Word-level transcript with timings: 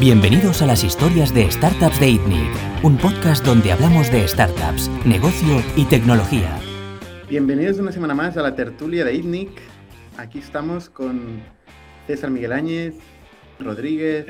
Bienvenidos 0.00 0.60
a 0.60 0.66
las 0.66 0.82
historias 0.82 1.32
de 1.32 1.48
Startups 1.48 2.00
de 2.00 2.10
ITNIC, 2.10 2.50
un 2.82 2.98
podcast 2.98 3.44
donde 3.46 3.70
hablamos 3.70 4.10
de 4.10 4.26
startups, 4.26 4.90
negocio 5.06 5.62
y 5.76 5.84
tecnología. 5.84 6.58
Bienvenidos 7.28 7.78
una 7.78 7.92
semana 7.92 8.12
más 8.12 8.36
a 8.36 8.42
la 8.42 8.56
tertulia 8.56 9.04
de 9.04 9.14
ITNIC. 9.14 9.50
Aquí 10.16 10.40
estamos 10.40 10.90
con 10.90 11.40
César 12.08 12.30
Miguel 12.30 12.52
Áñez, 12.52 12.96
Rodríguez 13.60 14.26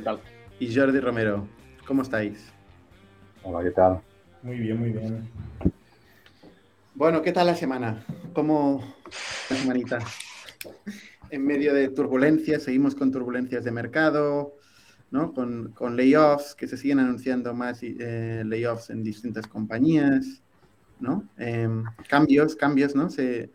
y 0.60 0.74
Jordi 0.74 1.00
Romero. 1.00 1.48
¿Cómo 1.86 2.02
estáis? 2.02 2.52
Hola, 3.42 3.64
¿qué 3.64 3.70
tal? 3.70 4.02
Muy 4.42 4.58
bien, 4.58 4.78
muy 4.78 4.90
bien. 4.90 5.30
Bueno, 6.94 7.22
¿qué 7.22 7.32
tal 7.32 7.46
la 7.46 7.56
semana? 7.56 8.04
¿Cómo 8.34 8.84
la 9.48 9.56
semanita? 9.56 9.98
En 11.30 11.46
medio 11.46 11.72
de 11.72 11.88
turbulencias, 11.88 12.64
seguimos 12.64 12.94
con 12.94 13.10
turbulencias 13.10 13.64
de 13.64 13.70
mercado, 13.70 14.52
con, 15.14 15.96
layoffs, 15.96 16.54
que 16.54 16.66
se 16.66 16.76
siguen 16.76 16.98
anunciando 16.98 17.54
más 17.54 17.80
eh, 17.82 18.42
layoffs 18.44 18.90
en 18.90 19.04
distintas 19.04 19.46
compañías, 19.46 20.42
¿no? 20.98 21.28
Em, 21.38 21.84
cambios, 22.08 22.56
cambios, 22.56 22.94
¿no? 22.94 23.08
Se, 23.08 23.50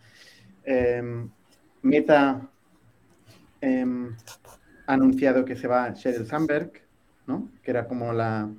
em, 0.63 1.29
Meta 1.81 2.49
em, 3.61 4.15
ha 4.87 4.93
anunciado 4.93 5.43
que 5.45 5.55
se 5.55 5.67
va 5.67 5.91
Sheryl 5.91 6.25
Sandberg, 6.25 6.71
¿no? 7.27 7.49
Que 7.61 7.71
era 7.71 7.87
como 7.87 8.13
la, 8.13 8.49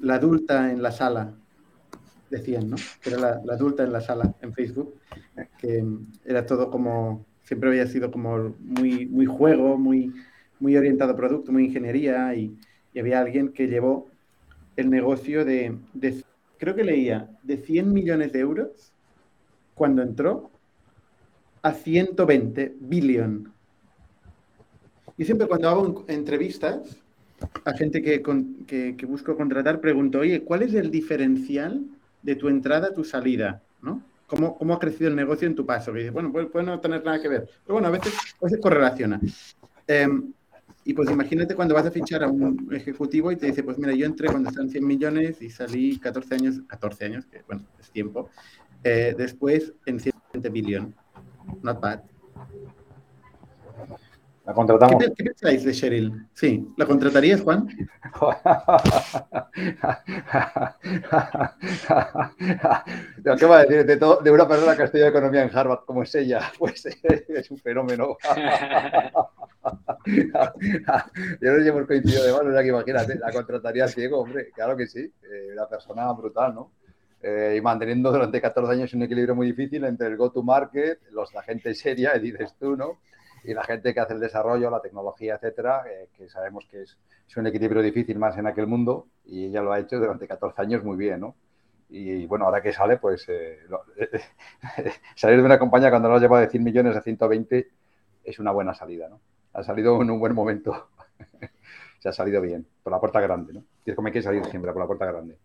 la 0.00 0.14
adulta 0.14 0.70
en 0.72 0.82
la 0.82 0.90
sala, 0.90 1.32
decían, 2.30 2.70
¿no? 2.70 2.76
Que 3.00 3.10
era 3.10 3.18
la, 3.20 3.40
la, 3.44 3.54
adulta 3.54 3.84
en 3.84 3.92
la 3.92 4.00
sala 4.00 4.34
en 4.42 4.52
Facebook, 4.52 4.94
que 5.58 5.84
era 6.24 6.44
todo 6.44 6.70
como, 6.70 7.24
siempre 7.42 7.68
había 7.68 7.86
sido 7.86 8.10
como 8.10 8.54
muy, 8.58 9.06
muy 9.06 9.26
juego, 9.26 9.78
muy 9.78 10.12
muy 10.60 10.76
orientado 10.76 11.12
a 11.12 11.16
producto, 11.16 11.52
muy 11.52 11.64
ingeniería, 11.64 12.34
y, 12.34 12.56
había 12.98 13.20
alguien 13.20 13.50
que 13.50 13.66
llevó 13.66 14.08
el 14.74 14.88
negocio 14.88 15.44
de, 15.44 15.76
creo 16.56 16.74
que 16.74 16.82
leía, 16.82 17.28
de 17.42 17.58
100 17.58 17.92
millones 17.92 18.32
de 18.32 18.40
euros 18.40 18.90
cuando 19.74 20.02
entró 20.02 20.50
a 21.60 21.72
120 21.72 22.76
billón. 22.80 23.52
Y 25.18 25.24
siempre 25.26 25.46
cuando 25.46 25.68
hago 25.68 26.04
entrevistas 26.08 26.96
a 27.64 27.72
gente 27.74 28.00
que, 28.00 28.22
que, 28.66 29.06
busco 29.06 29.36
contratar, 29.36 29.80
pregunto, 29.80 30.20
oye, 30.20 30.42
¿cuál 30.42 30.62
es 30.62 30.74
el 30.74 30.90
diferencial 30.90 31.84
de 32.22 32.34
tu 32.34 32.48
entrada 32.48 32.88
a 32.88 32.94
tu 32.94 33.04
salida? 33.04 33.62
¿no? 33.82 34.02
¿Cómo, 34.26 34.56
¿Cómo, 34.56 34.74
ha 34.74 34.78
crecido 34.78 35.08
el 35.08 35.16
negocio 35.16 35.46
en 35.46 35.54
tu 35.54 35.64
paso? 35.66 35.92
Que 35.92 35.98
dice, 36.00 36.10
bueno, 36.10 36.32
puede, 36.32 36.64
no 36.64 36.80
tener 36.80 37.04
nada 37.04 37.20
que 37.20 37.28
ver. 37.28 37.48
Pero 37.64 37.74
bueno, 37.74 37.88
a 37.88 37.90
veces, 37.90 38.14
a 38.40 38.44
veces 38.44 38.58
correlaciona. 38.60 39.20
Em, 39.86 40.32
y 40.86 40.94
pues 40.94 41.10
imagínate 41.10 41.54
cuando 41.56 41.74
vas 41.74 41.84
a 41.84 41.90
fichar 41.90 42.22
a 42.22 42.28
un 42.28 42.68
ejecutivo 42.72 43.32
y 43.32 43.36
te 43.36 43.46
dice, 43.46 43.64
pues 43.64 43.76
mira, 43.76 43.92
yo 43.92 44.06
entré 44.06 44.28
cuando 44.28 44.50
están 44.50 44.70
100 44.70 44.86
millones 44.86 45.42
y 45.42 45.50
salí 45.50 45.98
14 45.98 46.36
años, 46.36 46.60
14 46.68 47.06
años, 47.06 47.26
que 47.26 47.42
bueno, 47.48 47.64
es 47.80 47.90
tiempo, 47.90 48.30
eh, 48.84 49.12
después 49.18 49.72
en 49.84 49.98
120 49.98 50.48
billón. 50.48 50.94
Not 51.60 51.80
bad. 51.80 52.02
La 54.44 54.54
contratamos. 54.54 55.02
¿Qué, 55.02 55.10
pensáis 55.24 55.64
de 55.64 55.72
Cheryl? 55.72 56.28
Sí, 56.32 56.68
¿la 56.76 56.86
contratarías, 56.86 57.40
Juan? 57.40 57.66
¿Qué 63.38 63.46
va 63.46 63.58
a 63.58 63.64
decir 63.64 63.84
de, 63.84 63.96
todo, 63.96 64.20
de 64.22 64.30
una 64.30 64.46
persona 64.46 64.76
que 64.76 64.82
ha 64.82 64.84
estudiado 64.84 65.10
economía 65.10 65.42
en 65.42 65.50
Harvard 65.52 65.84
como 65.84 66.04
es 66.04 66.14
ella? 66.14 66.52
Pues 66.56 66.86
es 67.28 67.50
un 67.50 67.58
fenómeno. 67.58 68.16
Yo 71.40 71.52
no 71.52 71.62
sé 71.62 71.68
hemos 71.68 71.86
coincidido 71.86 72.24
de 72.24 72.32
mano, 72.32 72.62
imagínate, 72.62 73.18
la 73.18 73.32
contrataría 73.32 73.88
ciego, 73.88 74.20
hombre, 74.20 74.50
claro 74.50 74.76
que 74.76 74.86
sí, 74.86 75.00
eh, 75.00 75.50
una 75.52 75.68
persona 75.68 76.12
brutal, 76.12 76.54
¿no? 76.54 76.72
Eh, 77.22 77.56
y 77.58 77.60
manteniendo 77.60 78.12
durante 78.12 78.40
14 78.40 78.72
años 78.72 78.94
un 78.94 79.02
equilibrio 79.02 79.34
muy 79.34 79.48
difícil 79.48 79.84
entre 79.84 80.06
el 80.06 80.16
go-to-market, 80.16 81.00
la 81.10 81.42
gente 81.42 81.74
seria, 81.74 82.12
dices 82.20 82.54
tú, 82.58 82.76
¿no? 82.76 83.00
Y 83.42 83.52
la 83.54 83.64
gente 83.64 83.92
que 83.92 84.00
hace 84.00 84.14
el 84.14 84.20
desarrollo, 84.20 84.70
la 84.70 84.80
tecnología, 84.80 85.34
etcétera, 85.36 85.84
eh, 85.90 86.08
que 86.16 86.28
sabemos 86.28 86.66
que 86.70 86.82
es, 86.82 86.96
es, 87.28 87.36
un 87.36 87.46
equilibrio 87.46 87.82
difícil 87.82 88.18
más 88.18 88.36
en 88.38 88.46
aquel 88.46 88.66
mundo 88.66 89.08
y 89.24 89.46
ella 89.46 89.62
lo 89.62 89.72
ha 89.72 89.80
hecho 89.80 89.98
durante 89.98 90.28
14 90.28 90.62
años 90.62 90.84
muy 90.84 90.96
bien, 90.96 91.20
¿no? 91.20 91.34
Y 91.88 92.26
bueno, 92.26 92.46
ahora 92.46 92.62
que 92.62 92.72
sale, 92.72 92.98
pues 92.98 93.26
salir 95.14 95.38
de 95.38 95.44
una 95.44 95.58
compañía 95.58 95.90
cuando 95.90 96.08
lo 96.08 96.16
has 96.16 96.22
llevado 96.22 96.42
de 96.42 96.50
100 96.50 96.64
millones 96.64 96.96
a 96.96 97.00
120 97.00 97.68
es 98.24 98.38
una 98.40 98.50
buena 98.50 98.74
salida, 98.74 99.08
¿no? 99.08 99.20
Ha 99.56 99.62
salido 99.62 100.00
en 100.02 100.10
un 100.10 100.20
buen 100.20 100.34
momento. 100.34 100.90
Se 101.98 102.10
ha 102.10 102.12
salido 102.12 102.40
bien, 102.42 102.66
por 102.82 102.92
la 102.92 103.00
puerta 103.00 103.20
grande, 103.20 103.54
¿no? 103.54 103.64
Es 103.84 103.94
como 103.94 104.08
hay 104.08 104.12
que 104.12 104.22
salir 104.22 104.44
siempre, 104.44 104.70
por 104.70 104.82
la 104.82 104.86
puerta 104.86 105.06
grande. 105.06 105.38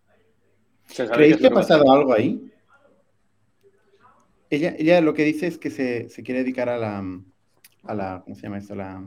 ¿Creéis 1.12 1.38
que 1.38 1.46
ha 1.46 1.50
pasado 1.50 1.90
algo 1.90 2.12
ahí? 2.12 2.52
Ella, 4.50 4.74
ella 4.78 5.00
lo 5.00 5.14
que 5.14 5.24
dice 5.24 5.46
es 5.46 5.56
que 5.56 5.70
se, 5.70 6.10
se 6.10 6.22
quiere 6.22 6.40
dedicar 6.40 6.68
a 6.68 6.76
la, 6.76 7.02
a 7.84 7.94
la, 7.94 8.20
¿cómo 8.22 8.36
se 8.36 8.42
llama 8.42 8.58
esto? 8.58 8.74
La, 8.74 9.02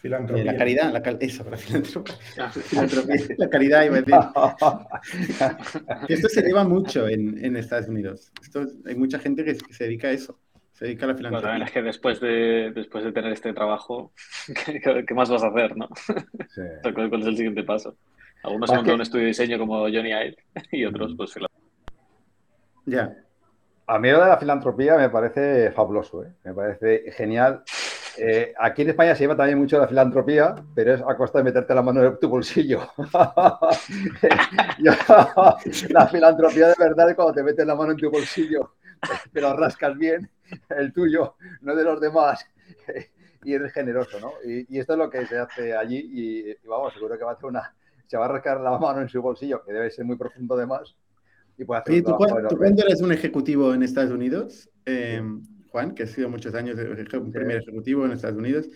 Filantropía. 0.00 0.44
la 0.44 0.56
caridad, 0.56 0.92
la 0.92 1.16
eso, 1.20 1.44
la 1.50 1.56
filantropía. 1.56 2.16
la 3.38 3.50
caridad, 3.50 3.84
iba 3.84 3.96
a 3.96 4.00
decir. 4.00 4.14
esto 6.08 6.28
se 6.28 6.42
lleva 6.42 6.62
mucho 6.64 7.08
en, 7.08 7.44
en 7.44 7.56
Estados 7.56 7.88
Unidos. 7.88 8.30
Esto, 8.40 8.66
hay 8.86 8.94
mucha 8.94 9.18
gente 9.18 9.44
que, 9.44 9.56
que 9.56 9.74
se 9.74 9.84
dedica 9.84 10.08
a 10.08 10.12
eso 10.12 10.38
se 10.82 10.88
dedica 10.88 11.04
a 11.04 11.08
la 11.10 11.14
filantropía. 11.14 11.64
es 11.64 11.70
que 11.70 11.82
después 11.82 12.20
de, 12.20 12.72
después 12.74 13.04
de 13.04 13.12
tener 13.12 13.32
este 13.32 13.52
trabajo, 13.52 14.12
¿qué, 15.06 15.14
más 15.14 15.30
vas 15.30 15.44
a 15.44 15.48
hacer, 15.48 15.76
no? 15.76 15.88
¿Cuál, 16.82 17.20
es 17.20 17.26
el 17.26 17.36
siguiente 17.36 17.62
paso? 17.62 17.96
Algunos 18.42 18.68
han 18.70 18.76
montado 18.78 18.96
un 18.96 19.02
estudio 19.02 19.22
de 19.22 19.28
diseño 19.28 19.58
como 19.58 19.82
Johnny 19.82 20.10
Ive 20.10 20.36
y 20.72 20.84
otros, 20.84 21.14
pues, 21.16 21.32
filantropía. 21.32 21.70
Ya. 22.86 23.16
A 23.86 23.98
mí 24.00 24.10
lo 24.10 24.20
de 24.20 24.28
la 24.28 24.38
filantropía 24.38 24.96
me 24.96 25.08
parece 25.08 25.70
fabuloso, 25.70 26.24
¿eh? 26.24 26.32
me 26.44 26.52
parece 26.52 27.12
genial. 27.12 27.62
Eh, 28.18 28.52
aquí 28.58 28.82
en 28.82 28.90
España 28.90 29.14
se 29.14 29.22
lleva 29.22 29.36
también 29.36 29.58
mucho 29.58 29.78
la 29.78 29.86
filantropía, 29.86 30.56
pero 30.74 30.94
es 30.94 31.00
a 31.00 31.16
costa 31.16 31.38
de 31.38 31.44
meterte 31.44 31.74
la 31.74 31.82
mano 31.82 32.02
en 32.02 32.18
tu 32.18 32.28
bolsillo. 32.28 32.88
la 35.88 36.08
filantropía 36.08 36.68
de 36.68 36.74
verdad 36.78 37.10
es 37.10 37.14
cuando 37.14 37.34
te 37.34 37.42
metes 37.44 37.66
la 37.66 37.74
mano 37.76 37.92
en 37.92 37.98
tu 37.98 38.10
bolsillo, 38.10 38.74
pero 39.32 39.56
rascas 39.56 39.96
bien 39.96 40.28
el 40.70 40.92
tuyo, 40.92 41.36
no 41.60 41.74
de 41.74 41.84
los 41.84 42.00
demás, 42.00 42.46
y 43.44 43.54
eres 43.54 43.72
generoso, 43.72 44.20
¿no? 44.20 44.32
Y, 44.44 44.78
esto 44.78 44.92
es 44.92 44.98
lo 44.98 45.10
que 45.10 45.26
se 45.26 45.38
hace 45.38 45.74
allí 45.74 45.98
y, 46.12 46.66
vamos, 46.66 46.92
seguro 46.94 47.18
que 47.18 47.24
va 47.24 47.30
a 47.30 47.34
hacer 47.34 47.46
una, 47.46 47.74
se 48.06 48.16
va 48.16 48.26
a 48.26 48.28
rascar 48.28 48.60
la 48.60 48.78
mano 48.78 49.00
en 49.00 49.08
su 49.08 49.20
bolsillo, 49.20 49.62
que 49.64 49.72
debe 49.72 49.90
ser 49.90 50.04
muy 50.04 50.16
profundo 50.16 50.54
además, 50.54 50.94
y 51.58 51.64
puede 51.64 51.80
hacer 51.80 52.02
¿tú, 52.02 52.16
cuándo 52.16 52.82
eres 52.82 53.00
un 53.00 53.12
ejecutivo 53.12 53.74
en 53.74 53.82
Estados 53.82 54.10
Unidos, 54.10 54.70
em, 54.84 55.42
Juan, 55.70 55.94
que 55.94 56.04
has 56.04 56.10
sido 56.10 56.28
muchos 56.28 56.54
años 56.54 56.78
un 56.78 57.32
primer 57.32 57.58
ejecutivo 57.58 58.04
en 58.04 58.12
Estados 58.12 58.36
Unidos, 58.36 58.68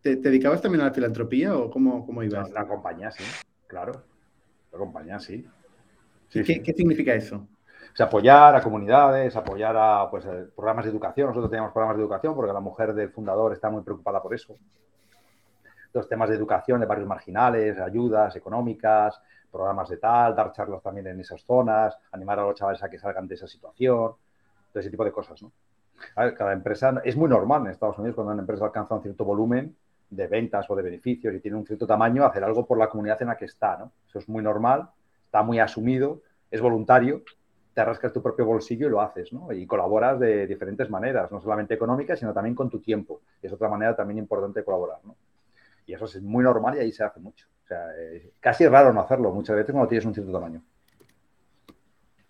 ¿te, 0.00 0.16
dedicabas 0.16 0.62
también 0.62 0.82
a 0.82 0.86
la 0.86 0.92
filantropía 0.92 1.56
o 1.56 1.70
cómo, 1.70 2.06
cómo 2.06 2.22
ibas? 2.22 2.50
La, 2.50 2.66
compañía, 2.66 3.10
sí, 3.10 3.24
claro. 3.66 4.04
La 4.72 4.78
compañía, 4.78 5.18
sí. 5.18 5.46
¿Qué 6.30 6.74
significa 6.76 7.14
eso? 7.14 7.46
Apoyar 8.02 8.56
a 8.56 8.62
comunidades, 8.62 9.36
apoyar 9.36 9.76
a 9.76 10.10
pues, 10.10 10.24
eh, 10.26 10.46
programas 10.54 10.84
de 10.84 10.90
educación. 10.90 11.28
Nosotros 11.28 11.50
teníamos 11.50 11.72
programas 11.72 11.96
de 11.96 12.02
educación 12.02 12.34
porque 12.34 12.52
la 12.52 12.60
mujer 12.60 12.92
del 12.92 13.10
fundador 13.10 13.52
está 13.52 13.70
muy 13.70 13.82
preocupada 13.82 14.20
por 14.20 14.34
eso. 14.34 14.56
Los 15.92 16.08
temas 16.08 16.28
de 16.28 16.34
educación 16.34 16.80
de 16.80 16.86
barrios 16.86 17.06
marginales, 17.06 17.78
ayudas 17.78 18.34
económicas, 18.34 19.20
programas 19.50 19.88
de 19.88 19.98
tal, 19.98 20.34
dar 20.34 20.50
charlas 20.50 20.82
también 20.82 21.06
en 21.06 21.20
esas 21.20 21.44
zonas, 21.44 21.96
animar 22.10 22.40
a 22.40 22.42
los 22.42 22.56
chavales 22.56 22.82
a 22.82 22.90
que 22.90 22.98
salgan 22.98 23.28
de 23.28 23.36
esa 23.36 23.46
situación, 23.46 24.12
todo 24.72 24.80
ese 24.80 24.90
tipo 24.90 25.04
de 25.04 25.12
cosas. 25.12 25.40
¿no? 25.40 25.52
cada 26.14 26.52
empresa, 26.52 27.00
es 27.04 27.16
muy 27.16 27.28
normal 27.28 27.62
en 27.62 27.68
Estados 27.68 27.96
Unidos 27.98 28.16
cuando 28.16 28.32
una 28.32 28.42
empresa 28.42 28.64
alcanza 28.64 28.96
un 28.96 29.02
cierto 29.02 29.24
volumen 29.24 29.76
de 30.10 30.26
ventas 30.26 30.68
o 30.68 30.74
de 30.74 30.82
beneficios 30.82 31.32
y 31.32 31.40
tiene 31.40 31.56
un 31.56 31.64
cierto 31.64 31.86
tamaño, 31.86 32.24
hacer 32.24 32.42
algo 32.42 32.66
por 32.66 32.78
la 32.78 32.88
comunidad 32.88 33.22
en 33.22 33.28
la 33.28 33.36
que 33.36 33.44
está. 33.44 33.76
¿no? 33.76 33.92
Eso 34.08 34.18
es 34.18 34.28
muy 34.28 34.42
normal, 34.42 34.88
está 35.24 35.42
muy 35.42 35.60
asumido, 35.60 36.20
es 36.50 36.60
voluntario 36.60 37.22
te 37.74 37.84
rascas 37.84 38.12
tu 38.12 38.22
propio 38.22 38.46
bolsillo 38.46 38.86
y 38.86 38.90
lo 38.90 39.00
haces, 39.00 39.32
¿no? 39.32 39.52
Y 39.52 39.66
colaboras 39.66 40.20
de 40.20 40.46
diferentes 40.46 40.88
maneras, 40.88 41.30
no 41.32 41.40
solamente 41.40 41.74
económicas, 41.74 42.18
sino 42.18 42.32
también 42.32 42.54
con 42.54 42.70
tu 42.70 42.80
tiempo. 42.80 43.20
es 43.42 43.52
otra 43.52 43.68
manera 43.68 43.96
también 43.96 44.18
importante 44.18 44.60
de 44.60 44.64
colaborar, 44.64 44.98
¿no? 45.04 45.16
Y 45.86 45.92
eso 45.92 46.04
es 46.04 46.22
muy 46.22 46.44
normal 46.44 46.76
y 46.76 46.80
ahí 46.80 46.92
se 46.92 47.04
hace 47.04 47.20
mucho. 47.20 47.46
O 47.64 47.66
sea, 47.66 47.88
casi 48.40 48.64
es 48.64 48.70
raro 48.70 48.92
no 48.92 49.00
hacerlo 49.00 49.32
muchas 49.32 49.56
veces 49.56 49.72
cuando 49.72 49.88
tienes 49.88 50.06
un 50.06 50.14
cierto 50.14 50.32
tamaño. 50.32 50.62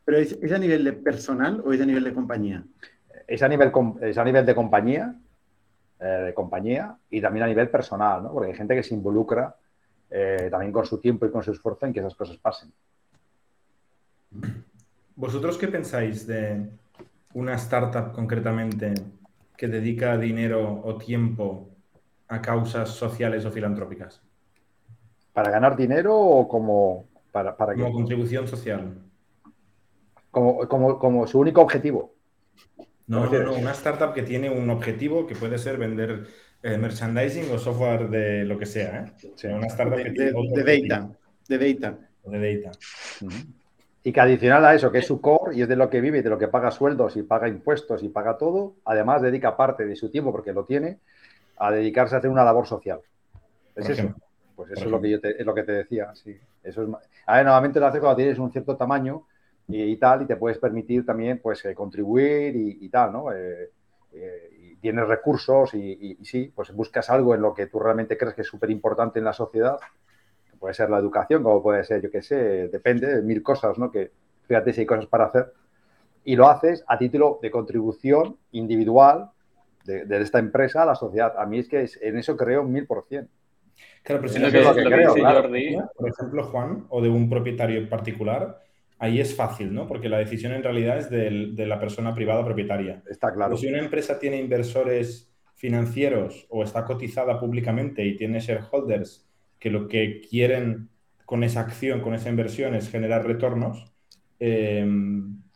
¿Pero 0.04 0.18
es, 0.18 0.52
a 0.52 0.58
nivel 0.58 0.84
de 0.84 0.92
personal 0.92 1.62
o 1.64 1.72
es 1.72 1.80
a 1.80 1.86
nivel 1.86 2.04
de 2.04 2.12
compañía? 2.12 2.64
Es 3.26 3.42
a 3.42 3.48
nivel, 3.48 3.72
es 4.02 4.18
a 4.18 4.24
nivel 4.24 4.44
de 4.44 4.54
compañía, 4.54 5.14
eh, 6.00 6.04
de 6.04 6.34
compañía 6.34 6.96
y 7.10 7.20
también 7.20 7.44
a 7.44 7.48
nivel 7.48 7.70
personal, 7.70 8.22
¿no? 8.22 8.32
Porque 8.32 8.50
hay 8.50 8.56
gente 8.56 8.74
que 8.74 8.82
se 8.82 8.94
involucra 8.94 9.56
eh, 10.10 10.48
también 10.50 10.72
con 10.72 10.84
su 10.84 11.00
tiempo 11.00 11.26
y 11.26 11.30
con 11.30 11.42
su 11.42 11.52
esfuerzo 11.52 11.86
en 11.86 11.92
que 11.92 12.00
esas 12.00 12.14
cosas 12.14 12.36
pasen. 12.36 12.72
¿Vosotros 15.16 15.58
qué 15.58 15.68
pensáis 15.68 16.26
de 16.26 16.68
una 17.34 17.54
startup 17.54 18.12
concretamente 18.12 18.94
que 19.56 19.68
dedica 19.68 20.18
dinero 20.18 20.82
o 20.84 20.96
tiempo 20.96 21.68
a 22.28 22.40
causas 22.40 22.90
sociales 22.90 23.44
o 23.44 23.50
filantrópicas? 23.50 24.20
¿Para 25.32 25.50
ganar 25.50 25.76
dinero 25.76 26.16
o 26.16 26.48
como 26.48 27.06
para, 27.30 27.56
para 27.56 27.74
Como 27.74 27.92
contribución 27.92 28.46
social. 28.46 28.94
Como, 30.30 30.68
como, 30.68 30.98
como 30.98 31.26
su 31.26 31.38
único 31.38 31.60
objetivo. 31.60 32.14
No, 33.06 33.26
no, 33.26 33.42
no, 33.42 33.54
una 33.54 33.72
startup 33.72 34.14
que 34.14 34.22
tiene 34.22 34.50
un 34.50 34.70
objetivo 34.70 35.26
que 35.26 35.34
puede 35.34 35.58
ser 35.58 35.76
vender 35.76 36.26
eh, 36.62 36.78
merchandising 36.78 37.52
o 37.52 37.58
software 37.58 38.08
de 38.08 38.44
lo 38.44 38.58
que 38.58 38.66
sea. 38.66 39.14
¿eh? 39.22 39.54
una 39.54 39.66
startup 39.66 39.98
de, 39.98 40.04
que 40.04 40.10
de, 40.10 40.32
de 40.32 40.88
data. 40.88 41.10
De 41.48 41.74
data. 41.74 41.98
De 42.24 42.60
data. 42.62 42.78
Y 44.04 44.12
que 44.12 44.20
adicional 44.20 44.64
a 44.64 44.74
eso, 44.74 44.92
que 44.92 44.98
es 44.98 45.06
su 45.06 45.20
core 45.20 45.56
y 45.56 45.62
es 45.62 45.68
de 45.68 45.76
lo 45.76 45.90
que 45.90 46.00
vive 46.00 46.18
y 46.18 46.22
de 46.22 46.28
lo 46.30 46.38
que 46.38 46.48
paga 46.48 46.70
sueldos 46.70 47.16
y 47.16 47.22
paga 47.22 47.48
impuestos 47.48 48.02
y 48.02 48.10
paga 48.10 48.36
todo, 48.36 48.74
además 48.84 49.22
dedica 49.22 49.56
parte 49.56 49.86
de 49.86 49.96
su 49.96 50.10
tiempo, 50.10 50.30
porque 50.30 50.52
lo 50.52 50.64
tiene, 50.64 50.98
a 51.56 51.70
dedicarse 51.70 52.14
a 52.14 52.18
hacer 52.18 52.30
una 52.30 52.44
labor 52.44 52.66
social. 52.66 53.00
¿Es 53.74 53.88
eso? 53.88 54.14
Pues 54.54 54.70
eso 54.70 54.84
es 54.84 54.90
lo, 54.90 55.00
que 55.00 55.10
yo 55.10 55.20
te, 55.20 55.40
es 55.40 55.44
lo 55.44 55.54
que 55.54 55.64
te 55.64 55.72
decía. 55.72 56.14
Sí. 56.14 56.38
Eso 56.62 56.82
es, 56.82 56.88
a 57.26 57.36
ver, 57.36 57.44
nuevamente 57.44 57.80
lo 57.80 57.86
hace 57.86 57.98
cuando 57.98 58.16
tienes 58.16 58.38
un 58.38 58.52
cierto 58.52 58.76
tamaño 58.76 59.24
y, 59.68 59.96
tal, 59.96 60.22
y 60.22 60.26
te 60.26 60.36
puedes 60.36 60.58
permitir 60.58 61.06
también 61.06 61.40
pues, 61.42 61.64
eh, 61.64 61.74
contribuir 61.74 62.54
y, 62.54 62.88
tal, 62.90 63.12
¿no? 63.12 63.32
Eh, 63.32 63.70
eh, 64.12 64.50
y 64.60 64.76
tienes 64.76 65.06
recursos 65.06 65.74
y, 65.74 66.18
sí, 66.22 66.52
pues 66.54 66.72
buscas 66.72 67.08
algo 67.10 67.34
en 67.34 67.42
lo 67.42 67.54
que 67.54 67.66
tú 67.66 67.78
realmente 67.80 68.16
crees 68.16 68.34
que 68.34 68.42
es 68.42 68.48
súper 68.48 68.70
importante 68.70 69.18
en 69.18 69.24
la 69.24 69.32
sociedad, 69.32 69.78
puede 70.64 70.72
ser 70.72 70.88
la 70.88 70.96
educación, 70.96 71.42
como 71.42 71.62
puede 71.62 71.84
ser, 71.84 72.00
yo 72.00 72.10
qué 72.10 72.22
sé, 72.22 72.68
depende 72.68 73.16
de 73.16 73.20
mil 73.20 73.42
cosas, 73.42 73.76
¿no? 73.76 73.90
Que 73.90 74.12
fíjate 74.48 74.72
si 74.72 74.80
hay 74.80 74.86
cosas 74.86 75.04
para 75.04 75.26
hacer, 75.26 75.52
y 76.24 76.36
lo 76.36 76.48
haces 76.48 76.82
a 76.88 76.96
título 76.96 77.38
de 77.42 77.50
contribución 77.50 78.38
individual 78.52 79.28
de, 79.84 80.06
esta 80.22 80.38
empresa 80.38 80.84
a 80.84 80.86
la 80.86 80.94
sociedad. 80.94 81.34
A 81.36 81.44
mí 81.44 81.58
es 81.58 81.68
que 81.68 81.86
en 82.00 82.16
eso 82.16 82.34
creo 82.34 82.62
un 82.62 82.72
mil 82.72 82.86
por 82.86 83.04
cien. 83.04 83.28
Claro, 84.02 84.22
pero 84.22 84.32
si 84.32 84.38
no 84.38 84.46
es 84.46 84.54
lo 84.54 84.74
que, 84.74 84.84
creo, 84.84 85.14
Jordi, 85.14 85.76
por 85.98 86.08
ejemplo, 86.08 86.44
Juan, 86.44 86.86
o 86.88 87.02
de 87.02 87.10
un 87.10 87.28
propietario 87.28 87.76
en 87.76 87.90
particular, 87.90 88.62
ahí 88.98 89.20
es 89.20 89.36
fácil, 89.36 89.74
¿no? 89.74 89.86
Porque 89.86 90.08
la 90.08 90.16
decisión 90.16 90.52
en 90.52 90.62
realidad 90.62 90.96
es 90.96 91.10
de 91.10 91.66
la 91.66 91.78
persona 91.78 92.14
privada 92.14 92.42
propietaria. 92.42 93.02
Está 93.06 93.34
claro. 93.34 93.58
si 93.58 93.66
una 93.66 93.80
empresa 93.80 94.18
tiene 94.18 94.38
inversores 94.38 95.30
financieros 95.56 96.46
o 96.48 96.64
está 96.64 96.86
cotizada 96.86 97.38
públicamente 97.38 98.02
y 98.02 98.16
tiene 98.16 98.40
shareholders 98.40 99.28
que 99.64 99.70
lo 99.70 99.88
que 99.88 100.20
quieren 100.20 100.90
con 101.24 101.42
esa 101.42 101.60
acción, 101.60 102.02
con 102.02 102.12
esa 102.12 102.28
inversión 102.28 102.74
es 102.74 102.90
generar 102.90 103.26
retornos, 103.26 103.90
eh, 104.38 104.86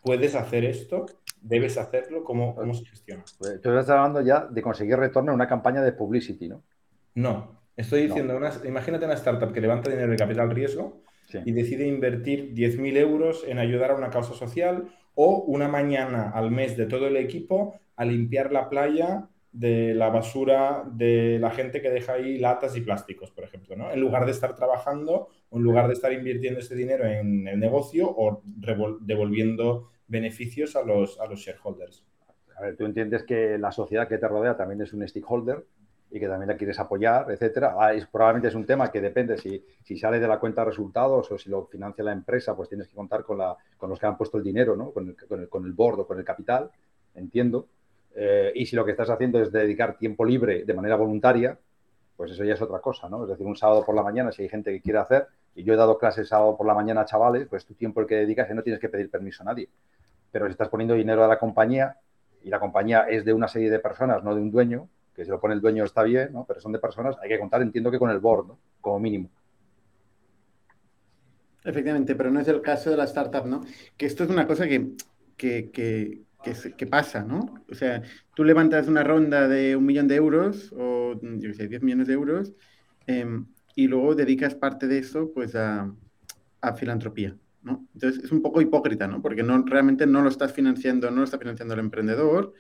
puedes 0.03 0.35
hacer 0.35 0.65
esto, 0.65 1.05
debes 1.43 1.77
hacerlo, 1.77 2.25
¿cómo, 2.25 2.55
cómo 2.55 2.73
se 2.73 2.87
gestiona? 2.87 3.23
Pues, 3.37 3.61
tú 3.61 3.69
estás 3.69 3.91
hablando 3.91 4.23
ya 4.23 4.47
de 4.47 4.63
conseguir 4.63 4.97
retorno 4.97 5.31
en 5.31 5.35
una 5.35 5.47
campaña 5.47 5.83
de 5.83 5.93
publicity, 5.93 6.49
¿no? 6.49 6.63
No, 7.17 7.61
estoy 7.77 8.07
diciendo, 8.07 8.41
imagínate 8.65 9.05
una 9.05 9.13
startup 9.13 9.53
que 9.53 9.61
levanta 9.61 9.91
dinero 9.91 10.11
de 10.11 10.17
capital 10.17 10.53
riesgo 10.53 11.03
y 11.45 11.53
decide 11.53 11.87
invertir 11.87 12.55
10.000 12.55 12.97
euros 12.97 13.45
en 13.47 13.59
ayudar 13.59 13.91
a 13.91 13.97
una 13.97 14.09
causa 14.09 14.33
social 14.33 14.89
o 15.17 15.43
una 15.43 15.69
mañana 15.69 16.31
al 16.31 16.51
mes 16.51 16.79
de 16.79 16.87
todo 16.87 17.09
el 17.09 17.19
equipo 17.19 17.79
a 17.95 18.07
limpiar 18.07 18.53
la 18.53 18.71
playa 18.71 19.29
de 19.53 19.95
la 19.95 20.11
basura 20.11 20.85
de 20.87 21.39
la 21.41 21.50
gente 21.50 21.81
que 21.81 21.91
deja 21.91 22.15
ahí 22.15 22.39
latas 22.39 22.77
y 22.77 22.81
plásticos, 22.81 23.31
por 23.31 23.45
ejemplo, 23.45 23.77
¿no? 23.77 23.91
En 23.91 24.00
lugar 24.00 24.25
de 24.27 24.33
estar 24.33 24.55
trabajando 24.55 25.29
o 25.50 25.56
en 25.56 25.62
lugar 25.62 25.87
de 25.87 25.95
estar 25.95 26.12
invirtiendo 26.12 26.61
ese 26.61 26.75
dinero 26.75 27.05
en 27.06 27.49
el 27.49 27.59
negocio 27.59 28.09
o 28.09 28.43
devolviendo 28.45 29.91
beneficios 30.06 30.77
a 30.77 30.83
los, 30.83 31.19
a 31.21 31.27
los 31.27 31.41
shareholders. 31.41 32.05
A 32.56 32.62
ver, 32.62 32.77
tú 32.77 32.85
entiendes 32.85 33.23
que 33.25 33.56
la 33.59 33.73
sociedad 33.73 34.09
que 34.09 34.19
te 34.19 34.29
rodea 34.29 34.56
también 34.56 34.83
es 34.83 34.93
un 34.93 35.06
stakeholder 35.06 35.65
y 36.11 36.19
que 36.19 36.27
también 36.27 36.49
la 36.49 36.56
quieres 36.56 36.79
apoyar, 36.79 37.31
etcétera. 37.31 37.75
Ah, 37.79 37.93
probablemente 38.11 38.49
es 38.49 38.55
un 38.55 38.67
tema 38.67 38.91
que 38.91 39.00
depende 39.00 39.37
si, 39.37 39.65
si 39.83 39.97
sale 39.97 40.19
de 40.19 40.27
la 40.27 40.39
cuenta 40.39 40.62
de 40.62 40.71
resultados 40.71 41.31
o 41.31 41.39
si 41.39 41.50
lo 41.50 41.67
financia 41.67 42.03
la 42.03 42.12
empresa, 42.12 42.56
pues 42.56 42.69
tienes 42.69 42.89
que 42.89 42.95
contar 42.95 43.23
con, 43.23 43.39
la, 43.39 43.56
con 43.77 43.91
los 43.91 43.99
que 43.99 44.06
han 44.06 44.17
puesto 44.17 44.39
el 44.39 44.45
dinero, 44.45 44.75
¿no? 44.75 44.91
con, 44.91 45.09
el, 45.09 45.17
con, 45.17 45.41
el, 45.41 45.49
con 45.49 45.65
el 45.65 45.73
board 45.73 46.06
con 46.06 46.19
el 46.19 46.25
capital, 46.25 46.71
entiendo. 47.15 47.69
Eh, 48.20 48.50
y 48.53 48.67
si 48.67 48.75
lo 48.75 48.85
que 48.85 48.91
estás 48.91 49.09
haciendo 49.11 49.41
es 49.41 49.53
dedicar 49.53 49.97
tiempo 49.97 50.25
libre 50.25 50.65
de 50.65 50.75
manera 50.75 50.97
voluntaria, 50.97 51.56
pues 52.17 52.32
eso 52.32 52.43
ya 52.43 52.55
es 52.55 52.61
otra 52.61 52.81
cosa, 52.81 53.09
¿no? 53.09 53.23
Es 53.23 53.29
decir, 53.29 53.47
un 53.47 53.56
sábado 53.56 53.85
por 53.87 53.94
la 53.94 54.03
mañana, 54.03 54.32
si 54.32 54.43
hay 54.43 54.49
gente 54.49 54.73
que 54.73 54.81
quiere 54.81 54.99
hacer, 54.99 55.29
y 55.55 55.62
yo 55.62 55.73
he 55.73 55.76
dado 55.76 55.97
clases 55.99 56.26
sábado 56.26 56.56
por 56.56 56.67
la 56.67 56.75
mañana 56.75 57.03
a 57.03 57.05
chavales, 57.05 57.47
pues 57.47 57.65
tu 57.65 57.75
tiempo 57.75 58.00
el 58.00 58.09
que 58.09 58.17
dedicas 58.17 58.50
y 58.50 58.55
no 58.55 58.65
tienes 58.65 58.81
que 58.81 58.88
pedir 58.88 59.09
permiso 59.09 59.44
a 59.44 59.47
nadie. 59.47 59.69
Pero 60.32 60.47
si 60.47 60.50
estás 60.50 60.69
poniendo 60.69 60.94
dinero 60.94 61.25
a 61.25 61.29
la 61.29 61.38
compañía 61.38 61.97
y 62.43 62.49
la 62.49 62.59
compañía 62.59 63.03
es 63.03 63.25
de 63.25 63.32
una 63.32 63.47
serie 63.47 63.70
de 63.70 63.79
personas, 63.79 64.25
no 64.25 64.35
de 64.35 64.41
un 64.41 64.50
dueño, 64.50 64.88
que 65.14 65.25
si 65.25 65.31
lo 65.31 65.38
pone 65.38 65.55
el 65.55 65.61
dueño 65.61 65.85
está 65.85 66.03
bien, 66.03 66.32
¿no? 66.32 66.44
pero 66.44 66.61
son 66.61 66.73
de 66.73 66.81
personas, 66.81 67.17
hay 67.23 67.29
que 67.29 67.38
contar, 67.38 67.62
entiendo 67.62 67.88
que 67.88 68.00
con 68.00 68.11
el 68.11 68.19
board, 68.19 68.49
¿no? 68.49 68.59
como 68.81 68.99
mínimo. 68.99 69.31
Efectivamente, 71.62 72.17
pero 72.17 72.32
no 72.32 72.41
es 72.41 72.49
el 72.49 72.62
caso 72.62 72.91
de 72.91 72.97
la 72.97 73.05
startup, 73.05 73.47
¿no? 73.47 73.64
Que 73.97 74.06
esto 74.06 74.25
es 74.25 74.31
una 74.31 74.47
cosa 74.47 74.67
que, 74.67 74.93
que, 75.37 75.71
que, 75.71 76.23
pasa, 76.87 77.23
¿no? 77.23 77.65
O 77.71 77.75
sea, 77.75 78.03
tú 78.35 78.45
levantas 78.45 78.89
una 78.89 79.05
ronda 79.05 79.49
de 79.49 79.77
un 79.77 79.87
millón 79.87 80.09
de 80.09 80.17
euros 80.17 80.73
o, 80.77 81.19
yo 81.21 81.55
sé, 81.55 81.69
10 81.69 81.83
millones 81.83 82.06
de 82.09 82.15
euros 82.15 82.55
em, 83.06 83.47
y 83.75 83.89
luego 83.89 84.15
dedicas 84.15 84.55
parte 84.55 84.87
de 84.87 84.99
eso, 84.99 85.33
pues, 85.35 85.55
a, 85.55 85.93
a 86.61 86.73
filantropía. 86.75 87.37
¿no? 87.62 87.87
Entonces 87.95 88.25
es 88.25 88.33
un 88.33 88.43
poco 88.43 88.61
hipócrita, 88.61 89.06
¿no? 89.06 89.21
Porque 89.21 89.43
no, 89.43 89.62
realmente 89.65 90.06
no 90.06 90.23
lo 90.23 90.29
estás 90.29 90.53
financiando, 90.53 91.11
no 91.11 91.19
lo 91.19 91.25
está 91.25 91.39
financiando 91.39 91.75
el 91.75 91.81
emprendedor, 91.81 92.55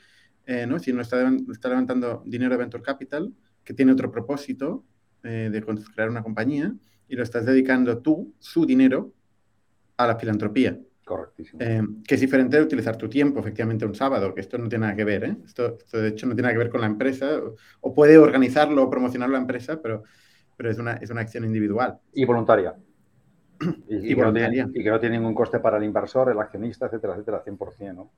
eh, 0.46 0.66
¿no? 0.66 0.76
no 0.76 1.02
está, 1.02 1.32
está, 1.52 1.68
levantando 1.68 2.22
dinero 2.26 2.52
de 2.52 2.58
Venture 2.58 2.82
Capital, 2.82 3.32
que 3.64 3.74
tiene 3.74 3.92
otro 3.92 4.10
propósito 4.10 4.84
eh, 5.22 5.50
de 5.52 5.62
crear 5.94 6.10
una 6.10 6.22
compañía, 6.22 6.74
y 7.08 7.16
lo 7.16 7.22
estás 7.22 7.46
dedicando 7.46 7.98
tú, 7.98 8.34
su 8.38 8.66
dinero, 8.66 9.12
a 9.96 10.06
la 10.06 10.16
filantropía. 10.16 10.78
Correctísimo. 11.08 11.58
Eh, 11.62 11.80
que 12.06 12.16
es 12.16 12.20
diferente 12.20 12.58
de 12.58 12.62
utilizar 12.62 12.94
tu 12.98 13.08
tiempo, 13.08 13.40
efectivamente, 13.40 13.86
un 13.86 13.94
sábado, 13.94 14.34
que 14.34 14.42
esto 14.42 14.58
no 14.58 14.68
tiene 14.68 14.82
nada 14.82 14.94
que 14.94 15.04
ver, 15.04 15.24
¿eh? 15.24 15.36
esto, 15.42 15.78
de 15.90 16.08
hecho 16.08 16.26
no 16.26 16.34
tiene 16.34 16.42
nada 16.42 16.52
que 16.52 16.58
ver 16.58 16.68
con 16.68 16.82
la 16.82 16.86
empresa, 16.86 17.40
o, 17.80 17.94
puede 17.94 18.18
organizarlo 18.18 18.82
o 18.82 18.90
promocionar 18.90 19.30
la 19.30 19.38
empresa, 19.38 19.80
pero, 19.80 20.02
pero 20.54 20.70
es, 20.70 20.78
una, 20.78 20.92
es 20.96 21.08
una 21.08 21.22
acción 21.22 21.46
individual. 21.46 21.98
Y 22.12 22.26
voluntaria. 22.26 22.76
Y, 23.88 24.12
y, 24.12 24.14
que 24.14 24.20
no 24.20 24.32
tiene, 24.34 24.66
y, 24.74 24.84
que 24.84 24.90
no 24.90 25.00
tiene, 25.00 25.16
ningún 25.16 25.34
coste 25.34 25.60
para 25.60 25.78
el 25.78 25.84
inversor, 25.84 26.30
el 26.30 26.38
accionista, 26.38 26.86
etcétera, 26.86 27.14
etcétera, 27.14 27.42
100%, 27.42 27.94
¿no? 27.94 28.12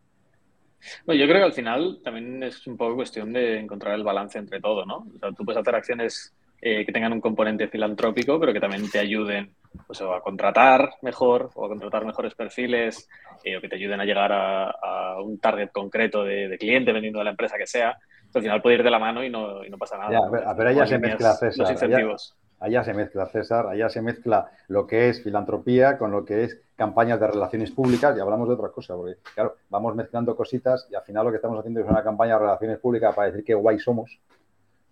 Bueno, 1.06 1.20
yo 1.20 1.28
creo 1.28 1.38
que 1.38 1.44
al 1.44 1.52
final 1.52 2.00
también 2.02 2.42
es 2.42 2.66
un 2.66 2.76
poco 2.76 2.96
cuestión 2.96 3.32
de 3.32 3.60
encontrar 3.60 3.94
el 3.94 4.02
balance 4.02 4.36
entre 4.36 4.60
todo, 4.60 4.84
¿no? 4.84 5.06
O 5.14 5.18
sea, 5.20 5.30
tú 5.30 5.44
puedes 5.44 5.60
hacer 5.60 5.76
acciones 5.76 6.34
eh, 6.62 6.84
que 6.84 6.92
tengan 6.92 7.12
un 7.12 7.20
componente 7.20 7.68
filantrópico, 7.68 8.38
pero 8.38 8.52
que 8.52 8.60
también 8.60 8.90
te 8.90 8.98
ayuden 8.98 9.54
pues, 9.86 10.00
a 10.02 10.20
contratar 10.20 10.90
mejor 11.02 11.50
o 11.54 11.64
a 11.64 11.68
contratar 11.68 12.04
mejores 12.04 12.34
perfiles 12.34 13.08
eh, 13.44 13.56
o 13.56 13.60
que 13.60 13.68
te 13.68 13.76
ayuden 13.76 14.00
a 14.00 14.04
llegar 14.04 14.30
a, 14.32 15.16
un 15.22 15.38
target 15.38 15.70
concreto 15.70 16.24
de, 16.24 16.56
cliente 16.58 16.92
vendiendo 16.92 17.18
de 17.18 17.26
la 17.26 17.30
empresa 17.30 17.56
que 17.58 17.66
sea. 17.66 17.96
al 18.34 18.42
final 18.42 18.62
puede 18.62 18.76
ir 18.76 18.82
de 18.82 18.90
la 18.90 18.98
mano 18.98 19.22
y 19.22 19.30
no, 19.30 19.64
y 19.64 19.70
no 19.70 19.76
pasa 19.76 19.98
nada. 19.98 20.12
Ya, 20.12 20.54
pero 20.56 20.70
ella 20.70 20.86
se 20.86 20.98
mezcla, 20.98 21.32
César. 21.34 21.58
Los 21.58 21.70
incentivos 21.70 22.36
allá 22.60 22.84
se 22.84 22.94
mezcla, 22.94 23.26
César, 23.26 23.66
allá 23.66 23.88
se 23.88 24.02
mezcla 24.02 24.50
lo 24.68 24.86
que 24.86 25.08
es 25.08 25.22
filantropía 25.22 25.98
con 25.98 26.12
lo 26.12 26.24
que 26.24 26.44
es 26.44 26.60
campañas 26.76 27.18
de 27.18 27.26
relaciones 27.26 27.70
públicas 27.70 28.16
y 28.16 28.20
hablamos 28.20 28.48
de 28.48 28.54
otra 28.54 28.68
cosa, 28.68 28.94
porque 28.94 29.16
claro, 29.34 29.56
vamos 29.70 29.96
mezclando 29.96 30.36
cositas 30.36 30.86
y 30.90 30.94
al 30.94 31.02
final 31.02 31.24
lo 31.24 31.30
que 31.30 31.36
estamos 31.36 31.58
haciendo 31.58 31.80
es 31.80 31.88
una 31.88 32.02
campaña 32.02 32.34
de 32.34 32.40
relaciones 32.40 32.78
públicas 32.78 33.14
para 33.14 33.28
decir 33.28 33.44
qué 33.44 33.54
guay 33.54 33.78
somos 33.78 34.20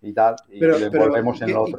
y 0.01 0.13
tal, 0.13 0.35
y 0.49 0.59
pero, 0.59 0.77
volvemos 0.91 1.41
en 1.41 1.51
lo 1.51 1.63
otro. 1.63 1.77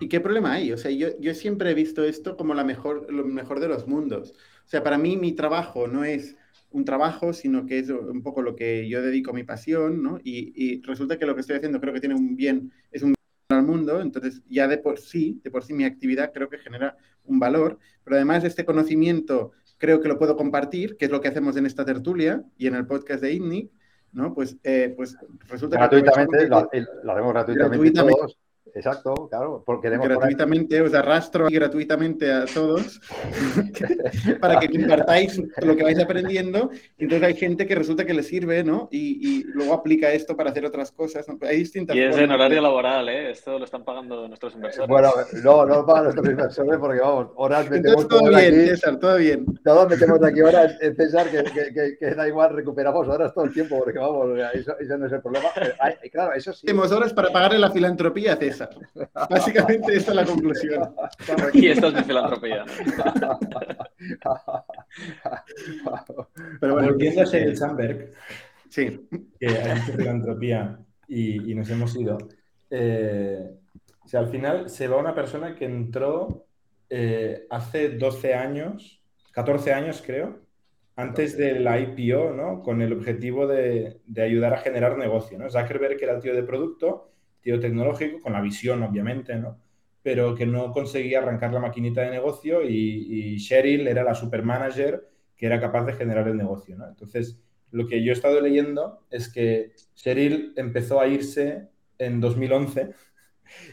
¿y 0.00 0.08
qué, 0.08 0.20
problema 0.20 0.54
hay? 0.54 0.72
O 0.72 0.78
sea, 0.78 0.90
yo, 0.90 1.08
yo, 1.18 1.34
siempre 1.34 1.70
he 1.70 1.74
visto 1.74 2.04
esto 2.04 2.36
como 2.36 2.54
la 2.54 2.64
mejor, 2.64 3.12
lo 3.12 3.24
mejor 3.24 3.60
de 3.60 3.68
los 3.68 3.86
mundos. 3.86 4.32
O 4.64 4.68
sea, 4.68 4.82
para 4.82 4.98
mí 4.98 5.16
mi 5.16 5.32
trabajo 5.32 5.86
no 5.86 6.04
es 6.04 6.36
un 6.70 6.84
trabajo, 6.84 7.32
sino 7.32 7.66
que 7.66 7.78
es 7.78 7.90
un 7.90 8.22
poco 8.22 8.42
lo 8.42 8.56
que 8.56 8.88
yo 8.88 9.02
dedico 9.02 9.32
a 9.32 9.34
mi 9.34 9.42
pasión, 9.42 10.02
¿no? 10.02 10.18
Y, 10.22 10.52
y 10.54 10.80
resulta 10.82 11.18
que 11.18 11.26
lo 11.26 11.34
que 11.34 11.40
estoy 11.40 11.56
haciendo 11.56 11.80
creo 11.80 11.92
que 11.92 12.00
tiene 12.00 12.14
un 12.14 12.36
bien, 12.36 12.72
es 12.92 13.02
un 13.02 13.14
al 13.48 13.64
mundo, 13.64 14.00
entonces 14.00 14.42
ya 14.48 14.68
de 14.68 14.78
por 14.78 14.98
sí, 14.98 15.40
de 15.42 15.50
por 15.50 15.64
sí 15.64 15.72
mi 15.72 15.84
actividad 15.84 16.32
creo 16.32 16.48
que 16.48 16.58
genera 16.58 16.96
un 17.24 17.38
valor, 17.38 17.78
pero 18.04 18.16
además 18.16 18.42
de 18.42 18.48
este 18.48 18.64
conocimiento 18.64 19.52
creo 19.78 20.00
que 20.00 20.08
lo 20.08 20.18
puedo 20.18 20.36
compartir, 20.36 20.96
que 20.96 21.06
es 21.06 21.10
lo 21.10 21.20
que 21.20 21.28
hacemos 21.28 21.56
en 21.56 21.66
esta 21.66 21.84
tertulia 21.84 22.44
y 22.56 22.66
en 22.66 22.74
el 22.74 22.86
podcast 22.86 23.22
de 23.22 23.32
INNIC, 23.32 23.70
¿no? 24.12 24.34
Pues, 24.34 24.56
eh, 24.64 24.92
pues 24.96 25.16
resulta 25.48 25.76
gratuitamente, 25.76 26.38
que... 26.38 26.46
Lo, 26.46 26.68
lo, 27.02 27.12
hacemos 27.12 27.32
gratuitamente, 27.32 27.76
gratuitamente. 27.76 28.20
Todos. 28.20 28.38
Exacto, 28.74 29.28
claro, 29.28 29.62
porque 29.64 29.90
gratuitamente 29.90 30.80
os 30.80 30.94
arrastro 30.94 31.48
gratuitamente 31.50 32.32
a 32.32 32.44
todos 32.46 33.00
para 34.40 34.58
que 34.60 34.68
compartáis 34.68 35.40
lo 35.62 35.76
que 35.76 35.82
vais 35.82 35.98
aprendiendo. 35.98 36.70
Entonces 36.98 37.28
hay 37.28 37.34
gente 37.34 37.66
que 37.66 37.74
resulta 37.74 38.04
que 38.04 38.14
le 38.14 38.22
sirve, 38.22 38.62
¿no? 38.62 38.88
Y, 38.90 39.44
luego 39.54 39.74
aplica 39.74 40.12
esto 40.12 40.36
para 40.36 40.50
hacer 40.50 40.64
otras 40.64 40.92
cosas. 40.92 41.26
Hay 41.42 41.58
distintas 41.58 41.96
y 41.96 42.00
es 42.00 42.16
en 42.16 42.30
horario 42.30 42.60
laboral, 42.60 43.08
¿eh? 43.08 43.30
Esto 43.30 43.58
lo 43.58 43.64
están 43.64 43.84
pagando 43.84 44.28
nuestros 44.28 44.54
inversores. 44.54 44.88
Bueno, 44.88 45.10
no, 45.42 45.66
no 45.66 45.76
lo 45.76 45.86
pagan 45.86 46.04
nuestros 46.04 46.28
inversores 46.28 46.78
porque 46.78 47.00
vamos, 47.00 47.28
horas 47.36 47.68
metemos 47.70 48.08
todo 48.08 48.28
bien, 48.28 48.54
aquí, 48.54 48.68
César, 48.68 48.98
todo 48.98 49.16
bien. 49.16 49.46
Todos 49.64 49.88
metemos 49.88 50.22
aquí 50.22 50.40
horas, 50.40 50.78
César, 50.78 51.28
que, 51.30 51.42
que, 51.44 51.96
que, 51.98 52.14
da 52.14 52.28
igual, 52.28 52.54
recuperamos 52.54 53.08
horas 53.08 53.34
todo 53.34 53.44
el 53.44 53.52
tiempo 53.52 53.78
porque 53.78 53.98
vamos, 53.98 54.38
eso, 54.54 54.74
no 54.98 55.06
es 55.06 55.12
el 55.12 55.20
problema. 55.20 55.48
claro, 56.10 56.32
eso 56.34 56.52
sí. 56.52 56.66
Tenemos 56.66 56.92
horas 56.92 57.12
para 57.12 57.30
pagarle 57.30 57.58
la 57.58 57.70
filantropía, 57.70 58.36
César. 58.36 58.59
Básicamente 59.30 59.96
esta 59.96 60.10
es 60.10 60.16
la 60.16 60.24
conclusión. 60.24 60.94
Y 61.54 61.68
esta 61.68 61.88
es 61.88 61.94
mi 61.94 62.02
filantropía. 62.02 62.64
Pero 66.60 66.74
bueno, 66.74 66.88
Volviendo 66.88 67.22
a 67.22 67.24
Sheryl 67.24 67.56
Sandberg, 67.56 68.12
sí. 68.68 69.08
que 69.38 69.48
ha 69.48 69.74
dicho 69.74 69.92
filantropía 69.92 70.78
y, 71.08 71.54
nos 71.54 71.70
hemos 71.70 71.96
ido. 71.96 72.18
Eh, 72.70 73.50
o 74.04 74.08
sea, 74.08 74.20
al 74.20 74.28
final 74.28 74.68
se 74.70 74.88
va 74.88 74.96
una 74.96 75.14
persona 75.14 75.54
que 75.54 75.64
entró 75.64 76.46
eh, 76.88 77.46
hace 77.50 77.90
12 77.90 78.34
años, 78.34 79.02
14 79.32 79.72
años 79.72 80.02
creo, 80.04 80.40
antes 80.96 81.36
del 81.36 81.66
IPO, 81.66 82.32
¿no? 82.32 82.62
Con 82.62 82.82
el 82.82 82.92
objetivo 82.92 83.46
de, 83.46 84.00
ayudar 84.16 84.54
a 84.54 84.58
generar 84.58 84.98
negocio, 84.98 85.38
¿no? 85.38 85.50
Zuckerberg 85.50 86.02
era 86.02 86.14
el 86.14 86.20
tío 86.20 86.34
de 86.34 86.42
producto, 86.42 87.10
tío 87.40 87.58
tecnológico, 87.60 88.20
con 88.20 88.32
la 88.32 88.40
visión, 88.40 88.82
obviamente, 88.82 89.36
¿no? 89.36 89.58
Pero 90.02 90.34
que 90.34 90.46
no 90.46 90.72
conseguía 90.72 91.18
arrancar 91.18 91.52
la 91.52 91.60
maquinita 91.60 92.02
de 92.02 92.10
negocio 92.10 92.62
y, 92.62 93.34
y 93.34 93.36
Sheryl 93.38 93.86
era 93.86 94.02
la 94.02 94.14
supermanager 94.14 95.08
que 95.36 95.46
era 95.46 95.60
capaz 95.60 95.84
de 95.86 95.94
generar 95.94 96.28
el 96.28 96.36
negocio, 96.36 96.76
¿no? 96.76 96.86
Entonces, 96.88 97.40
lo 97.70 97.86
que 97.86 98.02
yo 98.02 98.10
he 98.10 98.14
estado 98.14 98.40
leyendo 98.40 99.06
es 99.10 99.32
que 99.32 99.72
Sheryl 99.94 100.52
empezó 100.56 101.00
a 101.00 101.06
irse 101.06 101.68
en 101.98 102.20
2011 102.20 102.90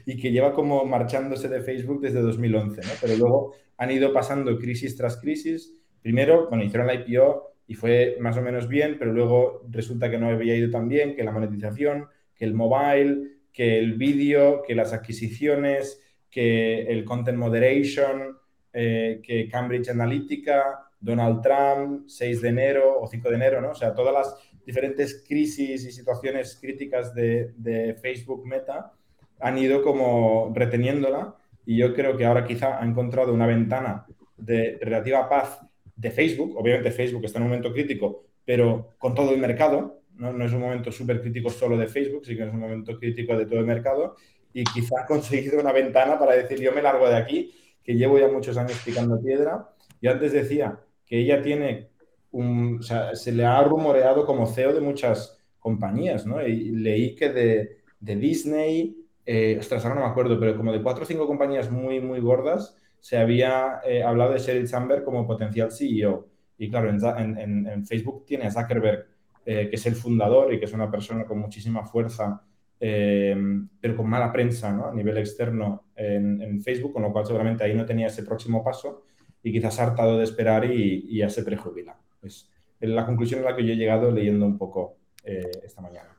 y 0.06 0.18
que 0.18 0.32
lleva 0.32 0.54
como 0.54 0.86
marchándose 0.86 1.50
de 1.50 1.62
Facebook 1.62 2.02
desde 2.02 2.22
2011, 2.22 2.82
¿no? 2.82 2.92
Pero 3.02 3.16
luego 3.18 3.56
han 3.78 3.92
ido 3.92 4.14
pasando 4.14 4.58
crisis 4.58 4.96
tras 4.96 5.18
crisis 5.18 5.78
Primero, 6.08 6.48
bueno, 6.48 6.64
hicieron 6.64 6.88
la 6.88 6.94
IPO 6.94 7.54
y 7.68 7.76
fue 7.76 8.16
más 8.22 8.38
o 8.38 8.42
menos 8.42 8.70
bien, 8.70 8.96
pero 8.98 9.12
luego 9.12 9.64
resulta 9.70 10.10
que 10.10 10.18
no 10.18 10.30
había 10.30 10.56
ido 10.56 10.72
tan 10.72 10.88
bien, 10.88 11.18
que 11.18 11.24
la 11.26 11.34
monetización, 11.34 12.08
que 12.34 12.46
el 12.46 12.54
mobile, 12.54 13.37
que 13.58 13.80
el 13.80 13.94
vídeo, 13.94 14.62
que 14.62 14.76
las 14.76 14.94
adquisiciones, 14.94 16.00
que 16.30 16.84
el 16.84 17.04
content 17.04 17.40
moderation, 17.40 18.38
eh, 18.72 19.20
que 19.24 19.50
Cambridge 19.50 19.90
Analytica, 19.90 20.92
Donald 21.00 21.42
Trump, 21.42 22.08
6 22.08 22.42
de 22.44 22.50
enero 22.50 23.02
o 23.02 23.08
5 23.08 23.30
de 23.30 23.36
enero, 23.36 23.60
¿no? 23.60 23.72
O 23.72 23.74
sea, 23.74 23.96
todas 23.96 24.14
las 24.14 24.36
diferentes 24.64 25.24
crisis 25.28 25.84
y 25.86 25.92
situaciones 25.92 26.60
críticas 26.62 27.16
de, 27.16 27.52
de 27.58 27.96
Facebook 27.96 28.46
Meta 28.46 28.94
han 29.40 29.58
ido 29.58 29.82
como 29.82 30.54
reteniéndola 30.54 31.36
y 31.66 31.78
yo 31.78 31.96
creo 31.96 32.16
que 32.16 32.26
ahora 32.26 32.46
quizá 32.46 32.80
ha 32.80 32.86
encontrado 32.86 33.34
una 33.34 33.48
ventana 33.48 34.06
de 34.38 34.78
relativa 34.80 35.28
paz 35.28 35.66
de 35.96 36.12
Facebook. 36.12 36.56
Obviamente 36.56 36.92
Facebook 36.92 37.26
está 37.26 37.40
en 37.40 37.46
un 37.46 37.50
momento 37.50 37.74
crítico, 37.74 38.24
pero 38.46 38.94
con 39.00 39.16
todo 39.16 39.34
el 39.34 39.40
mercado. 39.40 40.00
No, 40.18 40.44
es 40.44 40.54
un 40.54 40.62
momento 40.62 40.92
súper 40.92 41.22
crítico 41.22 41.50
solo 41.50 41.78
de 41.78 41.88
Facebook, 41.88 42.26
sí 42.26 42.36
que 42.36 42.44
es 42.44 42.54
un 42.54 42.60
momento 42.60 42.98
crítico 42.98 43.38
de 43.38 43.46
todo 43.46 43.60
el 43.60 43.66
mercado. 43.66 44.16
Y 44.54 44.64
quizás 44.64 45.06
conseguido 45.08 45.60
una 45.60 45.72
ventana 45.72 46.18
para 46.18 46.34
decir, 46.34 46.60
yo 46.60 46.72
me 46.72 46.82
largo 46.82 47.08
de 47.08 47.16
aquí, 47.16 47.54
que 47.84 47.96
llevo 47.96 48.20
ya 48.20 48.28
muchos 48.28 48.58
años 48.58 48.82
picando 48.84 49.22
piedra. 49.22 49.70
Y 50.02 50.08
antes 50.08 50.32
decía 50.32 50.80
que 51.06 51.20
ella 51.20 51.42
tiene 51.42 51.90
un, 52.32 52.78
o 52.80 52.84
sea, 52.84 53.16
se 53.16 53.32
le 53.32 53.46
ha 53.46 53.62
rumoreado 53.64 54.26
como 54.26 54.48
CEO 54.48 54.74
de 54.74 54.82
muchas 54.82 55.40
compañías, 55.60 56.26
¿no? 56.26 56.46
Y 56.46 56.72
leí 56.72 57.16
que 57.16 57.30
de, 57.30 57.78
de 58.00 58.16
Disney, 58.16 58.98
eh, 59.26 59.58
ostras, 59.60 59.84
ahora 59.84 59.96
no 59.96 60.06
me 60.06 60.12
acuerdo, 60.12 60.40
pero 60.40 60.56
como 60.56 60.72
de 60.72 60.82
cuatro 60.82 61.04
o 61.04 61.06
cinco 61.06 61.28
compañías 61.28 61.72
muy, 61.72 62.00
muy 62.00 62.20
gordas, 62.20 62.76
se 63.00 63.18
había 63.18 63.82
eh, 63.86 64.04
hablado 64.04 64.34
de 64.34 64.40
Sheryl 64.40 64.68
Sandberg 64.68 65.04
como 65.04 65.28
potencial 65.28 65.72
CEO. 65.72 66.28
Y 66.58 66.70
claro, 66.70 66.90
en, 66.90 67.86
Facebook 67.86 68.26
tiene 68.26 68.48
a 68.48 68.52
Zuckerberg, 68.52 69.06
eh, 69.50 69.70
que 69.70 69.78
es 69.78 69.86
el 69.86 69.96
fundador 69.96 70.54
y 70.54 70.60
que 70.60 70.66
es 70.66 70.74
una 70.74 70.92
persona 70.92 71.24
con 71.24 71.40
muchísima 71.40 71.86
fuerza, 71.86 72.42
eh, 72.80 73.36
pero 73.80 73.96
con 73.96 74.10
mala 74.10 74.32
prensa 74.32 74.74
¿no? 74.74 74.88
a 74.88 74.94
nivel 74.94 75.18
externo 75.18 75.86
en, 75.96 76.62
Facebook, 76.62 76.92
con 76.92 77.04
lo 77.04 77.14
cual 77.14 77.26
seguramente 77.26 77.64
ahí 77.64 77.74
no 77.74 77.86
tenía 77.86 78.08
ese 78.08 78.24
próximo 78.24 78.64
paso 78.64 79.06
y 79.42 79.52
quizás 79.52 79.80
ha 79.80 79.84
hartado 79.84 80.18
de 80.18 80.26
esperar 80.26 80.66
y, 80.66 81.18
ya 81.18 81.30
se 81.30 81.44
prejubila. 81.44 81.98
Es 82.22 82.50
la 82.82 83.06
conclusión 83.06 83.42
a 83.42 83.52
la 83.52 83.56
que 83.56 83.66
yo 83.66 83.72
he 83.72 83.78
llegado 83.78 84.12
leyendo 84.12 84.46
un 84.46 84.58
poco 84.58 84.98
esta 85.24 85.82
mañana. 85.82 86.10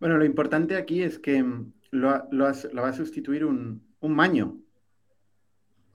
Bueno, 0.00 0.18
lo 0.18 0.24
importante 0.24 0.76
aquí 0.76 1.02
es 1.02 1.18
que 1.18 1.44
lo, 1.90 2.24
lo, 2.30 2.44
va 2.44 2.88
a 2.88 2.92
sustituir 2.92 3.44
un, 3.44 3.82
un 4.00 4.14
maño, 4.14 4.58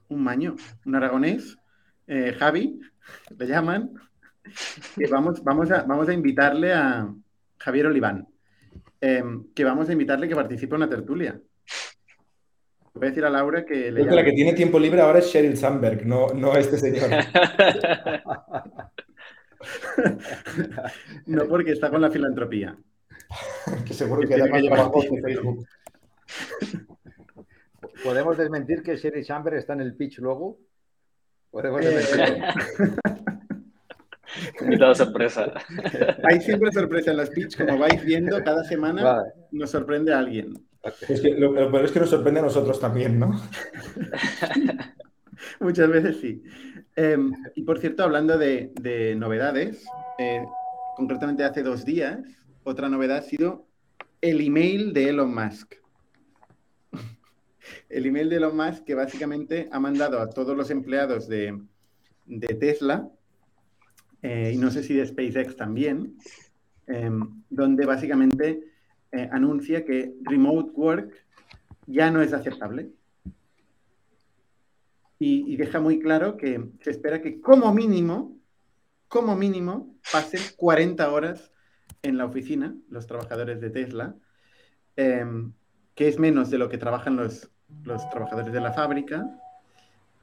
un 0.08 0.22
maño, 0.22 0.56
un 0.84 0.94
aragonés, 0.94 1.58
eh, 2.06 2.34
Javi, 2.38 2.80
le 3.38 3.46
llaman, 3.46 3.94
que 4.96 5.06
vamos, 5.06 5.42
vamos, 5.42 5.70
a, 5.70 5.82
vamos 5.82 6.08
a 6.08 6.12
invitarle 6.12 6.72
a 6.72 7.08
Javier 7.58 7.86
Oliván, 7.86 8.26
em, 9.00 9.44
que 9.54 9.64
vamos 9.64 9.88
a 9.88 9.92
invitarle 9.92 10.28
que 10.28 10.34
participe 10.34 10.74
en 10.74 10.82
una 10.82 10.88
tertulia. 10.88 11.40
Voy 12.94 13.06
a 13.06 13.10
decir 13.10 13.24
a 13.24 13.30
Laura 13.30 13.66
que 13.66 13.92
le 13.92 14.04
La 14.04 14.24
que 14.24 14.32
tiene 14.32 14.54
tiempo 14.54 14.78
libre 14.78 15.02
ahora 15.02 15.18
es 15.18 15.26
Sheryl 15.26 15.56
Sandberg, 15.56 16.06
no, 16.06 16.28
no 16.28 16.56
este 16.56 16.78
señor. 16.78 17.10
no 21.26 21.46
porque 21.46 21.72
está 21.72 21.90
con 21.90 22.00
la 22.00 22.10
filantropía. 22.10 22.76
que 23.86 23.92
seguro 23.92 24.22
que, 24.22 24.28
que 24.28 24.34
además 24.34 24.62
lleva 24.62 24.90
Facebook. 25.22 25.66
¿Podemos 28.04 28.36
desmentir 28.36 28.82
que 28.82 28.96
Sherry 28.96 29.24
Chamber 29.24 29.54
está 29.54 29.74
en 29.74 29.80
el 29.80 29.94
pitch 29.94 30.18
luego? 30.18 30.58
¿Podemos 31.50 31.84
eh, 31.84 31.88
desmentirlo? 31.88 32.46
Invitado 34.60 34.94
sorpresa. 34.94 35.52
Hay 36.24 36.40
siempre 36.40 36.72
sorpresa 36.72 37.10
en 37.10 37.16
los 37.18 37.30
pitch, 37.30 37.56
como 37.56 37.78
vais 37.78 38.04
viendo, 38.04 38.42
cada 38.42 38.64
semana 38.64 39.22
nos 39.52 39.70
sorprende 39.70 40.12
a 40.12 40.18
alguien. 40.18 40.52
Es 41.08 41.20
que 41.20 41.34
lo, 41.34 41.54
peor 41.54 41.84
es 41.84 41.92
que 41.92 42.00
nos 42.00 42.10
sorprende 42.10 42.40
a 42.40 42.44
nosotros 42.44 42.78
también, 42.78 43.18
¿no? 43.18 43.30
Muchas 45.60 45.88
veces 45.88 46.18
sí. 46.20 46.42
Em, 46.94 47.32
y 47.54 47.62
por 47.62 47.78
cierto, 47.78 48.04
hablando 48.04 48.38
de, 48.38 49.14
novedades, 49.16 49.84
eh, 50.18 50.44
concretamente 50.96 51.44
hace 51.44 51.62
dos 51.62 51.84
días, 51.84 52.20
otra 52.62 52.88
novedad 52.88 53.18
ha 53.18 53.22
sido 53.22 53.66
el 54.20 54.40
email 54.40 54.92
de 54.92 55.10
Elon 55.10 55.34
Musk 55.34 55.74
el 57.88 58.06
email 58.06 58.30
de 58.30 58.36
Elon 58.36 58.56
Musk 58.56 58.84
que 58.84 58.94
básicamente 58.94 59.68
ha 59.70 59.80
mandado 59.80 60.20
a 60.20 60.30
todos 60.30 60.56
los 60.56 60.70
empleados 60.70 61.28
de, 61.28 61.60
Tesla, 62.58 63.08
eh, 64.28 64.50
y 64.54 64.56
no 64.58 64.72
sé 64.72 64.82
si 64.82 64.92
de 64.92 65.06
SpaceX 65.06 65.54
también, 65.54 66.16
em, 66.88 67.44
donde 67.48 67.86
básicamente 67.86 68.60
eh, 69.12 69.28
anuncia 69.30 69.84
que 69.84 70.14
remote 70.24 70.72
work 70.72 71.12
ya 71.86 72.10
no 72.10 72.20
es 72.20 72.32
aceptable. 72.32 72.90
Y, 75.20 75.56
deja 75.56 75.78
muy 75.78 76.00
claro 76.00 76.36
que 76.36 76.60
se 76.80 76.90
espera 76.90 77.22
que 77.22 77.40
como 77.40 77.72
mínimo, 77.72 78.36
como 79.06 79.36
mínimo, 79.36 79.94
pasen 80.10 80.40
40 80.56 81.08
horas 81.12 81.52
en 82.02 82.18
la 82.18 82.26
oficina 82.26 82.74
los 82.90 83.06
trabajadores 83.06 83.60
de 83.60 83.70
Tesla, 83.70 84.16
em, 84.96 85.52
que 85.94 86.08
es 86.08 86.18
menos 86.18 86.50
de 86.50 86.58
lo 86.58 86.68
que 86.68 86.78
trabajan 86.78 87.14
los, 87.14 87.48
los 87.84 88.10
trabajadores 88.10 88.52
de 88.52 88.60
la 88.60 88.72
fábrica, 88.72 89.24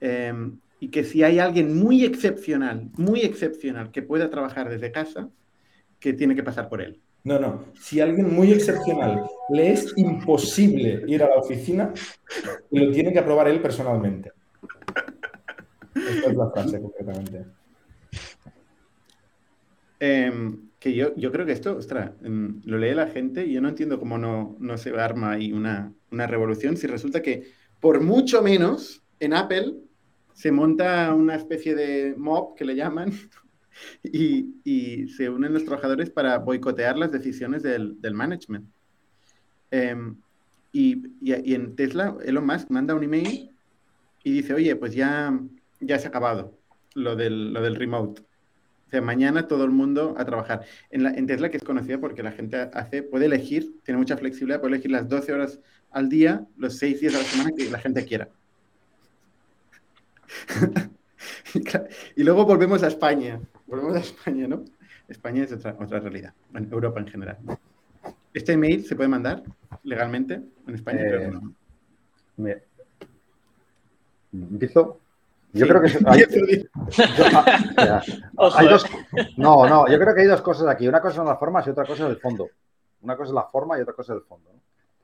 em, 0.01 0.59
y 0.83 0.89
que 0.89 1.05
si 1.05 1.23
hay 1.23 1.39
alguien 1.39 1.77
muy 1.77 2.03
excepcional, 2.03 2.89
muy 2.97 3.21
excepcional, 3.21 3.89
que 3.89 4.01
pueda 4.01 4.29
trabajar 4.29 4.67
desde 4.69 4.91
casa, 4.91 5.29
que 5.97 6.11
tiene 6.11 6.35
que 6.35 6.43
pasar 6.43 6.67
por 6.67 6.81
él. 6.81 6.99
No, 7.23 7.39
no. 7.39 7.63
Si 7.79 8.01
alguien 8.01 8.35
muy 8.35 8.51
excepcional 8.51 9.23
le 9.49 9.71
es 9.71 9.93
imposible 9.95 11.01
ir 11.07 11.23
a 11.23 11.29
la 11.29 11.35
oficina, 11.35 11.93
lo 12.69 12.91
tiene 12.91 13.13
que 13.13 13.19
aprobar 13.19 13.47
él 13.47 13.61
personalmente. 13.61 14.33
Esta 15.95 16.29
es 16.29 16.35
la 16.35 16.51
frase, 16.51 16.81
concretamente. 16.81 17.45
Em, 20.01 20.67
que 20.79 20.93
yo, 20.93 21.15
yo 21.15 21.31
creo 21.31 21.45
que 21.45 21.53
esto, 21.53 21.77
ostras, 21.77 22.11
em, 22.25 22.59
lo 22.65 22.77
lee 22.77 22.93
la 22.93 23.07
gente 23.07 23.45
y 23.45 23.53
yo 23.53 23.61
no 23.61 23.69
entiendo 23.69 23.97
cómo 23.99 24.17
no, 24.17 24.57
no 24.59 24.77
se 24.77 24.89
arma 24.99 25.31
ahí 25.31 25.53
una, 25.53 25.93
una 26.11 26.27
revolución 26.27 26.75
si 26.75 26.87
resulta 26.87 27.21
que 27.21 27.53
por 27.79 28.01
mucho 28.01 28.41
menos 28.41 29.01
en 29.21 29.33
Apple 29.33 29.75
se 30.33 30.51
monta 30.51 31.13
una 31.13 31.35
especie 31.35 31.75
de 31.75 32.15
mob 32.17 32.55
que 32.55 32.65
le 32.65 32.75
llaman 32.75 33.11
y, 34.03 34.55
y 34.63 35.07
se 35.09 35.29
unen 35.29 35.53
los 35.53 35.65
trabajadores 35.65 36.09
para 36.09 36.37
boicotear 36.39 36.97
las 36.97 37.11
decisiones 37.11 37.63
del, 37.63 37.99
del 38.01 38.13
management. 38.13 38.67
Em, 39.71 40.15
y, 40.71 41.03
y, 41.21 41.53
en 41.53 41.75
Tesla, 41.75 42.17
Elon 42.23 42.45
Musk 42.45 42.69
manda 42.69 42.95
un 42.95 43.03
email 43.03 43.51
y 44.23 44.31
dice, 44.31 44.53
oye, 44.53 44.75
pues 44.75 44.93
ya, 44.95 45.39
ya 45.79 45.99
se 45.99 46.07
ha 46.07 46.09
acabado 46.09 46.57
lo 46.95 47.15
del, 47.15 47.53
lo 47.53 47.61
del 47.61 47.75
remote 47.75 48.23
mañana 49.01 49.47
todo 49.47 49.63
el 49.63 49.71
mundo 49.71 50.15
a 50.17 50.25
trabajar. 50.25 50.65
En, 50.89 51.03
la, 51.03 51.11
en 51.11 51.27
Tesla, 51.27 51.49
que 51.49 51.57
es 51.57 51.63
conocida 51.63 51.99
porque 51.99 52.23
la 52.23 52.31
gente 52.31 52.69
hace, 52.73 53.03
puede 53.03 53.25
elegir, 53.25 53.79
tiene 53.83 53.97
mucha 53.97 54.17
flexibilidad, 54.17 54.59
puede 54.59 54.75
elegir 54.75 54.91
las 54.91 55.07
12 55.07 55.33
horas 55.33 55.59
al 55.91 56.09
día, 56.09 56.45
los 56.57 56.77
6 56.77 57.01
días 57.01 57.15
a 57.15 57.19
la 57.19 57.23
semana 57.23 57.51
que 57.55 57.69
la 57.69 57.79
gente 57.79 58.05
quiera. 58.05 58.29
y 62.15 62.23
luego 62.23 62.45
volvemos 62.45 62.83
a 62.83 62.87
España. 62.87 63.39
Volvemos 63.67 63.95
a 63.95 63.99
España, 63.99 64.47
¿no? 64.47 64.63
España 65.07 65.43
es 65.43 65.51
otra, 65.51 65.75
otra 65.79 65.99
realidad. 65.99 66.33
Bueno, 66.51 66.67
Europa 66.71 66.99
en 66.99 67.07
general. 67.07 67.37
¿Este 68.33 68.53
email 68.53 68.83
se 68.85 68.95
puede 68.95 69.09
mandar 69.09 69.43
legalmente 69.83 70.41
en 70.67 70.75
España? 70.75 71.01
Eh, 71.03 71.31
¿Empiezo? 74.33 74.99
Yo 75.53 75.67
creo 75.67 75.81
que 75.81 75.87
hay, 76.07 76.23
dos, 78.67 78.85
no, 79.37 79.69
no, 79.69 79.87
yo 79.87 79.99
creo 79.99 80.15
que 80.15 80.21
hay 80.21 80.27
dos 80.27 80.41
cosas 80.41 80.67
aquí. 80.67 80.87
Una 80.87 80.99
cosa 80.99 81.17
son 81.17 81.27
las 81.27 81.37
formas 81.37 81.67
y 81.67 81.69
otra 81.69 81.85
cosa 81.85 82.05
es 82.05 82.09
el 82.09 82.17
fondo. 82.17 82.49
Una 83.01 83.15
cosa 83.15 83.29
es 83.29 83.35
la 83.35 83.43
forma 83.43 83.77
y 83.77 83.81
otra 83.81 83.93
cosa 83.93 84.13
es 84.13 84.21
el 84.21 84.25
fondo. 84.25 84.49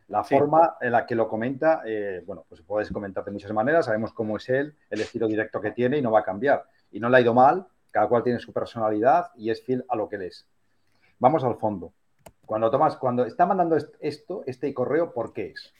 La 0.10 0.24
forma 0.24 0.78
en 0.82 0.92
la 0.92 1.06
que 1.06 1.14
lo 1.14 1.28
comenta, 1.28 1.84
eh, 1.86 2.24
bueno, 2.26 2.44
pues 2.50 2.62
puedes 2.64 2.92
comentar 2.92 3.24
de 3.24 3.32
muchas 3.32 3.52
maneras. 3.52 3.86
Sabemos 3.86 4.12
cómo 4.12 4.38
es 4.38 4.50
él, 4.50 4.76
el 4.90 5.02
estilo 5.02 5.28
directo 5.28 5.62
que 5.62 5.72
tiene 5.72 6.00
y 6.00 6.02
no 6.02 6.12
va 6.12 6.20
a 6.20 6.24
cambiar. 6.24 6.66
Y 6.92 7.00
no 7.00 7.10
le 7.10 7.18
ha 7.18 7.22
ido 7.22 7.34
mal. 7.34 7.68
Cada 7.92 8.08
cual 8.08 8.24
tiene 8.24 8.40
su 8.40 8.54
personalidad 8.54 9.32
y 9.36 9.50
es 9.50 9.64
fiel 9.64 9.84
a 9.88 9.96
lo 9.96 10.10
que 10.10 10.18
él 10.18 10.24
es. 10.24 10.48
Vamos 11.20 11.44
al 11.44 11.56
fondo. 11.56 11.94
Cuando 12.46 12.70
tomas, 12.72 12.98
cuando 12.98 13.26
está 13.26 13.46
mandando 13.46 13.78
esto, 14.00 14.44
este 14.46 14.74
correo, 14.74 15.12
¿por 15.12 15.34
qué 15.34 15.52
es? 15.52 15.74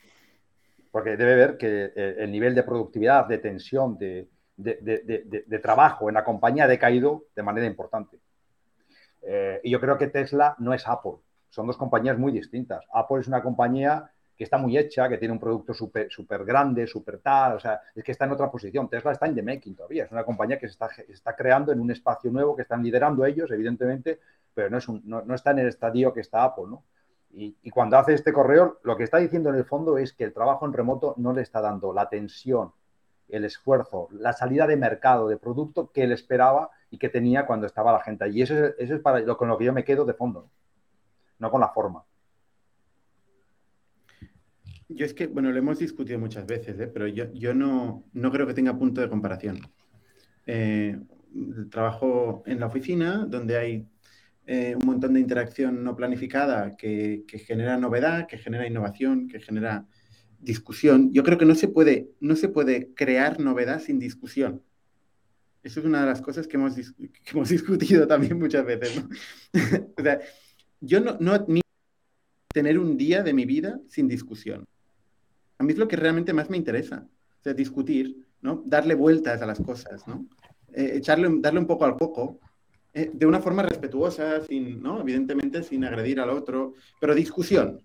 Porque 0.90 1.16
debe 1.16 1.34
ver 1.34 1.56
que 1.56 1.92
eh, 1.94 2.16
el 2.18 2.30
nivel 2.30 2.54
de 2.54 2.62
productividad, 2.62 3.26
de 3.26 3.38
tensión, 3.38 3.96
de, 3.98 4.28
de, 4.56 5.58
trabajo 5.60 6.08
en 6.08 6.14
la 6.14 6.24
compañía 6.24 6.64
ha 6.64 6.68
decaído 6.68 7.24
de 7.34 7.42
manera 7.42 7.66
importante. 7.66 8.18
Eh, 9.22 9.60
y 9.64 9.70
yo 9.70 9.80
creo 9.80 9.98
que 9.98 10.08
Tesla 10.08 10.54
no 10.58 10.74
es 10.74 10.86
Apple, 10.86 11.18
son 11.50 11.66
dos 11.66 11.76
compañías 11.76 12.18
muy 12.18 12.32
distintas. 12.32 12.84
Apple 12.92 13.20
es 13.20 13.28
una 13.28 13.42
compañía 13.42 14.10
que 14.40 14.44
está 14.44 14.56
muy 14.56 14.78
hecha, 14.78 15.06
que 15.06 15.18
tiene 15.18 15.32
un 15.32 15.38
producto 15.38 15.74
súper 15.74 16.10
super 16.10 16.46
grande, 16.46 16.86
súper 16.86 17.18
tal, 17.18 17.56
o 17.56 17.60
sea, 17.60 17.78
es 17.94 18.02
que 18.02 18.12
está 18.12 18.24
en 18.24 18.30
otra 18.30 18.50
posición. 18.50 18.88
Tesla 18.88 19.12
está 19.12 19.26
en 19.26 19.34
the 19.34 19.42
making 19.42 19.76
todavía, 19.76 20.04
es 20.04 20.12
una 20.12 20.24
compañía 20.24 20.58
que 20.58 20.66
se 20.66 20.72
está, 20.72 20.88
está 21.10 21.36
creando 21.36 21.72
en 21.72 21.78
un 21.78 21.90
espacio 21.90 22.30
nuevo, 22.30 22.56
que 22.56 22.62
están 22.62 22.82
liderando 22.82 23.26
ellos, 23.26 23.50
evidentemente, 23.50 24.18
pero 24.54 24.70
no, 24.70 24.78
es 24.78 24.88
no, 24.88 25.34
está 25.34 25.50
en 25.50 25.58
el 25.58 25.68
estadio 25.68 26.14
que 26.14 26.20
está 26.20 26.42
Apple, 26.42 26.64
¿no? 26.70 26.82
Y, 27.32 27.54
y, 27.60 27.68
cuando 27.68 27.98
hace 27.98 28.14
este 28.14 28.32
correo, 28.32 28.78
lo 28.82 28.96
que 28.96 29.04
está 29.04 29.18
diciendo 29.18 29.50
en 29.50 29.56
el 29.56 29.66
fondo 29.66 29.98
es 29.98 30.14
que 30.14 30.24
el 30.24 30.32
trabajo 30.32 30.64
en 30.64 30.72
remoto 30.72 31.12
no 31.18 31.34
le 31.34 31.42
está 31.42 31.60
dando 31.60 31.92
la 31.92 32.08
tensión 32.08 32.72
el 33.28 33.44
esfuerzo, 33.44 34.08
la 34.10 34.32
salida 34.32 34.66
de 34.66 34.78
mercado 34.78 35.28
de 35.28 35.36
producto 35.36 35.92
que 35.92 36.04
él 36.04 36.12
esperaba 36.12 36.70
y 36.90 36.96
que 36.96 37.10
tenía 37.10 37.46
cuando 37.46 37.66
estaba 37.66 37.92
la 37.92 38.00
gente 38.00 38.24
allí. 38.24 38.40
Eso 38.40 38.54
es, 38.54 38.74
eso 38.78 38.94
es 38.94 39.00
para 39.02 39.20
lo 39.20 39.36
con 39.36 39.48
lo 39.48 39.58
que 39.58 39.66
yo 39.66 39.74
me 39.74 39.84
quedo 39.84 40.06
de 40.06 40.14
fondo, 40.14 40.48
no 41.38 41.50
con 41.50 41.60
la 41.60 41.68
forma. 41.68 42.04
Yo 44.92 45.06
es 45.06 45.14
que, 45.14 45.28
bueno, 45.28 45.52
lo 45.52 45.58
hemos 45.58 45.78
discutido 45.78 46.18
muchas 46.18 46.46
veces, 46.46 46.78
¿eh? 46.80 46.88
pero 46.88 47.06
yo, 47.06 47.32
yo 47.32 47.54
no, 47.54 48.04
no, 48.12 48.32
creo 48.32 48.46
que 48.46 48.54
tenga 48.54 48.76
punto 48.76 49.00
de 49.00 49.08
comparación. 49.08 49.60
Eh, 50.46 50.98
trabajo 51.70 52.42
en 52.44 52.58
la 52.58 52.66
oficina 52.66 53.24
donde 53.24 53.56
hay 53.56 53.86
eh, 54.46 54.74
un 54.74 54.84
montón 54.84 55.14
de 55.14 55.20
interacción 55.20 55.84
no 55.84 55.94
planificada 55.94 56.76
que, 56.76 57.22
que 57.28 57.38
genera 57.38 57.76
novedad, 57.76 58.26
que 58.26 58.36
genera 58.36 58.66
innovación, 58.66 59.28
que 59.28 59.38
genera 59.38 59.86
discusión. 60.40 61.12
Yo 61.12 61.22
creo 61.22 61.38
que 61.38 61.46
no 61.46 61.54
se 61.54 61.68
puede, 61.68 62.10
no 62.18 62.34
se 62.34 62.48
puede 62.48 62.92
crear 62.94 63.38
novedad 63.38 63.80
sin 63.80 64.00
discusión. 64.00 64.60
Eso 65.62 65.78
es 65.80 65.86
una 65.86 66.00
de 66.00 66.06
las 66.06 66.20
cosas 66.20 66.48
que 66.48 66.56
hemos, 66.56 66.74
hemos 67.32 67.48
discutido 67.48 68.08
también 68.08 68.36
muchas 68.40 68.66
veces. 68.66 69.04
o 69.96 70.02
sea, 70.02 70.18
yo 70.80 70.98
no, 70.98 71.16
no 71.20 71.32
admito 71.32 71.68
tener 72.52 72.76
un 72.76 72.96
día 72.96 73.22
de 73.22 73.32
mi 73.32 73.44
vida 73.44 73.80
sin 73.88 74.08
discusión. 74.08 74.66
A 75.60 75.62
mí 75.62 75.74
es 75.74 75.78
lo 75.78 75.88
que 75.88 75.96
realmente 75.96 76.32
más 76.32 76.48
me 76.48 76.56
interesa. 76.56 77.06
O 77.38 77.42
sea, 77.42 77.52
discutir, 77.52 78.16
¿no? 78.40 78.62
Darle 78.64 78.94
vueltas 78.94 79.42
a 79.42 79.46
las 79.46 79.60
cosas, 79.60 80.08
¿no? 80.08 80.26
Eh, 80.72 80.92
echarle, 80.94 81.28
darle 81.38 81.60
un 81.60 81.66
poco 81.66 81.84
al 81.84 81.98
coco, 81.98 82.40
eh, 82.94 83.10
de 83.12 83.26
una 83.26 83.40
forma 83.40 83.62
respetuosa, 83.62 84.40
sin, 84.40 84.82
¿no? 84.82 85.02
Evidentemente 85.02 85.62
sin 85.62 85.84
agredir 85.84 86.18
al 86.18 86.30
otro, 86.30 86.72
pero 86.98 87.14
discusión. 87.14 87.82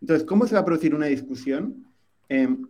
Entonces, 0.00 0.26
¿cómo 0.26 0.48
se 0.48 0.54
va 0.56 0.62
a 0.62 0.64
producir 0.64 0.92
una 0.92 1.06
discusión? 1.06 1.86
Em, 2.28 2.66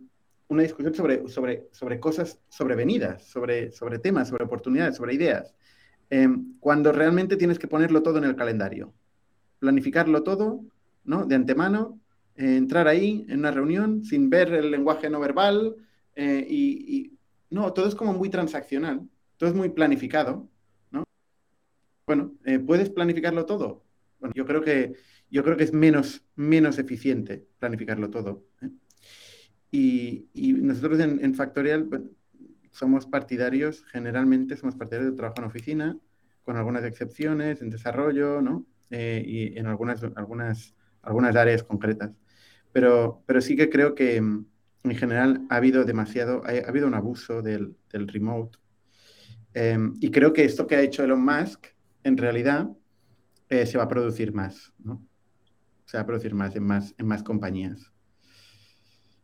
una 0.49 0.61
discusión 0.61 0.93
sobre, 0.93 1.27
sobre, 1.27 1.67
sobre 1.71 1.99
cosas 1.99 2.39
sobrevenidas, 2.47 3.23
sobre, 3.23 3.71
sobre 3.71 3.97
temas, 3.97 4.27
sobre 4.27 4.43
oportunidades, 4.43 4.97
sobre 4.97 5.15
ideas. 5.15 5.55
Em, 6.11 6.59
cuando 6.59 6.91
realmente 6.91 7.37
tienes 7.37 7.57
que 7.57 7.67
ponerlo 7.67 8.03
todo 8.03 8.19
en 8.19 8.25
el 8.25 8.35
calendario, 8.35 8.93
planificarlo 9.57 10.21
todo, 10.21 10.63
¿no? 11.05 11.25
De 11.25 11.33
antemano, 11.33 11.99
eh, 12.35 12.55
entrar 12.55 12.87
ahí 12.87 13.25
en 13.29 13.39
una 13.39 13.51
reunión 13.51 14.03
sin 14.03 14.29
ver 14.29 14.53
el 14.53 14.71
lenguaje 14.71 15.09
no 15.09 15.19
verbal 15.19 15.75
eh, 16.15 16.45
y, 16.49 17.17
no, 17.49 17.73
todo 17.73 17.87
es 17.87 17.95
como 17.95 18.13
muy 18.13 18.29
transaccional, 18.29 19.09
todo 19.35 19.49
es 19.49 19.55
muy 19.55 19.69
planificado, 19.69 20.49
¿no? 20.89 21.03
Bueno, 22.07 22.33
eh, 22.45 22.59
¿puedes 22.59 22.89
planificarlo 22.89 23.45
todo? 23.45 23.83
Yo 24.33 24.45
creo 24.45 24.61
que 24.61 24.93
yo 25.29 25.43
creo 25.43 25.57
que 25.57 25.63
es 25.63 25.73
menos, 25.73 26.23
menos 26.35 26.77
eficiente 26.77 27.45
planificarlo 27.59 28.09
todo. 28.09 28.45
Y, 29.71 30.27
nosotros 30.33 30.99
en, 30.99 31.35
Factorial 31.35 31.89
somos 32.71 33.05
partidarios, 33.05 33.83
generalmente 33.85 34.57
somos 34.57 34.75
partidarios 34.75 35.11
de 35.11 35.17
trabajo 35.17 35.39
en 35.39 35.47
oficina, 35.47 35.97
con 36.43 36.57
algunas 36.57 36.83
excepciones, 36.83 37.61
en 37.61 37.69
desarrollo, 37.69 38.41
¿no? 38.41 38.65
Y 38.89 39.57
en 39.57 39.67
algunas, 39.67 40.03
algunas, 40.15 40.75
algunas 41.01 41.35
áreas 41.35 41.63
concretas. 41.63 42.11
Pero, 42.71 43.23
pero 43.25 43.41
sí 43.41 43.55
que 43.55 43.69
creo 43.69 43.95
que 43.95 44.21
mm, 44.21 44.45
en 44.83 44.95
general 44.95 45.45
ha 45.49 45.57
habido 45.57 45.83
demasiado, 45.83 46.43
ha, 46.45 46.67
habido 46.67 46.87
un 46.87 46.93
abuso 46.93 47.41
del, 47.41 47.75
del 47.91 48.07
remote. 48.07 48.57
Em, 49.53 49.95
y 49.99 50.11
creo 50.11 50.33
que 50.33 50.45
esto 50.45 50.67
que 50.67 50.75
ha 50.75 50.81
hecho 50.81 51.03
Elon 51.03 51.23
Musk, 51.23 51.67
en 52.03 52.17
realidad, 52.17 52.69
eh, 53.49 53.65
se 53.65 53.77
va 53.77 53.83
a 53.83 53.87
producir 53.87 54.33
más, 54.33 54.73
¿no? 54.79 55.05
se 55.91 55.97
va 55.97 56.03
a 56.03 56.05
producir 56.05 56.33
más 56.33 56.55
en 56.55 56.63
más, 56.63 56.95
en 56.97 57.05
más 57.05 57.21
compañías. 57.21 57.91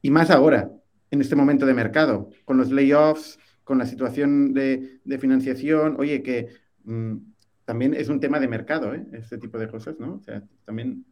Y 0.02 0.12
más 0.12 0.30
ahora, 0.30 0.70
en 1.12 1.22
este 1.22 1.36
momento 1.36 1.66
de 1.66 1.74
mercado, 1.74 2.30
con 2.44 2.58
los 2.58 2.72
layoffs, 2.72 3.40
con 3.64 3.78
la 3.78 3.86
situación 3.86 4.54
de, 4.54 5.00
financiación, 5.18 5.96
oye, 5.98 6.22
que 6.22 6.50
mm, 6.84 7.16
también 7.64 7.94
es 7.94 8.10
un 8.10 8.20
tema 8.20 8.40
de 8.42 8.50
mercado, 8.50 8.94
¿eh? 8.94 9.06
este 9.14 9.38
tipo 9.38 9.58
de 9.58 9.70
cosas, 9.70 9.98
¿no? 9.98 10.16
O 10.16 10.20
sea, 10.20 10.44
también 10.66 11.06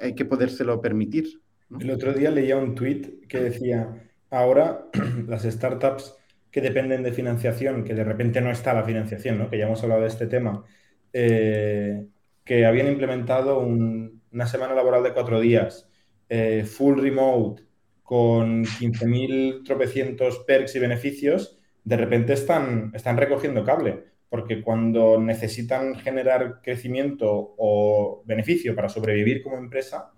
hay 0.00 0.14
que 0.14 0.24
podérselo 0.24 0.80
permitir. 0.80 1.40
El 1.78 1.90
otro 1.90 2.12
día 2.12 2.30
leía 2.30 2.56
un 2.56 2.74
tweet 2.74 3.26
que 3.28 3.40
decía, 3.40 4.10
ahora 4.30 4.86
las 5.26 5.42
startups 5.42 6.14
que 6.50 6.60
dependen 6.60 7.02
de 7.02 7.12
financiación, 7.12 7.84
que 7.84 7.94
de 7.94 8.04
repente 8.04 8.40
no 8.40 8.50
está 8.50 8.72
la 8.72 8.84
financiación, 8.84 9.38
¿no? 9.38 9.50
que 9.50 9.58
ya 9.58 9.66
hemos 9.66 9.82
hablado 9.82 10.02
de 10.02 10.08
este 10.08 10.26
tema, 10.26 10.64
eh, 11.12 12.06
que 12.44 12.64
habían 12.64 12.88
implementado 12.88 13.60
un, 13.60 14.22
una 14.32 14.46
semana 14.46 14.74
laboral 14.74 15.02
de 15.02 15.12
cuatro 15.12 15.40
días, 15.40 15.88
eh, 16.28 16.64
full 16.64 17.00
remote, 17.00 17.64
con 18.02 18.64
15.000 18.64 19.64
tropecientos 19.64 20.38
perks 20.46 20.74
y 20.76 20.78
beneficios, 20.78 21.58
de 21.84 21.96
repente 21.96 22.32
están, 22.32 22.90
están 22.94 23.18
recogiendo 23.18 23.64
cable, 23.64 24.04
porque 24.28 24.62
cuando 24.62 25.20
necesitan 25.20 25.94
generar 25.96 26.60
crecimiento 26.62 27.54
o 27.56 28.22
beneficio 28.26 28.74
para 28.74 28.88
sobrevivir 28.88 29.42
como 29.42 29.56
empresa, 29.56 30.12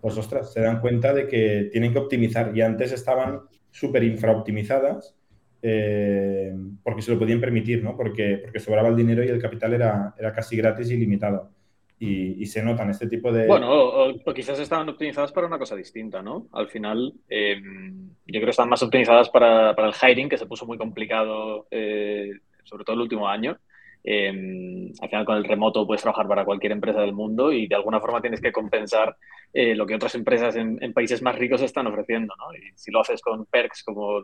pues 0.00 0.16
ostras, 0.18 0.52
se 0.52 0.60
dan 0.60 0.80
cuenta 0.80 1.12
de 1.14 1.26
que 1.26 1.68
tienen 1.72 1.92
que 1.92 1.98
optimizar 1.98 2.56
y 2.56 2.60
antes 2.60 2.92
estaban 2.92 3.40
súper 3.70 4.04
infraoptimizadas 4.04 5.16
eh, 5.62 6.54
porque 6.82 7.02
se 7.02 7.12
lo 7.12 7.18
podían 7.18 7.40
permitir, 7.40 7.82
¿no? 7.82 7.96
Porque, 7.96 8.38
porque 8.42 8.60
sobraba 8.60 8.88
el 8.88 8.96
dinero 8.96 9.24
y 9.24 9.28
el 9.28 9.40
capital 9.40 9.72
era, 9.74 10.14
era 10.18 10.32
casi 10.32 10.56
gratis 10.56 10.90
y 10.90 10.96
limitado 10.96 11.50
y, 11.98 12.44
se 12.46 12.62
notan 12.62 12.90
este 12.90 13.08
tipo 13.08 13.32
de... 13.32 13.46
Bueno, 13.46 13.70
o, 13.72 14.34
quizás 14.34 14.58
estaban 14.58 14.88
optimizadas 14.88 15.32
para 15.32 15.46
una 15.46 15.58
cosa 15.58 15.74
distinta, 15.74 16.22
¿no? 16.22 16.46
Al 16.52 16.68
final, 16.68 17.14
em, 17.28 18.10
yo 18.26 18.32
creo 18.32 18.44
que 18.44 18.50
están 18.50 18.68
más 18.68 18.82
optimizadas 18.82 19.30
para, 19.30 19.74
para, 19.74 19.88
el 19.88 19.94
hiring, 19.94 20.28
que 20.28 20.36
se 20.36 20.46
puso 20.46 20.66
muy 20.66 20.76
complicado, 20.76 21.66
eh, 21.70 22.32
sobre 22.66 22.84
todo 22.84 22.94
el 22.94 23.02
último 23.02 23.28
año. 23.28 23.58
Em, 24.08 24.92
al 25.00 25.08
final, 25.08 25.24
con 25.24 25.36
el 25.36 25.44
remoto 25.44 25.84
puedes 25.84 26.02
trabajar 26.02 26.28
para 26.28 26.44
cualquier 26.44 26.70
empresa 26.72 27.00
del 27.00 27.12
mundo 27.12 27.52
y 27.52 27.66
de 27.66 27.74
alguna 27.74 28.00
forma 28.00 28.20
tienes 28.20 28.40
que 28.40 28.52
compensar 28.52 29.16
eh, 29.52 29.74
lo 29.74 29.84
que 29.84 29.96
otras 29.96 30.14
empresas 30.14 30.54
en, 30.54 30.78
países 30.92 31.22
más 31.22 31.36
ricos 31.36 31.60
están 31.62 31.88
ofreciendo, 31.88 32.34
¿no? 32.38 32.54
Y 32.54 32.70
si 32.76 32.92
lo 32.92 33.00
haces 33.00 33.20
con 33.20 33.46
perks 33.46 33.82
como 33.82 34.20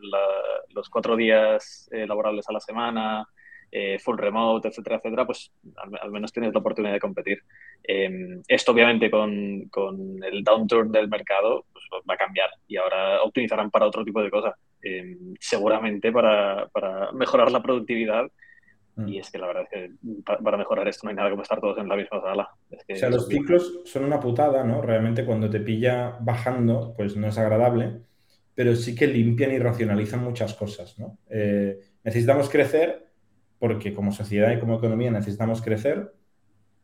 los 0.69 0.89
cuatro 0.89 1.17
días 1.17 1.89
eh, 1.91 2.07
laborables 2.07 2.49
a 2.49 2.53
la 2.53 2.61
semana, 2.61 3.27
eh, 3.73 3.99
full 3.99 4.19
remote, 4.19 4.69
etcétera, 4.69 4.97
etcétera, 4.97 5.27
pues 5.27 5.51
al, 5.77 6.11
menos 6.11 6.31
tienes 6.33 6.53
la 6.53 6.61
oportunidad 6.61 6.93
de 6.93 7.01
competir. 7.01 7.43
Em, 7.83 8.43
esto 8.47 8.73
obviamente 8.73 9.11
con, 9.11 9.69
con, 9.71 10.23
el 10.23 10.45
downturn 10.45 10.93
del 10.93 11.09
mercado 11.09 11.65
pues, 11.73 11.85
va 12.09 12.15
a 12.15 12.19
cambiar 12.19 12.51
y 12.69 12.77
ahora 12.77 13.23
optimizarán 13.23 13.71
para 13.71 13.87
otro 13.87 14.05
tipo 14.05 14.23
de 14.23 14.31
cosas, 14.31 14.55
em, 14.83 15.35
seguramente 15.40 16.12
para, 16.12 16.68
para, 16.68 17.12
mejorar 17.12 17.51
la 17.51 17.62
productividad. 17.62 18.31
Mm. 18.97 19.09
Y 19.09 19.18
es 19.18 19.31
que 19.31 19.38
la 19.38 19.47
verdad 19.47 19.64
es 19.64 19.68
que 19.71 19.90
para 20.23 20.57
mejorar 20.57 20.87
esto 20.88 21.05
no 21.05 21.11
hay 21.11 21.16
nada 21.16 21.31
como 21.31 21.42
estar 21.42 21.61
todos 21.61 21.79
en 21.79 21.88
la 21.88 21.97
misma 21.97 22.21
sala. 22.21 22.51
o 22.71 22.97
sea, 22.97 23.09
los 23.09 23.27
ciclos 23.27 23.81
son 23.85 24.05
una 24.05 24.21
putada, 24.21 24.64
¿no? 24.64 24.83
Realmente 24.83 25.25
cuando 25.25 25.49
te 25.49 25.61
pilla 25.61 26.18
bajando, 26.21 26.92
pues 26.97 27.16
no 27.16 27.27
es 27.29 27.38
agradable, 27.38 28.03
pero 28.55 28.77
sí 28.77 28.95
que 28.95 29.07
limpian 29.07 29.53
y 29.53 29.59
racionalizan 29.59 30.23
muchas 30.23 30.55
cosas, 30.55 30.99
¿no? 30.99 31.18
Eh, 31.31 31.81
necesitamos 32.05 32.51
crecer, 32.51 33.07
porque 33.59 33.95
como 33.95 34.12
sociedad 34.12 34.53
y 34.53 34.59
como 34.59 34.77
economía 34.77 35.11
necesitamos 35.11 35.62
crecer, 35.62 36.12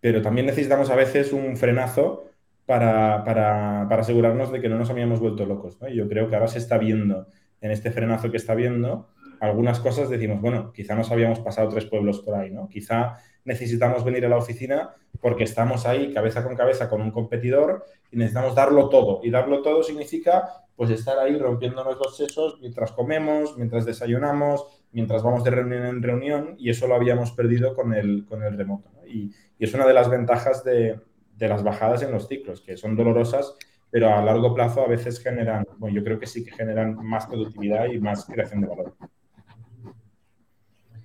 pero 0.00 0.22
también 0.22 0.46
necesitamos 0.46 0.90
a 0.90 0.96
veces 0.96 1.32
un 1.32 1.56
frenazo 1.56 2.24
para, 2.66 3.24
para, 3.24 3.86
para, 3.88 4.02
asegurarnos 4.02 4.52
de 4.52 4.60
que 4.60 4.68
no 4.68 4.78
nos 4.78 4.90
habíamos 4.90 5.20
vuelto 5.20 5.46
locos. 5.46 5.80
¿no? 5.80 5.88
yo 5.88 6.08
creo 6.08 6.28
que 6.28 6.36
ahora 6.36 6.48
se 6.48 6.58
está 6.58 6.78
viendo, 6.78 7.26
en 7.60 7.70
este 7.70 7.90
frenazo 7.90 8.30
que 8.30 8.36
está 8.36 8.54
viendo, 8.54 9.08
algunas 9.40 9.80
cosas 9.80 10.08
decimos, 10.08 10.40
bueno, 10.40 10.72
quizá 10.72 10.94
nos 10.94 11.10
habíamos 11.10 11.40
pasado 11.40 11.68
tres 11.68 11.84
pueblos 11.84 12.20
por 12.20 12.34
ahí, 12.34 12.50
¿no? 12.50 12.68
Quizá 12.68 13.18
necesitamos 13.44 14.04
venir 14.04 14.26
a 14.26 14.28
la 14.28 14.36
oficina 14.36 14.94
porque 15.20 15.44
estamos 15.44 15.86
ahí 15.86 16.12
cabeza 16.12 16.44
con 16.44 16.56
cabeza 16.56 16.88
con 16.88 17.00
un 17.00 17.10
competidor 17.10 17.84
y 18.10 18.16
necesitamos 18.16 18.54
darlo 18.54 18.88
todo. 18.88 19.20
Y 19.22 19.30
darlo 19.30 19.62
todo 19.62 19.82
significa 19.82 20.48
pues 20.76 20.90
estar 20.90 21.18
ahí 21.18 21.36
rompiéndonos 21.36 21.96
los 21.98 22.16
sesos 22.16 22.58
mientras 22.60 22.92
comemos, 22.92 23.56
mientras 23.56 23.84
desayunamos, 23.84 24.66
mientras 24.92 25.22
vamos 25.22 25.42
de 25.44 25.50
reunión 25.50 25.86
en 25.86 26.02
reunión 26.02 26.54
y 26.56 26.70
eso 26.70 26.86
lo 26.86 26.94
habíamos 26.94 27.32
perdido 27.32 27.74
con 27.74 27.94
el, 27.94 28.24
con 28.26 28.42
el 28.42 28.56
remoto. 28.56 28.90
Y, 29.06 29.32
es 29.58 29.74
una 29.74 29.88
de 29.88 29.94
las 29.94 30.08
ventajas 30.08 30.62
de, 30.62 31.00
de, 31.34 31.48
las 31.48 31.64
bajadas 31.64 32.02
en 32.02 32.12
los 32.12 32.28
ciclos, 32.28 32.60
que 32.60 32.76
son 32.76 32.94
dolorosas, 32.94 33.56
pero 33.90 34.14
a 34.14 34.22
largo 34.22 34.54
plazo 34.54 34.82
a 34.82 34.88
veces 34.88 35.20
generan, 35.20 35.66
bueno, 35.78 35.96
yo 35.96 36.04
creo 36.04 36.18
que 36.18 36.26
sí 36.26 36.44
que 36.44 36.52
generan 36.52 36.96
más 37.04 37.26
productividad 37.26 37.86
y 37.86 37.98
más 37.98 38.24
creación 38.24 38.60
de 38.60 38.66
valor. 38.68 38.94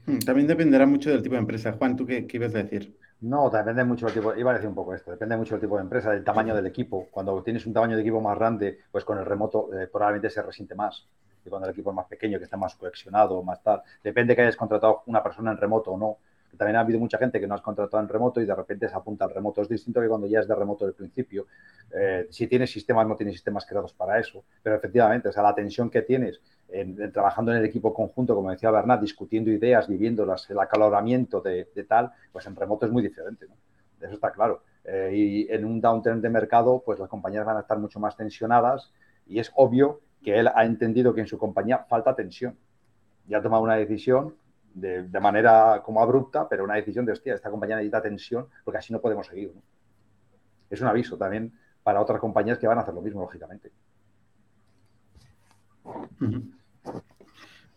Hmm, 0.06 0.20
también 0.20 0.48
dependerá 0.48 0.86
mucho 0.86 1.10
del 1.10 1.22
tipo 1.22 1.36
de 1.36 1.42
empresa. 1.42 1.74
Juan, 1.74 1.96
¿tú 1.96 2.06
qué, 2.06 2.28
qué 2.28 2.38
ibas 2.38 2.56
a 2.56 2.64
decir? 2.64 2.98
No, 3.22 3.50
depende 3.50 3.86
mucho 3.86 4.06
del 4.08 4.16
tipo, 4.16 4.36
iba 4.36 4.52
a 4.52 4.56
decir 4.56 4.68
un 4.68 4.76
poco 4.76 4.94
esto, 4.94 5.12
depende 5.12 5.38
mucho 5.38 5.56
del 5.56 5.62
tipo 5.62 5.78
de 5.78 5.84
empresa, 5.84 6.12
del 6.12 6.26
tamaño 6.26 6.54
del 6.54 6.66
equipo. 6.66 7.08
Cuando 7.10 7.42
tienes 7.42 7.66
un 7.66 7.72
tamaño 7.72 7.96
de 7.96 8.02
equipo 8.02 8.20
más 8.20 8.38
grande, 8.38 8.80
pues 8.92 9.06
con 9.06 9.18
el 9.18 9.26
remoto 9.26 9.70
eh, 9.74 9.88
probablemente 9.88 10.30
se 10.30 10.42
resiente 10.42 10.76
más. 10.76 11.08
Y 11.46 11.50
cuando 11.50 11.68
el 11.68 11.72
equipo 11.72 11.92
es 11.92 11.96
más 11.96 12.08
pequeño, 12.08 12.38
que 12.38 12.44
está 12.44 12.58
más 12.58 12.76
coleccionado, 12.76 13.42
más 13.42 13.64
tal. 13.64 13.82
Depende 14.04 14.36
que 14.36 14.42
hayas 14.42 14.58
contratado 14.58 15.04
una 15.06 15.24
persona 15.24 15.52
en 15.52 15.58
remoto 15.58 15.92
o 15.92 15.98
no. 15.98 16.18
También 16.58 16.76
ha 16.76 16.82
habido 16.82 17.00
mucha 17.00 17.18
gente 17.18 17.40
que 17.40 17.48
no 17.48 17.56
has 17.56 17.62
contratado 17.62 18.02
en 18.02 18.10
remoto 18.10 18.42
y 18.42 18.46
de 18.46 18.54
repente 18.54 18.88
se 18.88 18.96
apunta 18.96 19.26
al 19.26 19.34
remoto. 19.34 19.62
Es 19.62 19.70
distinto 19.70 20.02
que 20.02 20.08
cuando 20.08 20.28
ya 20.28 20.40
es 20.40 20.48
de 20.48 20.56
remoto 20.56 20.86
del 20.86 20.94
principio. 20.94 21.48
Eh, 21.92 22.28
si 22.30 22.48
tienes 22.48 22.72
sistemas, 22.72 23.08
no 23.08 23.16
tienes 23.16 23.36
sistemas 23.36 23.66
creados 23.66 23.94
para 23.94 24.20
eso. 24.20 24.44
Pero 24.62 24.76
efectivamente, 24.76 25.30
o 25.30 25.32
sea, 25.32 25.44
la 25.44 25.56
tensión 25.56 25.90
que 25.90 26.04
tienes 26.04 26.42
en, 26.70 27.12
trabajando 27.12 27.52
en 27.52 27.58
el 27.60 27.66
equipo 27.66 27.94
conjunto, 27.94 28.36
como 28.36 28.52
decía 28.52 28.72
Bernat, 28.72 29.02
discutiendo 29.02 29.52
ideas, 29.52 29.88
viviéndolas, 29.88 30.50
el 30.50 30.60
acaloramiento 30.60 31.42
de, 31.42 31.66
tal, 31.88 32.12
pues 32.32 32.46
en 32.46 32.56
remoto 32.56 32.86
es 32.86 32.92
muy 32.92 33.02
diferente. 33.04 33.48
Eso 34.00 34.14
está 34.14 34.32
claro. 34.32 34.64
Eh, 34.84 35.12
y 35.14 35.52
en 35.52 35.66
un 35.66 35.80
downturn 35.80 36.22
de 36.22 36.30
mercado, 36.30 36.82
pues 36.86 37.00
las 37.00 37.10
compañías 37.10 37.46
van 37.46 37.58
a 37.58 37.62
estar 37.62 37.80
mucho 37.80 38.00
más 38.00 38.18
tensionadas 38.18 38.92
y 39.26 39.40
es 39.40 39.52
obvio 39.56 40.02
que 40.22 40.40
él 40.40 40.50
ha 40.54 40.66
entendido 40.66 41.14
que 41.14 41.22
en 41.22 41.28
su 41.28 41.38
compañía 41.38 41.80
falta 41.90 42.16
tensión. 42.16 42.58
Y 43.28 43.34
ha 43.34 43.42
tomado 43.42 43.64
una 43.64 43.76
decisión 43.76 44.36
de, 44.74 45.20
manera 45.20 45.82
como 45.84 46.02
abrupta, 46.02 46.48
pero 46.48 46.64
una 46.64 46.76
decisión 46.76 47.06
de, 47.06 47.12
hostia, 47.12 47.36
esta 47.36 47.50
compañía 47.50 47.76
necesita 47.76 48.02
tensión 48.02 48.48
porque 48.64 48.78
así 48.80 48.92
no 48.92 49.02
podemos 49.02 49.28
seguir. 49.28 49.52
Es 50.70 50.82
un 50.82 50.88
aviso 50.88 51.18
también 51.18 51.54
para 51.84 52.02
otras 52.02 52.20
compañías 52.20 52.58
que 52.58 52.68
van 52.68 52.78
a 52.78 52.82
hacer 52.82 52.94
lo 52.94 53.02
mismo, 53.02 53.22
lógicamente. 53.22 53.72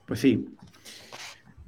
Pues 0.06 0.20
sí. 0.20 0.56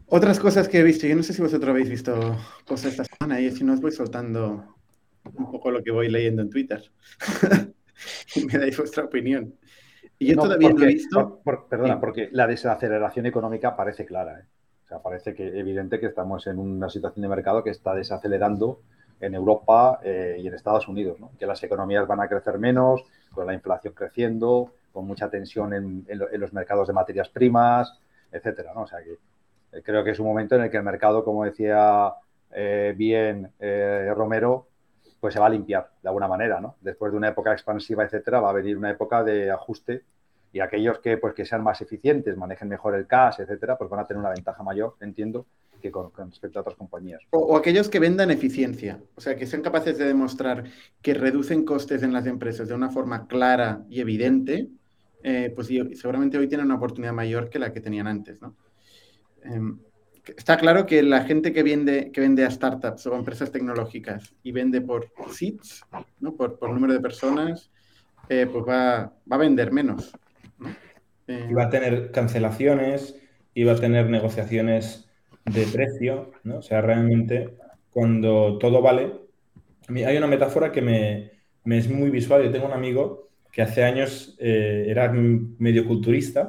Otras 0.06 0.38
cosas 0.38 0.68
que 0.68 0.78
he 0.78 0.82
visto, 0.82 1.06
yo 1.06 1.16
no 1.16 1.22
sé 1.22 1.34
si 1.34 1.42
vosotros 1.42 1.68
habéis 1.68 1.90
visto 1.90 2.36
cosas 2.66 2.92
esta 2.92 3.04
semana 3.04 3.40
y 3.40 3.50
si 3.50 3.64
no 3.64 3.74
os 3.74 3.80
voy 3.80 3.92
soltando 3.92 4.76
un 5.24 5.50
poco 5.50 5.70
lo 5.70 5.82
que 5.82 5.90
voy 5.90 6.08
leyendo 6.08 6.42
en 6.42 6.48
Twitter. 6.48 6.82
y 8.34 8.44
me 8.46 8.58
dais 8.58 8.76
vuestra 8.78 9.04
opinión. 9.04 9.54
Y 10.18 10.28
yo 10.28 10.36
todavía 10.36 10.70
no 10.70 10.82
he 10.82 10.86
visto. 10.86 11.42
perdona, 11.68 12.00
porque 12.00 12.28
la 12.32 12.46
desaceleración 12.46 13.26
económica 13.26 13.76
parece 13.76 14.06
clara. 14.06 14.40
¿eh? 14.40 14.44
O 14.88 14.90
sea, 14.90 15.00
parece 15.00 15.34
que 15.34 15.46
evidente 15.58 16.00
que 16.00 16.06
estamos 16.06 16.46
en 16.46 16.58
una 16.58 16.88
situación 16.88 17.20
de 17.20 17.28
mercado 17.28 17.62
que 17.62 17.68
está 17.68 17.94
desacelerando 17.94 18.80
en 19.20 19.34
Europa 19.34 20.00
eh, 20.02 20.38
y 20.40 20.46
en 20.46 20.54
Estados 20.54 20.88
Unidos, 20.88 21.20
¿no? 21.20 21.30
que 21.38 21.44
las 21.44 21.62
economías 21.62 22.06
van 22.06 22.22
a 22.22 22.28
crecer 22.28 22.58
menos, 22.58 23.04
con 23.34 23.46
la 23.46 23.52
inflación 23.52 23.92
creciendo, 23.92 24.72
con 24.90 25.06
mucha 25.06 25.28
tensión 25.28 25.74
en, 25.74 26.06
los 26.08 26.54
mercados 26.54 26.88
de 26.88 26.94
materias 26.94 27.28
primas, 27.28 28.00
etcétera. 28.32 28.72
¿no? 28.74 28.84
O 28.84 28.86
sea 28.86 29.00
que 29.02 29.18
eh, 29.76 29.82
creo 29.82 30.02
que 30.02 30.12
es 30.12 30.20
un 30.20 30.26
momento 30.26 30.54
en 30.56 30.62
el 30.62 30.70
que 30.70 30.78
el 30.78 30.84
mercado, 30.84 31.22
como 31.22 31.44
decía 31.44 32.14
eh, 32.50 32.94
bien 32.96 33.52
Romero, 34.16 34.68
pues 35.20 35.34
se 35.34 35.40
va 35.40 35.48
a 35.48 35.50
limpiar 35.50 35.90
de 36.02 36.08
alguna 36.08 36.28
manera, 36.28 36.60
¿no? 36.60 36.76
Después 36.80 37.12
de 37.12 37.18
una 37.18 37.28
época 37.28 37.52
expansiva, 37.52 38.04
etcétera, 38.04 38.40
va 38.40 38.50
a 38.50 38.54
venir 38.54 38.78
una 38.78 38.90
época 38.90 39.22
de 39.22 39.50
ajuste 39.50 40.04
y 40.52 40.60
aquellos 40.60 40.98
que, 41.00 41.18
pues, 41.18 41.34
que 41.34 41.44
sean 41.44 41.62
más 41.62 41.80
eficientes, 41.80 42.36
manejen 42.36 42.68
mejor 42.68 42.94
el 42.94 43.06
cash, 43.06 43.40
etcétera, 43.40 43.76
pues 43.76 43.90
van 43.90 44.00
a 44.00 44.06
tener 44.06 44.20
una 44.20 44.30
ventaja 44.30 44.62
mayor, 44.62 44.96
entiendo, 45.00 45.46
que 45.80 45.90
con, 45.90 46.10
respecto 46.16 46.58
a 46.58 46.62
otras 46.62 46.76
compañías. 46.76 47.20
O, 47.30 47.56
aquellos 47.56 47.88
que 47.88 48.00
vendan 48.00 48.30
eficiencia, 48.30 49.00
o 49.14 49.20
sea, 49.20 49.36
que 49.36 49.46
sean 49.46 49.62
capaces 49.62 49.96
de 49.98 50.06
demostrar 50.06 50.64
que 51.02 51.14
reducen 51.14 51.64
costes 51.64 52.02
en 52.02 52.12
las 52.12 52.26
empresas 52.26 52.68
de 52.68 52.74
una 52.74 52.90
forma 52.90 53.26
clara 53.26 53.84
y 53.88 54.00
evidente, 54.00 54.68
eh, 55.22 55.52
pues 55.54 55.68
seguramente 55.68 56.38
hoy 56.38 56.48
tienen 56.48 56.66
una 56.66 56.76
oportunidad 56.76 57.12
mayor 57.12 57.48
que 57.48 57.58
la 57.58 57.72
que 57.72 57.80
tenían 57.80 58.06
antes, 58.06 58.40
¿no? 58.40 58.56
Em, 59.42 59.78
está 60.36 60.56
claro 60.56 60.86
que 60.86 61.02
la 61.02 61.24
gente 61.24 61.52
que 61.52 61.62
vende, 61.62 62.10
que 62.12 62.20
vende 62.20 62.44
a 62.44 62.50
startups 62.50 63.06
o 63.06 63.14
empresas 63.14 63.50
tecnológicas 63.50 64.34
y 64.42 64.52
vende 64.52 64.80
por 64.80 65.10
seats, 65.30 65.84
¿no? 66.20 66.34
por, 66.34 66.58
por 66.58 66.70
número 66.70 66.92
de 66.92 67.00
personas, 67.00 67.70
eh, 68.28 68.46
pues 68.50 68.64
va, 68.66 69.12
va, 69.30 69.36
a 69.36 69.38
vender 69.38 69.72
menos. 69.72 70.12
Va 71.28 71.64
a 71.64 71.70
tener 71.70 72.10
cancelaciones, 72.10 73.20
va 73.64 73.72
a 73.72 73.80
tener 73.80 74.08
negociaciones 74.08 75.08
de 75.44 75.66
precio, 75.66 76.32
¿no? 76.44 76.58
O 76.58 76.62
sea, 76.62 76.80
realmente 76.80 77.56
cuando 77.90 78.58
todo 78.58 78.82
vale, 78.82 79.12
hay 79.88 80.16
una 80.16 80.26
metáfora 80.26 80.70
que 80.70 80.82
me, 80.82 81.32
es 81.64 81.88
muy 81.90 82.10
visual. 82.10 82.44
Yo 82.44 82.50
tengo 82.50 82.66
un 82.66 82.72
amigo 82.72 83.30
que 83.50 83.62
hace 83.62 83.82
años 83.84 84.36
eh, 84.38 84.84
era 84.88 85.10
medio 85.12 85.86
culturista 85.86 86.48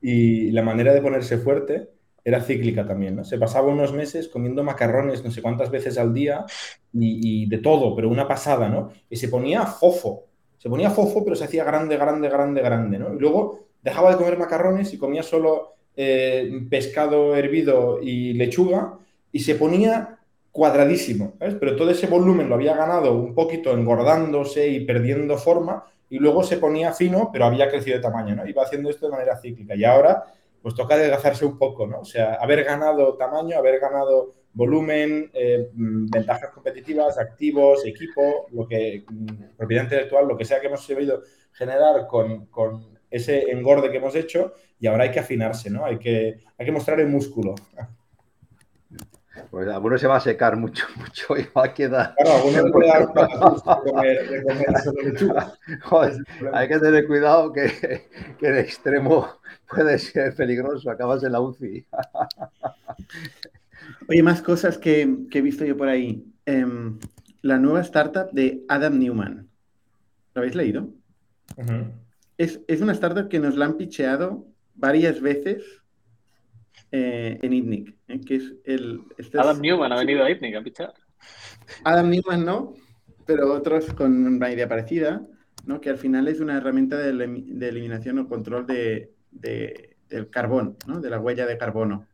y 0.00 0.50
la 0.52 0.62
manera 0.62 0.92
de 0.92 1.00
ponerse 1.00 1.38
fuerte 1.38 1.88
era 2.24 2.42
cíclica 2.42 2.86
también, 2.86 3.16
¿no? 3.16 3.24
Se 3.24 3.38
pasaba 3.38 3.68
unos 3.68 3.94
meses 3.94 4.28
comiendo 4.28 4.62
macarrones 4.62 5.24
no 5.24 5.30
sé 5.30 5.40
cuántas 5.40 5.70
veces 5.70 5.96
al 5.96 6.12
día 6.12 6.44
y, 6.92 7.48
de 7.48 7.58
todo, 7.58 7.96
pero 7.96 8.10
una 8.10 8.28
pasada, 8.28 8.68
¿no? 8.68 8.90
Y 9.08 9.16
se 9.16 9.28
ponía 9.28 9.64
fofo, 9.64 10.26
se 10.58 10.68
ponía 10.68 10.90
fofo, 10.90 11.24
pero 11.24 11.34
se 11.36 11.44
hacía 11.44 11.64
grande, 11.64 11.96
grande, 11.96 12.28
grande, 12.28 12.60
grande, 12.60 12.98
¿no? 12.98 13.14
Y 13.14 13.18
luego 13.18 13.67
dejaba 13.82 14.10
de 14.10 14.16
comer 14.16 14.38
macarrones 14.38 14.92
y 14.92 14.98
comía 14.98 15.22
solo 15.22 15.74
eh, 15.96 16.50
pescado 16.70 17.34
hervido 17.36 18.00
y 18.02 18.34
lechuga 18.34 18.98
y 19.32 19.40
se 19.40 19.54
ponía 19.54 20.18
cuadradísimo. 20.52 21.34
Pero 21.38 21.76
todo 21.76 21.90
ese 21.90 22.06
volumen 22.06 22.48
lo 22.48 22.54
había 22.54 22.76
ganado 22.76 23.14
un 23.14 23.34
poquito 23.34 23.72
engordándose 23.72 24.68
y 24.68 24.80
perdiendo 24.80 25.36
forma 25.36 25.84
y 26.10 26.18
luego 26.18 26.42
se 26.42 26.56
ponía 26.56 26.92
fino, 26.92 27.30
pero 27.32 27.44
había 27.44 27.68
crecido 27.68 27.96
de 27.96 28.02
tamaño, 28.02 28.34
¿no? 28.34 28.46
Iba 28.46 28.62
haciendo 28.62 28.90
esto 28.90 29.06
de 29.06 29.12
manera 29.12 29.36
cíclica 29.36 29.74
y 29.74 29.84
ahora 29.84 30.24
pues 30.62 30.74
toca 30.74 30.94
adelgazarse 30.94 31.44
un 31.44 31.58
poco, 31.58 31.86
¿no? 31.86 32.00
O 32.00 32.04
sea, 32.04 32.34
haber 32.34 32.64
ganado 32.64 33.16
tamaño, 33.16 33.56
haber 33.58 33.78
ganado 33.78 34.34
volumen, 34.52 35.30
eh, 35.32 35.70
ventajas 35.72 36.50
competitivas, 36.50 37.18
activos, 37.18 37.86
equipo, 37.86 38.46
lo 38.52 38.66
que, 38.66 39.04
mm, 39.08 39.56
propiedad 39.56 39.84
intelectual, 39.84 40.26
lo 40.26 40.36
que 40.36 40.44
sea 40.44 40.60
que 40.60 40.66
hemos 40.66 40.84
sabido 40.84 41.22
generar 41.52 42.06
con, 42.06 42.48
ese 43.10 43.50
engorde 43.50 43.90
que 43.90 43.98
hemos 43.98 44.14
hecho 44.14 44.54
y 44.80 44.86
ahora 44.86 45.04
hay 45.04 45.10
que 45.10 45.20
afinarse, 45.20 45.70
¿no? 45.70 45.84
Hay 45.84 45.98
que, 45.98 46.38
hay 46.56 46.66
que 46.66 46.72
mostrar 46.72 47.00
el 47.00 47.08
músculo. 47.08 47.54
Pues 49.50 49.68
alguno 49.68 49.96
se 49.96 50.06
va 50.06 50.16
a 50.16 50.20
secar 50.20 50.56
mucho, 50.56 50.86
mucho 50.96 51.36
y 51.36 51.46
va 51.56 51.66
a 51.66 51.74
quedar. 51.74 52.14
Claro, 52.16 52.36
alguno 52.36 52.64
le 52.64 52.72
puede 52.72 52.88
dar 52.88 53.08
de 53.08 53.92
comer 53.92 54.28
hay 56.52 56.68
que 56.68 56.78
tener 56.78 57.06
cuidado 57.06 57.52
que, 57.52 58.08
que 58.38 58.46
el 58.46 58.58
extremo 58.58 59.40
puede 59.68 59.98
ser 59.98 60.34
peligroso, 60.34 60.90
acabas 60.90 61.22
en 61.24 61.32
la 61.32 61.40
UCI. 61.40 61.86
Oye, 64.08 64.22
más 64.22 64.42
cosas 64.42 64.78
que, 64.78 65.02
he 65.32 65.40
visto 65.40 65.64
yo 65.64 65.76
por 65.76 65.88
ahí. 65.88 66.24
Em, 66.46 66.98
la 67.42 67.58
nueva 67.58 67.80
startup 67.80 68.30
de 68.32 68.64
Adam 68.68 68.96
Newman. 68.98 69.48
¿Lo 70.34 70.40
habéis 70.40 70.54
leído? 70.54 70.88
Es, 72.38 72.80
una 72.80 72.92
startup 72.92 73.28
que 73.28 73.40
nos 73.40 73.56
la 73.56 73.66
han 73.66 73.76
picheado 73.76 74.46
varias 74.74 75.20
veces 75.20 75.82
eh, 76.92 77.38
en 77.42 77.52
ITNIC. 77.52 77.96
Eh, 78.08 78.20
que 78.24 78.36
es 78.36 78.54
el, 78.64 79.02
este 79.18 79.38
Adam 79.38 79.60
Newman 79.60 79.92
ha 79.92 79.96
venido 79.96 80.24
a 80.24 80.30
ITNIC 80.30 80.56
a 80.56 80.62
pichar. 80.62 80.94
Adam 81.84 82.08
Newman 82.08 82.44
no, 82.44 82.74
pero 83.26 83.52
otros 83.52 83.92
con 83.92 84.26
una 84.26 84.50
idea 84.50 84.68
parecida, 84.68 85.26
¿no? 85.66 85.80
que 85.80 85.90
al 85.90 85.98
final 85.98 86.28
es 86.28 86.40
una 86.40 86.56
herramienta 86.56 86.96
de, 86.96 87.10
eliminación 87.10 88.20
o 88.20 88.28
control 88.28 88.66
de, 88.66 89.12
del 89.30 90.30
carbón, 90.30 90.76
¿no? 90.86 91.00
de 91.00 91.10
la 91.10 91.20
huella 91.20 91.46
de 91.46 91.58
carbono. 91.58 92.06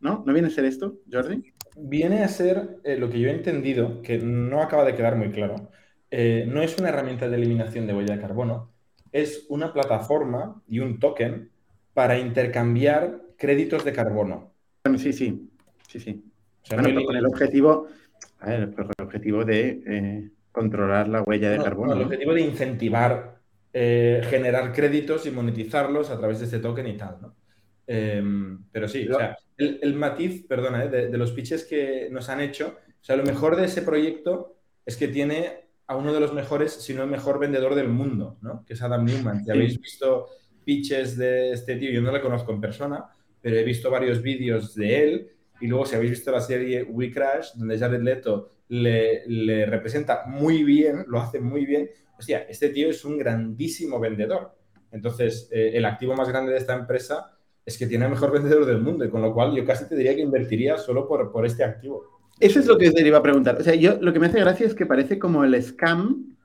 ¿No? 0.00 0.22
¿No 0.26 0.32
viene 0.34 0.48
a 0.48 0.50
ser 0.50 0.66
esto, 0.66 1.00
Jordi? 1.10 1.54
Viene 1.76 2.22
a 2.22 2.28
ser 2.28 2.78
eh, 2.84 2.96
lo 2.96 3.08
que 3.08 3.20
yo 3.20 3.28
he 3.28 3.32
entendido, 3.32 4.02
que 4.02 4.18
no 4.18 4.60
acaba 4.60 4.84
de 4.84 4.94
quedar 4.94 5.16
muy 5.16 5.30
claro. 5.30 5.70
Eh, 6.10 6.46
no 6.46 6.60
es 6.60 6.78
una 6.78 6.90
herramienta 6.90 7.28
de 7.28 7.36
eliminación 7.36 7.86
de 7.86 7.94
huella 7.94 8.14
de 8.14 8.20
carbono, 8.20 8.73
es 9.14 9.46
una 9.48 9.72
plataforma 9.72 10.60
y 10.66 10.80
un 10.80 10.98
token 10.98 11.48
para 11.94 12.18
intercambiar 12.18 13.20
créditos 13.38 13.84
de 13.84 13.92
carbono. 13.92 14.52
Sí, 14.98 15.12
sí, 15.12 15.48
sí, 15.86 16.00
sí. 16.00 16.24
con 16.68 16.84
el 17.16 17.24
objetivo, 17.24 17.86
el 18.44 18.74
objetivo 19.00 19.44
de, 19.44 19.82
eh, 19.86 20.30
controlar 20.50 21.06
la 21.08 21.22
huella 21.22 21.50
de 21.50 21.58
carbono. 21.58 21.92
el 21.92 22.02
objetivo 22.02 22.34
de 22.34 22.40
incentivar, 22.40 23.38
eh, 23.72 24.20
generar 24.28 24.72
créditos 24.72 25.26
y 25.26 25.30
monetizarlos 25.30 26.10
a 26.10 26.18
través 26.18 26.40
de 26.40 26.46
este 26.46 26.58
token 26.58 26.88
y 26.88 26.96
tal, 26.96 27.18
¿no? 27.22 27.36
Em, 27.86 28.64
pero 28.72 28.88
sí, 28.88 29.08
o 29.08 29.16
sea, 29.16 29.38
el, 29.56 29.94
matiz, 29.94 30.44
perdona, 30.48 30.84
eh, 30.86 30.88
de, 30.88 31.18
los 31.18 31.30
pitches 31.30 31.64
que 31.64 32.08
nos 32.10 32.28
han 32.28 32.40
hecho, 32.40 32.78
o 33.00 33.04
sea, 33.04 33.14
lo 33.14 33.22
mejor 33.22 33.54
de 33.54 33.66
ese 33.66 33.82
proyecto 33.82 34.56
es 34.84 34.96
que 34.96 35.06
tiene 35.06 35.63
a 35.86 35.96
uno 35.96 36.12
de 36.12 36.20
los 36.20 36.32
mejores, 36.32 36.72
si 36.72 36.94
no 36.94 37.02
el 37.02 37.10
mejor 37.10 37.38
vendedor 37.38 37.74
del 37.74 37.88
mundo, 37.88 38.38
¿no? 38.40 38.64
Que 38.66 38.72
es 38.72 38.82
Adam 38.82 39.04
Newman. 39.04 39.44
Si 39.44 39.50
habéis 39.50 39.80
visto 39.80 40.26
pitches 40.64 41.16
de 41.16 41.52
este 41.52 41.76
tío, 41.76 41.90
yo 41.90 42.00
no 42.00 42.10
le 42.10 42.20
conozco 42.20 42.52
en 42.52 42.60
persona, 42.60 43.04
pero 43.40 43.56
he 43.56 43.64
visto 43.64 43.90
varios 43.90 44.22
vídeos 44.22 44.74
de 44.74 45.02
él 45.02 45.30
y 45.60 45.66
luego 45.66 45.86
si 45.86 45.96
habéis 45.96 46.12
visto 46.12 46.32
la 46.32 46.40
serie 46.40 46.82
We 46.82 47.12
Crash, 47.12 47.52
donde 47.54 47.78
Jared 47.78 48.02
Leto 48.02 48.52
le, 48.68 49.66
representa 49.66 50.24
muy 50.26 50.64
bien, 50.64 51.04
lo 51.06 51.20
hace 51.20 51.40
muy 51.40 51.64
bien, 51.66 51.88
hostia, 52.18 52.46
este 52.48 52.70
tío 52.70 52.90
es 52.90 53.04
un 53.04 53.18
grandísimo 53.18 54.00
vendedor. 54.00 54.56
Entonces, 54.90 55.48
eh, 55.52 55.72
el 55.74 55.84
activo 55.84 56.14
más 56.14 56.28
grande 56.28 56.52
de 56.52 56.58
esta 56.58 56.74
empresa 56.74 57.36
es 57.64 57.78
que 57.78 57.86
tiene 57.86 58.04
el 58.04 58.10
mejor 58.10 58.32
vendedor 58.32 58.66
del 58.66 58.80
mundo, 58.80 59.04
y 59.04 59.10
con 59.10 59.22
lo 59.22 59.32
cual 59.32 59.54
yo 59.54 59.64
casi 59.64 59.88
te 59.88 59.96
diría 59.96 60.14
que 60.14 60.22
invertiría 60.22 60.76
solo 60.76 61.06
por, 61.06 61.30
por 61.30 61.46
este 61.46 61.64
activo. 61.64 62.23
Eso 62.40 62.60
es 62.60 62.66
lo 62.66 62.76
que 62.78 62.90
te 62.90 63.06
iba 63.06 63.18
a 63.18 63.22
preguntar. 63.22 63.56
O 63.60 63.62
sea, 63.62 63.74
yo 63.74 63.98
lo 64.00 64.12
que 64.12 64.18
me 64.18 64.26
hace 64.26 64.40
gracia 64.40 64.66
es 64.66 64.74
que 64.74 64.86
parece 64.86 65.18
como 65.18 65.44
el 65.44 65.60
scam 65.62 66.36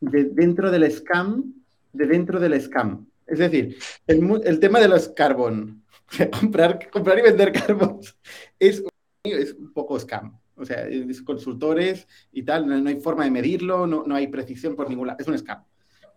de 0.00 0.24
dentro 0.24 0.70
del 0.70 0.90
scam 0.90 1.54
de 1.92 2.06
dentro 2.06 2.38
del 2.38 2.60
scam. 2.60 3.06
Es 3.26 3.38
decir, 3.38 3.76
el, 4.06 4.60
tema 4.60 4.78
de 4.78 4.88
los 4.88 5.08
carbon, 5.08 5.82
comprar, 6.40 6.90
comprar 6.90 7.18
y 7.18 7.22
vender 7.22 7.52
carbon 7.52 8.00
es, 8.58 8.84
es 9.24 9.54
un 9.54 9.72
poco 9.72 9.98
scam. 9.98 10.38
O 10.54 10.64
sea, 10.64 10.88
es 10.88 11.20
consultores 11.22 12.06
y 12.32 12.42
tal, 12.42 12.66
no, 12.66 12.88
hay 12.88 13.00
forma 13.00 13.24
de 13.24 13.30
medirlo, 13.30 13.86
no, 13.86 14.04
no, 14.06 14.14
hay 14.14 14.28
precisión 14.28 14.74
por 14.74 14.88
ningún 14.88 15.08
lado, 15.08 15.18
es 15.20 15.28
un 15.28 15.38
scam. 15.38 15.62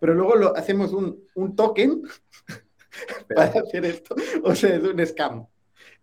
Pero 0.00 0.14
luego 0.14 0.34
lo, 0.34 0.56
hacemos 0.56 0.92
un, 0.94 1.24
un 1.34 1.54
token 1.54 2.02
para 3.34 3.60
hacer 3.60 3.84
esto, 3.84 4.14
o 4.42 4.54
sea, 4.54 4.76
es 4.76 4.82
un 4.82 5.06
scam. 5.06 5.46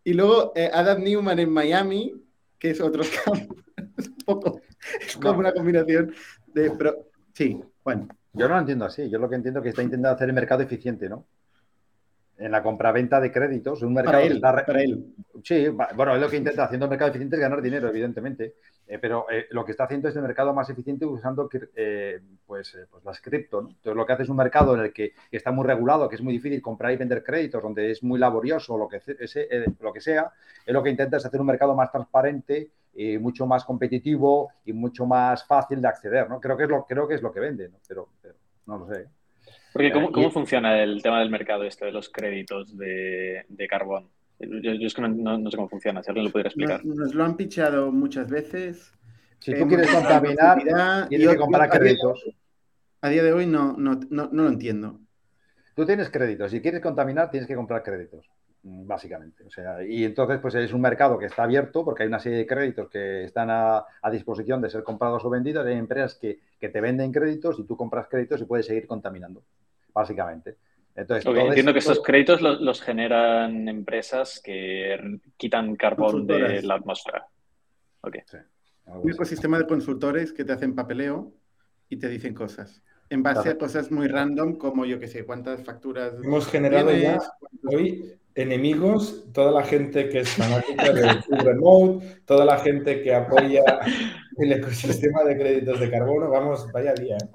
Y 0.03 0.13
luego 0.13 0.51
eh, 0.55 0.69
Adam 0.71 1.03
Newman 1.03 1.39
en 1.39 1.49
Miami, 1.49 2.13
que 2.59 2.71
es 2.71 2.81
otro 2.81 3.03
scam, 3.03 3.47
es 3.97 4.07
un 4.07 4.17
poco, 4.25 4.61
es 4.99 5.17
como 5.17 5.39
una 5.39 5.53
combinación 5.53 6.13
de, 6.47 6.71
pero 6.71 7.09
sí, 7.33 7.61
bueno. 7.83 8.07
Yo 8.33 8.47
no 8.47 8.53
lo 8.53 8.59
entiendo 8.59 8.85
así, 8.85 9.09
yo 9.09 9.17
lo 9.17 9.27
que 9.27 9.35
entiendo 9.35 9.59
es 9.59 9.63
que 9.63 9.69
está 9.69 9.81
intentando 9.81 10.15
hacer 10.15 10.29
el 10.29 10.35
mercado 10.35 10.61
eficiente, 10.61 11.09
¿no? 11.09 11.25
En 12.37 12.51
la 12.51 12.61
compraventa 12.61 13.19
de 13.19 13.31
créditos, 13.31 13.81
un 13.81 13.93
mercado 13.93 14.23
para 14.39 14.81
él, 14.81 15.13
Sí, 15.43 15.67
bueno, 15.69 16.15
es 16.15 16.21
lo 16.21 16.29
que 16.29 16.37
intenta 16.37 16.63
haciendo 16.63 16.85
el 16.85 16.89
mercado 16.89 17.09
eficiente 17.09 17.35
es 17.35 17.41
ganar 17.41 17.61
dinero, 17.61 17.87
evidentemente, 17.89 18.55
eh, 18.87 18.99
pero 18.99 19.25
eh, 19.29 19.47
lo 19.51 19.65
que 19.65 19.71
está 19.71 19.85
haciendo 19.85 20.07
es 20.07 20.15
el 20.15 20.21
mercado 20.21 20.53
más 20.53 20.69
eficiente 20.69 21.05
usando 21.05 21.49
eh, 21.75 22.19
pues, 22.45 22.77
pues, 22.89 23.03
las 23.03 23.21
cripto. 23.21 23.59
Entonces, 23.59 23.95
lo 23.95 24.05
que 24.05 24.13
hace 24.13 24.23
es 24.23 24.29
un 24.29 24.37
mercado 24.37 24.75
en 24.75 24.81
el 24.81 24.93
que, 24.93 25.13
está 25.31 25.51
muy 25.51 25.65
regulado, 25.65 26.07
que 26.09 26.15
es 26.15 26.21
muy 26.21 26.33
difícil 26.33 26.61
comprar 26.61 26.91
y 26.91 26.97
vender 26.97 27.23
créditos, 27.23 27.61
donde 27.61 27.91
es 27.91 28.03
muy 28.03 28.19
laborioso, 28.19 28.77
lo 28.77 28.87
que, 28.87 29.01
lo 29.79 29.93
que 29.93 30.01
sea, 30.01 30.31
es 30.65 30.73
lo 30.73 30.83
que 30.83 30.89
intenta 30.89 31.17
es 31.17 31.25
hacer 31.25 31.41
un 31.41 31.47
mercado 31.47 31.75
más 31.75 31.91
transparente 31.91 32.71
y 32.93 33.17
mucho 33.17 33.45
más 33.45 33.63
competitivo 33.63 34.51
y 34.65 34.73
mucho 34.73 35.05
más 35.05 35.45
fácil 35.45 35.81
de 35.81 35.87
acceder. 35.87 36.29
¿no? 36.29 36.39
Creo, 36.39 36.57
que 36.57 36.63
es 36.63 36.69
lo, 36.69 36.85
creo 36.85 37.07
que 37.07 37.15
es 37.15 37.21
lo 37.21 37.31
que 37.31 37.39
vende, 37.39 37.69
pero, 37.87 38.09
pero 38.21 38.35
no 38.65 38.79
lo 38.79 38.87
sé. 38.87 39.07
Porque 39.77 39.91
¿cómo, 39.91 40.11
cómo 40.11 40.31
funciona 40.31 40.81
el 40.81 41.03
tema 41.03 41.19
del 41.19 41.29
mercado 41.29 41.63
este 41.63 41.85
de 41.85 41.91
los 41.91 42.09
créditos 42.09 42.75
de, 42.75 43.45
de 43.47 43.67
carbón? 43.67 44.09
Yo, 44.39 44.71
es 44.71 44.93
que 44.95 45.01
no, 45.03 45.51
sé 45.51 45.55
cómo 45.55 45.69
funciona, 45.69 46.01
si 46.01 46.09
alguien 46.09 46.25
lo 46.25 46.31
pudiera 46.31 46.49
explicar. 46.49 46.83
Nos, 46.83 47.13
lo 47.13 47.23
han 47.23 47.37
pichado 47.37 47.91
muchas 47.91 48.27
veces. 48.27 48.91
Si 49.37 49.53
tú 49.53 49.67
quieres 49.67 49.91
contaminar, 49.91 51.07
tienes 51.09 51.29
que 51.29 51.37
comprar 51.37 51.69
créditos. 51.69 52.23
A 53.01 53.09
día 53.09 53.21
de 53.21 53.33
hoy 53.33 53.45
no, 53.45 53.75
no, 53.77 53.99
no, 54.09 54.29
lo 54.31 54.47
entiendo. 54.47 54.99
Tú 55.75 55.85
tienes 55.85 56.09
créditos. 56.09 56.49
Si 56.49 56.59
quieres 56.59 56.81
contaminar, 56.81 57.29
tienes 57.29 57.47
que 57.47 57.55
comprar 57.55 57.83
créditos, 57.83 58.27
básicamente. 58.85 59.43
O 59.43 59.49
sea, 59.49 59.83
y 59.83 60.03
entonces, 60.03 60.39
pues 60.39 60.55
es 60.55 60.73
un 60.73 60.81
mercado 60.81 61.17
que 61.17 61.25
está 61.25 61.43
abierto 61.43 61.83
porque 61.83 62.03
hay 62.03 62.07
una 62.07 62.19
serie 62.19 62.39
de 62.39 62.47
créditos 62.47 62.89
que 62.89 63.23
están 63.23 63.49
a, 63.49 63.85
a 64.01 64.11
disposición 64.11 64.61
de 64.61 64.69
ser 64.69 64.83
comprados 64.83 65.23
o 65.25 65.29
vendidos. 65.29 65.65
Hay 65.65 65.73
empresas 65.73 66.15
que, 66.15 66.39
que, 66.59 66.69
te 66.69 66.81
venden 66.81 67.11
créditos 67.11 67.59
y 67.59 67.63
tú 67.63 67.75
compras 67.75 68.07
créditos 68.09 68.41
y 68.41 68.45
puedes 68.45 68.65
seguir 68.65 68.87
contaminando 68.87 69.43
básicamente. 69.93 70.55
Entonces, 70.95 71.25
entiendo 71.25 71.73
que 71.73 71.79
estos 71.79 72.01
créditos 72.01 72.41
los, 72.41 72.81
generan 72.81 73.67
empresas 73.67 74.41
que 74.43 75.19
quitan 75.37 75.75
carbón 75.75 76.25
de 76.25 76.63
la 76.63 76.75
atmósfera. 76.75 77.27
Okay. 78.01 78.21
Un 78.85 79.11
ecosistema 79.11 79.59
de 79.59 79.67
consultores 79.67 80.33
que 80.33 80.43
te 80.43 80.53
hacen 80.53 80.73
papeleo 80.73 81.33
y 81.89 81.97
te 81.97 82.09
dicen 82.09 82.33
cosas. 82.33 82.81
En 83.09 83.21
base 83.21 83.49
a 83.49 83.57
cosas 83.57 83.91
muy 83.91 84.07
random, 84.07 84.57
como 84.57 84.85
yo 84.85 84.99
que 84.99 85.07
sé, 85.07 85.23
cuántas 85.23 85.63
facturas. 85.63 86.13
Hemos 86.23 86.47
generado 86.47 86.91
ya 86.91 87.19
hoy 87.63 88.17
enemigos, 88.37 89.25
toda 89.33 89.51
la 89.51 89.63
gente 89.63 90.09
que 90.09 90.19
es 90.19 90.29
fanática 90.29 90.93
del 90.93 91.23
remote, 91.43 92.21
toda 92.25 92.45
la 92.45 92.59
gente 92.59 93.01
que 93.01 93.13
apoya 93.13 93.63
el 94.37 94.51
ecosistema 94.53 95.23
de 95.23 95.37
créditos 95.37 95.79
de 95.79 95.89
carbono. 95.89 96.29
Vamos, 96.29 96.71
vaya 96.71 96.93
día. 96.93 97.17
¿eh? 97.17 97.29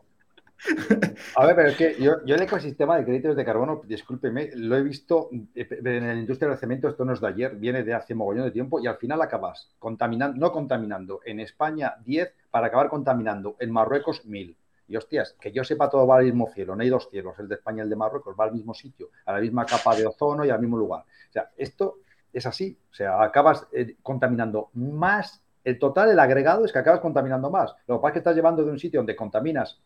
A 1.37 1.47
ver, 1.47 1.57
pero 1.57 1.69
es 1.71 1.77
que 1.77 1.97
yo, 2.01 2.15
el 2.25 2.43
ecosistema 2.43 2.97
de 2.97 3.05
créditos 3.05 3.37
de 3.37 3.45
carbono, 3.45 3.83
discúlpeme, 3.85 4.51
lo 4.55 4.77
he 4.77 4.83
visto 4.83 5.29
eh, 5.57 5.67
en 5.85 6.07
la 6.07 6.15
industria 6.15 6.51
del 6.51 6.59
cemento, 6.59 6.89
esto 6.89 7.05
no 7.05 7.13
es 7.13 7.21
de 7.21 7.27
ayer, 7.27 7.57
viene 7.57 7.83
de 7.83 7.95
hace 7.95 8.15
mogollón 8.15 8.45
de 8.45 8.53
tiempo 8.53 8.81
y 8.81 8.87
al 8.87 8.97
final 8.97 9.21
acabas 9.23 9.71
contaminando, 9.81 10.39
no 10.39 10.53
contaminando, 10.53 11.21
en 11.25 11.41
España 11.41 11.97
10 12.05 12.33
para 12.51 12.69
acabar 12.69 12.89
contaminando, 12.89 13.57
en 13.59 13.73
Marruecos 13.73 14.25
1000. 14.25 14.57
Y 14.93 14.97
hostias, 14.97 15.35
que 15.41 15.51
yo 15.53 15.65
sepa 15.65 15.89
todo 15.89 16.07
va 16.07 16.19
al 16.19 16.25
mismo 16.25 16.51
cielo, 16.53 16.77
no 16.77 16.83
hay 16.83 16.91
dos 16.91 17.09
cielos, 17.11 17.35
el 17.39 17.49
de 17.49 17.55
España 17.55 17.79
y 17.79 17.85
el 17.85 17.89
de 17.89 17.97
Marruecos, 17.97 18.37
va 18.39 18.45
al 18.45 18.53
mismo 18.53 18.75
sitio, 18.75 19.09
a 19.25 19.33
la 19.33 19.41
misma 19.41 19.65
capa 19.65 19.97
de 19.97 20.07
ozono 20.07 20.45
y 20.45 20.51
al 20.51 20.61
mismo 20.61 20.77
lugar. 20.77 21.01
O 21.01 21.33
sea, 21.33 21.51
esto 21.57 22.01
es 22.31 22.45
así, 22.45 22.79
o 22.91 22.95
sea, 22.95 23.23
acabas 23.23 23.67
eh, 23.73 23.97
contaminando 24.03 24.69
más, 24.75 25.43
el 25.65 25.79
total, 25.79 26.11
el 26.11 26.19
agregado 26.19 26.67
es 26.67 26.73
que 26.73 26.79
acabas 26.79 27.01
contaminando 27.01 27.51
más. 27.51 27.75
Lo 27.87 27.97
que 27.97 28.03
pasa 28.03 28.09
es 28.09 28.13
que 28.13 28.19
estás 28.19 28.37
llevando 28.37 28.63
de 28.65 28.71
un 28.71 28.79
sitio 28.79 29.01
donde 29.01 29.17
contaminas 29.17 29.81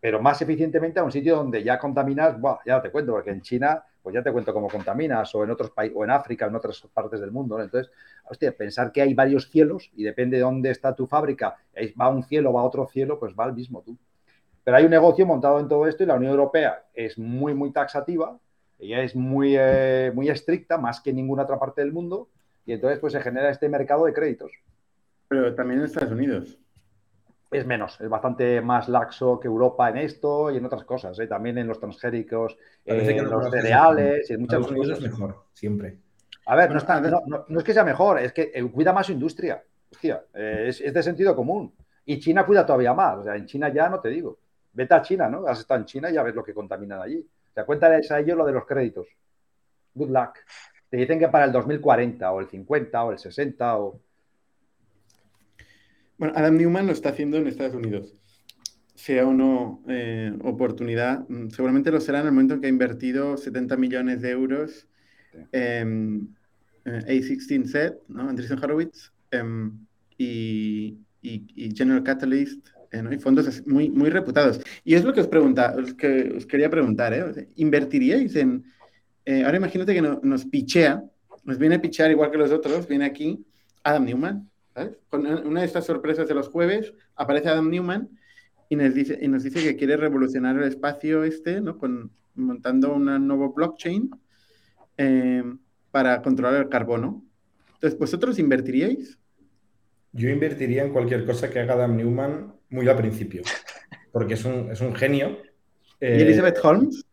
pero 0.00 0.20
más 0.20 0.40
eficientemente 0.40 0.98
a 0.98 1.04
un 1.04 1.12
sitio 1.12 1.36
donde 1.36 1.62
ya 1.62 1.78
contaminas, 1.78 2.36
ya 2.64 2.80
te 2.80 2.90
cuento, 2.90 3.12
porque 3.12 3.30
en 3.30 3.42
China, 3.42 3.84
pues 4.02 4.14
ya 4.14 4.22
te 4.22 4.32
cuento 4.32 4.52
cómo 4.54 4.68
contaminas, 4.68 5.34
o 5.34 5.44
en 5.44 5.50
otros 5.50 5.70
países, 5.70 5.96
o 5.96 6.04
en 6.04 6.10
África, 6.10 6.46
en 6.46 6.54
otras 6.54 6.80
partes 6.92 7.20
del 7.20 7.30
mundo. 7.30 7.60
Entonces, 7.60 7.92
hostia, 8.24 8.56
pensar 8.56 8.92
que 8.92 9.02
hay 9.02 9.12
varios 9.12 9.50
cielos 9.50 9.90
y 9.94 10.02
depende 10.02 10.38
de 10.38 10.42
dónde 10.42 10.70
está 10.70 10.94
tu 10.94 11.06
fábrica, 11.06 11.56
va 12.00 12.08
un 12.08 12.22
cielo, 12.24 12.52
va 12.52 12.62
a 12.62 12.64
otro 12.64 12.86
cielo, 12.86 13.18
pues 13.18 13.34
va 13.38 13.44
al 13.44 13.54
mismo 13.54 13.82
tú. 13.82 13.96
Pero 14.64 14.76
hay 14.76 14.84
un 14.84 14.90
negocio 14.90 15.26
montado 15.26 15.60
en 15.60 15.68
todo 15.68 15.86
esto 15.86 16.02
y 16.02 16.06
la 16.06 16.14
Unión 16.14 16.32
Europea 16.32 16.84
es 16.94 17.18
muy, 17.18 17.54
muy 17.54 17.72
taxativa, 17.72 18.38
ella 18.78 19.02
es 19.02 19.14
muy, 19.14 19.56
eh, 19.58 20.12
muy 20.14 20.28
estricta, 20.28 20.78
más 20.78 21.00
que 21.00 21.10
en 21.10 21.16
ninguna 21.16 21.42
otra 21.42 21.58
parte 21.58 21.80
del 21.80 21.92
mundo, 21.92 22.28
y 22.66 22.72
entonces 22.72 22.98
pues 22.98 23.12
se 23.12 23.20
genera 23.20 23.50
este 23.50 23.68
mercado 23.68 24.06
de 24.06 24.12
créditos. 24.12 24.52
Pero 25.28 25.54
también 25.54 25.80
en 25.80 25.86
Estados 25.86 26.12
Unidos 26.12 26.58
es 27.50 27.66
menos, 27.66 28.00
es 28.00 28.08
bastante 28.08 28.60
más 28.60 28.88
laxo 28.88 29.40
que 29.40 29.48
Europa 29.48 29.88
en 29.90 29.98
esto 29.98 30.50
y 30.50 30.56
en 30.56 30.64
otras 30.64 30.84
cosas, 30.84 31.18
¿eh? 31.18 31.26
también 31.26 31.58
en 31.58 31.66
los 31.66 31.80
transgéricos, 31.80 32.56
en 32.84 33.28
los 33.28 33.50
cereales 33.50 34.30
y 34.30 34.34
en 34.34 34.40
muchas 34.42 34.66
cosas. 34.66 34.98
es 34.98 35.02
mejor, 35.02 35.36
siempre. 35.52 35.98
A 36.46 36.54
ver, 36.54 36.70
no, 36.70 37.58
es 37.58 37.64
que 37.64 37.72
sea 37.74 37.84
mejor, 37.84 38.20
es 38.20 38.32
que 38.32 38.52
eh, 38.54 38.64
cuida 38.70 38.92
más 38.92 39.06
su 39.06 39.12
industria. 39.12 39.62
Hostia, 39.92 40.24
eh, 40.34 40.66
es, 40.68 40.94
de 40.94 41.02
sentido 41.02 41.34
común. 41.34 41.74
Y 42.04 42.18
China 42.20 42.46
cuida 42.46 42.64
todavía 42.64 42.94
más. 42.94 43.18
O 43.18 43.24
sea, 43.24 43.36
en 43.36 43.46
China 43.46 43.72
ya 43.72 43.88
no 43.88 44.00
te 44.00 44.08
digo. 44.08 44.38
Vete 44.80 44.94
a 44.94 45.02
China, 45.02 45.28
¿no? 45.28 45.46
Has 45.46 45.60
estado 45.60 45.80
en 45.80 45.86
China 45.86 46.10
y 46.10 46.14
ya 46.14 46.22
ves 46.22 46.34
lo 46.34 46.42
que 46.42 46.54
contaminan 46.54 47.02
allí. 47.02 47.18
O 47.18 47.52
sea, 47.52 47.66
cuéntales 47.66 48.10
a 48.10 48.18
ellos 48.18 48.38
lo 48.38 48.46
de 48.46 48.52
los 48.52 48.64
créditos. 48.64 49.08
Good 49.92 50.08
luck. 50.08 50.38
Te 50.88 50.96
dicen 50.96 51.18
que 51.18 51.28
para 51.28 51.44
el 51.44 51.52
2040 51.52 52.32
o 52.32 52.40
el 52.40 52.48
50 52.48 53.04
o 53.04 53.12
el 53.12 53.18
60 53.18 53.78
o 53.78 54.00
bueno, 56.16 56.32
Adam 56.34 56.56
Newman 56.56 56.86
lo 56.86 56.92
está 56.92 57.10
haciendo 57.10 57.36
en 57.36 57.46
Estados 57.46 57.74
Unidos. 57.74 58.14
Sea 58.94 59.26
o 59.26 59.34
no 59.34 59.82
eh, 59.86 60.32
oportunidad, 60.44 61.26
mm, 61.28 61.50
seguramente 61.50 61.90
lo 61.90 62.00
será 62.00 62.20
en 62.20 62.26
el 62.26 62.32
momento 62.32 62.54
en 62.54 62.60
que 62.62 62.66
ha 62.66 62.70
invertido 62.70 63.36
70 63.36 63.76
millones 63.76 64.22
de 64.22 64.30
euros 64.30 64.88
en 65.52 66.34
A16Z, 66.86 67.98
¿no? 68.08 68.30
Andreessen 68.30 68.58
Horowitz 68.62 69.12
em, 69.30 69.86
y, 70.16 70.98
General 71.74 72.02
Catalyst, 72.02 72.68
eh, 72.92 73.02
¿no? 73.02 73.12
y 73.12 73.18
fondos 73.18 73.66
muy, 73.66 73.90
muy 73.90 74.10
reputados. 74.10 74.60
Y 74.84 74.94
es 74.94 75.04
lo 75.04 75.12
que 75.12 75.20
os, 75.20 75.28
pregunta, 75.28 75.74
que 75.98 76.34
os 76.36 76.46
quería 76.46 76.70
preguntar, 76.70 77.14
¿eh? 77.14 77.48
¿invertiríais 77.56 78.36
en... 78.36 78.64
Eh, 79.24 79.44
ahora 79.44 79.58
imagínate 79.58 79.94
que 79.94 80.02
nos 80.02 80.44
pichea, 80.46 81.02
nos 81.44 81.58
viene 81.58 81.76
a 81.76 81.80
pichear 81.80 82.10
igual 82.10 82.30
que 82.30 82.38
los 82.38 82.50
otros, 82.50 82.88
viene 82.88 83.04
aquí 83.04 83.44
Adam 83.84 84.04
Newman, 84.04 84.50
con 85.08 85.26
una 85.26 85.60
de 85.60 85.66
estas 85.66 85.84
sorpresas 85.86 86.28
de 86.28 86.34
los 86.34 86.48
jueves 86.48 86.94
aparece 87.16 87.48
Adam 87.48 87.68
Newman 87.68 88.08
y 88.68 88.76
nos 88.76 88.94
dice, 88.94 89.18
y 89.20 89.28
nos 89.28 89.42
dice 89.42 89.62
que 89.62 89.76
quiere 89.76 89.96
revolucionar 89.96 90.56
el 90.56 90.64
espacio 90.64 91.24
este, 91.24 91.60
¿no? 91.60 91.76
Con, 91.76 92.12
montando 92.34 92.94
una 92.94 93.18
nuevo 93.18 93.52
blockchain 93.52 94.10
eh, 94.96 95.42
para 95.90 96.22
controlar 96.22 96.62
el 96.62 96.68
carbono. 96.68 97.24
Entonces, 97.74 97.98
¿vosotros 97.98 98.38
invertiríais? 98.38 99.18
Yo 100.12 100.28
invertiría 100.28 100.84
en 100.84 100.92
cualquier 100.92 101.24
cosa 101.24 101.50
que 101.50 101.60
haga 101.60 101.74
Adam 101.74 101.96
Newman 101.96 102.54
muy 102.70 102.88
al 102.88 102.96
principio, 102.96 103.42
porque 104.12 104.34
es 104.34 104.44
un, 104.44 104.70
es 104.70 104.80
un 104.80 104.94
genio. 104.94 105.38
¿Y 106.00 106.06
Elizabeth 106.06 106.58
Holmes? 106.62 107.04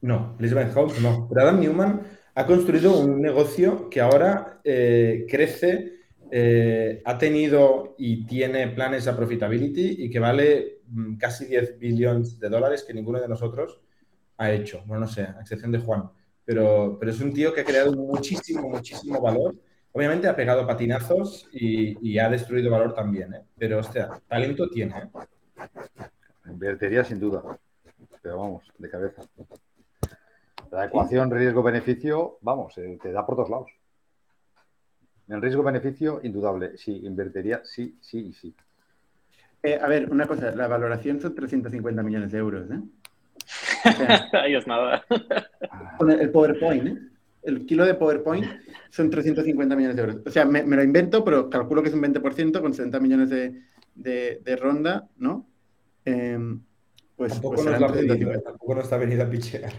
No, 0.00 0.36
Elizabeth 0.38 0.74
Holmes 0.76 1.00
no. 1.00 1.26
Pero 1.28 1.42
Adam 1.42 1.60
Newman 1.60 2.02
ha 2.34 2.46
construido 2.46 2.98
un 2.98 3.20
negocio 3.20 3.90
que 3.90 4.00
ahora 4.00 4.60
eh, 4.62 5.26
crece, 5.28 5.94
eh, 6.30 7.02
ha 7.04 7.18
tenido 7.18 7.94
y 7.98 8.24
tiene 8.26 8.68
planes 8.68 9.08
a 9.08 9.16
profitability 9.16 10.04
y 10.04 10.10
que 10.10 10.20
vale 10.20 10.82
mm, 10.86 11.16
casi 11.16 11.46
10 11.46 11.78
billones 11.78 12.38
de 12.38 12.48
dólares 12.48 12.84
que 12.86 12.94
ninguno 12.94 13.20
de 13.20 13.28
nosotros 13.28 13.80
ha 14.36 14.52
hecho. 14.52 14.82
Bueno, 14.86 15.06
no 15.06 15.08
sé, 15.08 15.22
a 15.22 15.40
excepción 15.40 15.72
de 15.72 15.78
Juan. 15.78 16.10
Pero, 16.44 16.96
pero 16.98 17.12
es 17.12 17.20
un 17.20 17.32
tío 17.32 17.52
que 17.52 17.62
ha 17.62 17.64
creado 17.64 17.92
muchísimo, 17.92 18.68
muchísimo 18.68 19.20
valor. 19.20 19.56
Obviamente 19.98 20.28
ha 20.28 20.36
pegado 20.36 20.64
patinazos 20.64 21.48
y, 21.50 22.18
ha 22.20 22.28
destruido 22.28 22.70
valor 22.70 22.94
también, 22.94 23.34
¿eh? 23.34 23.42
pero 23.58 23.80
hostia, 23.80 24.08
talento 24.28 24.70
tiene. 24.70 24.96
¿eh? 24.96 25.08
Invertiría 26.46 27.02
sin 27.02 27.18
duda, 27.18 27.42
pero 28.22 28.38
vamos, 28.38 28.72
de 28.78 28.88
cabeza. 28.88 29.22
La 30.70 30.84
ecuación 30.84 31.32
riesgo-beneficio, 31.32 32.38
vamos, 32.42 32.78
eh, 32.78 32.96
te 33.02 33.10
da 33.10 33.26
por 33.26 33.34
todos 33.34 33.50
lados. 33.50 33.72
El 35.26 35.42
riesgo-beneficio, 35.42 36.20
indudable. 36.22 36.78
Sí, 36.78 37.00
invertiría 37.04 37.62
sí, 37.64 37.98
sí 38.00 38.28
y 38.28 38.32
sí. 38.34 38.54
Eh, 39.64 39.80
a 39.82 39.88
ver, 39.88 40.12
una 40.12 40.28
cosa, 40.28 40.52
la 40.52 40.68
valoración 40.68 41.20
son 41.20 41.34
350 41.34 42.04
millones 42.04 42.30
de 42.30 42.38
euros, 42.38 42.70
¿eh? 42.70 42.80
Ahí 44.34 44.54
es 44.54 44.66
nada. 44.68 45.04
Con 45.98 46.12
el 46.12 46.30
PowerPoint, 46.30 46.86
¿eh? 46.86 47.17
El 47.42 47.66
kilo 47.66 47.86
de 47.86 47.94
PowerPoint 47.94 48.46
son 48.90 49.10
350 49.10 49.76
millones 49.76 49.96
de 49.96 50.02
euros. 50.02 50.16
O 50.26 50.30
sea, 50.30 50.44
me, 50.44 50.64
lo 50.64 50.82
invento, 50.82 51.24
pero 51.24 51.48
calculo 51.48 51.82
que 51.82 51.88
es 51.88 51.94
un 51.94 52.02
20% 52.02 52.60
con 52.60 52.74
60 52.74 53.00
millones 53.00 53.30
de, 53.30 54.56
ronda, 54.56 55.08
¿no? 55.16 55.48
Em, 56.04 56.60
pues, 57.16 57.32
tampoco, 57.32 57.56
pues 57.56 57.66
nos 57.66 57.80
la 57.80 58.40
tampoco 58.42 58.74
nos 58.74 58.84
está 58.84 58.96
venido 58.96 59.22
a 59.22 59.30
pichear. 59.30 59.72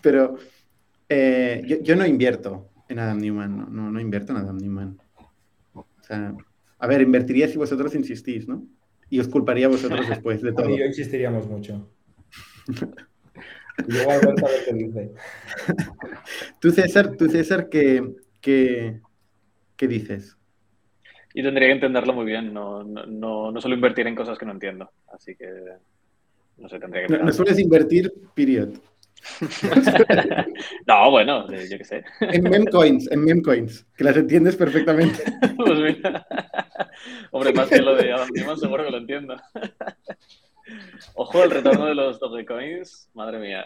Pero 0.00 0.36
eh, 1.08 1.80
yo, 1.82 1.96
no 1.96 2.06
invierto 2.06 2.70
en 2.88 2.98
Adam 2.98 3.18
Newman, 3.18 3.74
no, 3.74 3.90
no, 3.90 4.00
invierto 4.00 4.32
en 4.32 4.38
Adam 4.38 4.58
Newman. 4.58 4.98
O 5.74 5.86
sea, 6.00 6.34
a 6.78 6.86
ver, 6.86 7.00
invertiría 7.00 7.48
si 7.48 7.58
vosotros 7.58 7.94
insistís, 7.94 8.48
¿no? 8.48 8.66
Y 9.08 9.20
os 9.20 9.28
culparía 9.28 9.66
a 9.66 9.70
vosotros 9.70 10.08
después 10.08 10.42
de 10.42 10.52
todo. 10.52 10.70
Y 10.70 10.78
yo 10.78 10.86
insistiríamos 10.86 11.46
mucho. 11.46 11.90
y 13.78 13.92
luego 13.92 14.10
a 14.12 14.18
ver 14.18 14.34
qué 14.66 14.72
dice. 14.74 15.12
Tú, 16.60 16.70
César, 16.70 17.16
tú, 17.16 17.28
César, 17.28 17.68
¿qué, 17.68 18.14
qué, 18.40 19.00
qué 19.76 19.88
dices? 19.88 20.36
Y 21.34 21.42
tendría 21.42 21.68
que 21.68 21.74
entenderlo 21.74 22.12
muy 22.12 22.26
bien. 22.26 22.52
No, 22.52 22.84
no, 22.84 23.50
no, 23.50 23.60
suelo 23.60 23.74
invertir 23.74 24.06
en 24.06 24.14
cosas 24.14 24.38
que 24.38 24.46
no 24.46 24.52
entiendo. 24.52 24.90
Así 25.12 25.34
que 25.34 25.48
no 26.58 26.68
sé, 26.68 26.78
tendría 26.78 27.06
que. 27.06 27.18
No, 27.18 27.32
sueles 27.32 27.58
invertir, 27.58 28.12
period. 28.34 28.74
no, 30.86 31.10
bueno, 31.10 31.46
yo 31.50 31.78
qué 31.78 31.84
sé. 31.84 32.04
En 32.20 32.42
memcoins, 32.42 33.10
en 33.10 33.24
memcoins, 33.24 33.86
que 33.96 34.04
las 34.04 34.16
entiendes 34.16 34.56
perfectamente. 34.56 35.22
pues 35.56 35.78
mira. 35.78 36.26
Hombre, 37.30 37.52
más 37.52 37.68
que 37.68 37.80
lo 37.80 37.96
de 37.96 38.12
Adam 38.12 38.28
Newman, 38.34 38.58
seguro 38.58 38.84
que 38.84 38.90
lo 38.90 38.98
entiendo. 38.98 39.36
Ojo, 41.14 41.42
el 41.42 41.50
retorno 41.50 41.86
de 41.86 41.94
los 41.94 42.18
Dogecoins, 42.20 43.10
madre 43.14 43.38
mía. 43.38 43.64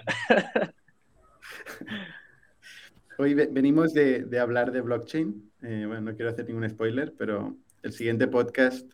Hoy 3.18 3.34
venimos 3.34 3.94
de, 3.94 4.24
de, 4.24 4.38
hablar 4.38 4.72
de 4.72 4.80
blockchain. 4.82 5.50
Eh, 5.62 5.84
bueno, 5.86 6.02
no 6.02 6.16
quiero 6.16 6.30
hacer 6.30 6.46
ningún 6.46 6.68
spoiler, 6.68 7.14
pero 7.16 7.56
el 7.82 7.92
siguiente 7.92 8.28
podcast 8.28 8.92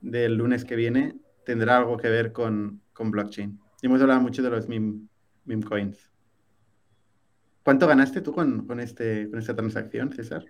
del 0.00 0.36
lunes 0.36 0.64
que 0.64 0.76
viene 0.76 1.16
tendrá 1.44 1.78
algo 1.78 1.96
que 1.96 2.08
ver 2.08 2.32
con, 2.32 2.80
con 2.92 3.10
blockchain. 3.10 3.58
Y 3.82 3.86
hemos 3.86 4.00
hablado 4.00 4.20
mucho 4.20 4.42
de 4.42 4.50
los 4.50 4.68
meme, 4.68 5.08
coins. 5.66 6.10
¿Cuánto 7.62 7.86
ganaste 7.86 8.20
tú 8.22 8.32
con, 8.32 8.66
con, 8.66 8.80
este, 8.80 9.28
con 9.28 9.38
esta 9.38 9.54
transacción, 9.54 10.12
César? 10.12 10.44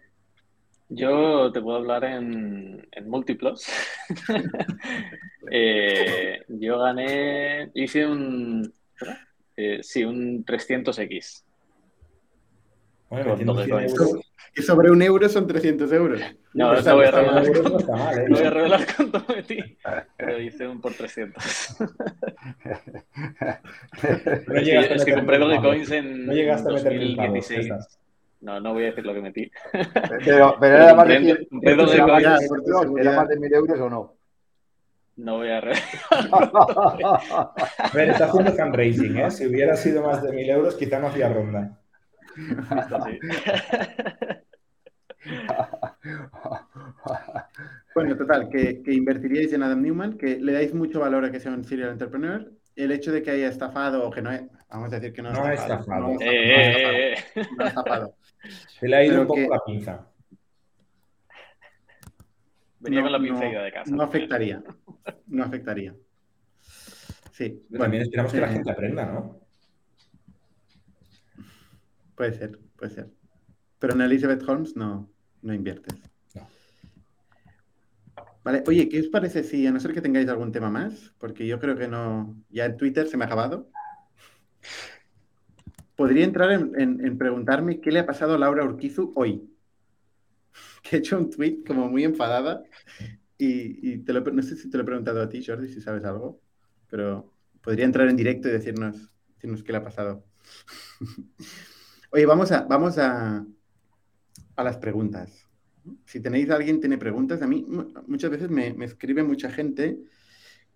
Yo 0.89 1.53
te 1.53 1.61
puedo 1.61 1.79
hablar 1.79 2.05
en, 2.05 2.87
en 2.91 3.09
múltiplos. 3.09 3.67
Eh, 5.51 6.43
yo 6.47 6.79
gané, 6.79 7.71
hice 7.73 8.07
un, 8.07 8.71
eh, 9.57 9.79
sí, 9.83 10.05
un 10.05 10.45
300X. 10.45 11.43
Y 14.55 14.63
sobre 14.63 14.91
un 14.91 15.01
euro 15.01 15.29
son 15.29 15.47
300 15.47 15.91
euros. 15.93 16.21
No, 16.53 16.75
no, 16.75 16.95
voy 16.95 17.07
a 17.07 17.11
revelar, 17.11 17.47
no, 17.47 18.13
¿eh? 18.13 18.27
voy 18.29 18.43
a 18.43 18.51
revelar 18.51 18.87
cuánto 18.95 19.25
metí, 19.35 19.59
pero 20.17 20.39
hice 20.39 20.69
un 20.69 20.81
por 20.81 20.93
300. 20.93 21.77
No 24.49 24.61
es 24.61 25.05
que 25.05 25.15
compré 25.15 25.39
Dogecoins 25.39 25.91
en 25.91 26.27
no 26.27 26.33
llegaste 26.33 26.71
2016. 26.71 27.73
No, 28.41 28.61
no 28.61 28.73
voy 28.73 28.85
a 28.85 28.87
decir 28.87 29.05
lo 29.05 29.13
que 29.15 29.21
metí. 29.21 29.51
Pero, 30.25 30.57
pero 30.61 30.77
era, 30.77 30.95
más 30.95 31.09
de, 31.09 31.49
¿Era 33.01 33.17
más 33.17 33.29
de 33.29 33.39
1000 33.39 33.55
euros 33.55 33.81
o 33.81 33.91
no? 33.91 34.15
No 35.17 35.39
voy 35.39 35.51
a 35.51 35.61
revelar. 35.61 35.83
a 36.13 37.91
ver, 37.93 38.11
está 38.11 38.27
haciendo 38.27 38.53
fundraising, 38.53 39.19
¿eh? 39.19 39.33
Si 39.33 39.47
hubiera 39.47 39.75
sido 39.75 40.03
más 40.03 40.23
de 40.23 40.31
1000 40.33 40.51
euros, 40.51 40.77
quizá 40.77 41.01
no 41.01 41.09
hacía 41.09 41.29
ronda. 41.29 41.77
bueno, 47.95 48.17
total, 48.17 48.49
que, 48.49 48.81
invertiríais 48.87 49.53
en 49.53 49.65
Adam 49.65 49.83
Newman, 49.83 50.17
que 50.17 50.39
le 50.39 50.53
dais 50.53 50.73
mucho 50.73 51.01
valor 51.01 51.25
a 51.25 51.33
que 51.33 51.41
sea 51.41 51.51
un 51.51 51.65
serial 51.65 51.91
entrepreneur. 51.91 52.53
El 52.77 52.93
hecho 52.93 53.11
de 53.11 53.25
que 53.25 53.33
haya 53.33 53.49
estafado 53.49 54.07
o 54.07 54.13
que 54.13 54.23
no, 54.23 54.31
vamos 54.71 54.93
a 54.93 55.01
decir 55.01 55.13
que 55.13 55.23
no, 55.23 55.33
no 55.33 55.43
ha 55.43 55.55
estafado. 55.55 56.13
No, 56.13 56.17
eh, 56.21 57.17
ha 57.59 57.67
estafado. 57.67 58.15
Se 58.69 58.89
le 58.89 58.97
ha 58.97 59.05
ido 59.05 59.23
un 59.23 59.27
poco 59.27 59.41
la 59.41 59.65
pinza. 59.65 60.11
Venía 62.81 63.03
con 63.03 63.13
la 63.13 63.19
pinza 63.19 63.45
de 63.45 63.73
casa. 63.73 63.95
No 63.95 64.03
afectaría. 64.03 64.63
No 65.27 65.45
afectaría. 65.45 65.95
Sí. 67.33 67.63
también 67.77 68.03
esperamos 68.03 68.33
que 68.33 68.41
la 68.41 68.49
gente 68.49 68.71
aprenda, 68.71 69.07
¿no? 69.07 69.41
Puede 72.17 72.33
ser, 72.33 72.59
puede 72.77 72.91
ser. 72.93 73.11
Pero 73.79 73.95
en 73.95 74.01
Elizabeth 74.01 74.43
Holmes 74.49 74.75
no, 74.75 75.09
no 75.43 75.55
inviertes. 75.55 75.95
Vale, 78.49 78.65
oye, 78.67 78.89
¿qué 78.89 79.01
os 79.01 79.09
parece 79.09 79.45
si, 79.45 79.67
a 79.67 79.71
no 79.71 79.79
ser 79.79 79.93
que 79.93 80.01
tengáis 80.01 80.27
algún 80.29 80.53
tema 80.53 80.71
más? 80.71 81.15
Porque 81.19 81.47
yo 81.47 81.61
creo 81.61 81.77
que 81.77 81.87
no, 81.87 82.35
ya 82.49 82.65
en 82.65 82.79
Twitter 82.79 83.07
se 83.07 83.19
me 83.19 83.25
ha 83.25 83.27
acabado. 83.27 83.71
Podría 85.99 86.23
entrar 86.23 86.53
en, 86.53 87.19
preguntarme 87.19 87.81
qué 87.81 87.91
le 87.91 87.99
ha 87.99 88.07
pasado 88.07 88.35
a 88.35 88.39
Laura 88.39 88.65
Urquizu 88.65 89.15
hoy. 89.17 89.53
Que 90.83 90.95
he 90.95 90.99
hecho 91.01 91.19
un 91.19 91.29
tweet 91.29 91.65
como 91.67 91.89
muy 91.89 92.05
enfadada 92.05 92.63
y, 93.37 94.05
no 94.07 94.43
sé 94.43 94.55
si 94.55 94.71
te 94.71 94.77
lo 94.77 94.85
he 94.85 94.87
preguntado 94.87 95.21
a 95.21 95.29
ti, 95.29 95.45
Jordi, 95.45 95.67
si 95.67 95.81
sabes 95.81 96.05
algo, 96.05 96.41
pero 96.89 97.35
podría 97.61 97.85
entrar 97.85 98.09
en 98.09 98.17
directo 98.17 98.49
y 98.49 98.53
decirnos, 98.53 99.11
qué 99.41 99.73
le 99.73 99.79
ha 99.79 99.83
pasado. 99.83 100.25
Oye, 102.13 102.27
vamos 102.27 102.53
a, 102.53 102.63
vamos 102.63 102.97
a, 102.99 103.45
a 104.55 104.63
las 104.63 104.77
preguntas. 104.77 105.49
Si 106.05 106.21
tenéis 106.21 106.49
alguien 106.51 106.79
tiene 106.79 106.97
preguntas, 106.97 107.43
a 107.43 107.49
mí 107.49 107.67
muchas 108.07 108.31
veces 108.31 108.51
me, 108.51 108.69
escribe 108.85 109.25
mucha 109.25 109.51
gente 109.51 109.99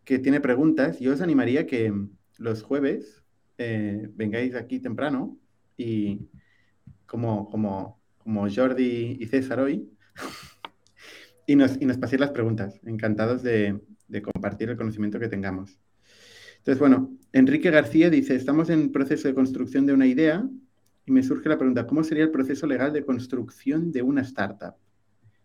que 0.03 0.19
tiene 0.19 0.41
preguntas. 0.41 0.99
Yo 0.99 1.13
os 1.13 1.21
animaría 1.21 1.65
que 1.69 1.95
los 2.39 2.65
jueves 2.65 3.22
eh, 3.59 4.09
vengáis 4.15 4.55
aquí 4.55 4.81
temprano 4.81 5.38
y 5.77 6.29
como, 7.07 7.49
como, 7.51 8.01
como 8.19 8.49
Jordi 8.51 9.19
y 9.21 9.27
César 9.27 9.61
hoy 9.61 9.91
y, 11.47 11.57
nos, 11.57 11.81
y 11.81 11.87
nos 11.87 11.99
paséis 11.99 12.21
las 12.21 12.31
preguntas. 12.31 12.81
Encantados 12.85 13.42
de, 13.42 13.81
de 14.09 14.23
compartir 14.23 14.71
el 14.71 14.77
conocimiento 14.77 15.19
que 15.19 15.29
tengamos. 15.29 15.79
Entonces, 16.59 16.79
bueno, 16.79 17.17
Enrique 17.33 17.71
García 17.71 18.09
dice, 18.11 18.37
estamos 18.37 18.71
en 18.71 18.92
proceso 18.92 19.27
de 19.27 19.35
construcción 19.35 19.87
de 19.87 19.94
una 19.94 20.07
idea 20.07 20.48
y 21.05 21.11
me 21.11 21.23
surge 21.23 21.48
la 21.48 21.59
pregunta, 21.59 21.87
¿cómo 21.87 22.05
sería 22.05 22.25
el 22.25 22.31
proceso 22.31 22.67
legal 22.67 22.92
de 22.92 23.05
construcción 23.05 23.90
de 23.90 24.03
una 24.03 24.21
startup? 24.21 24.75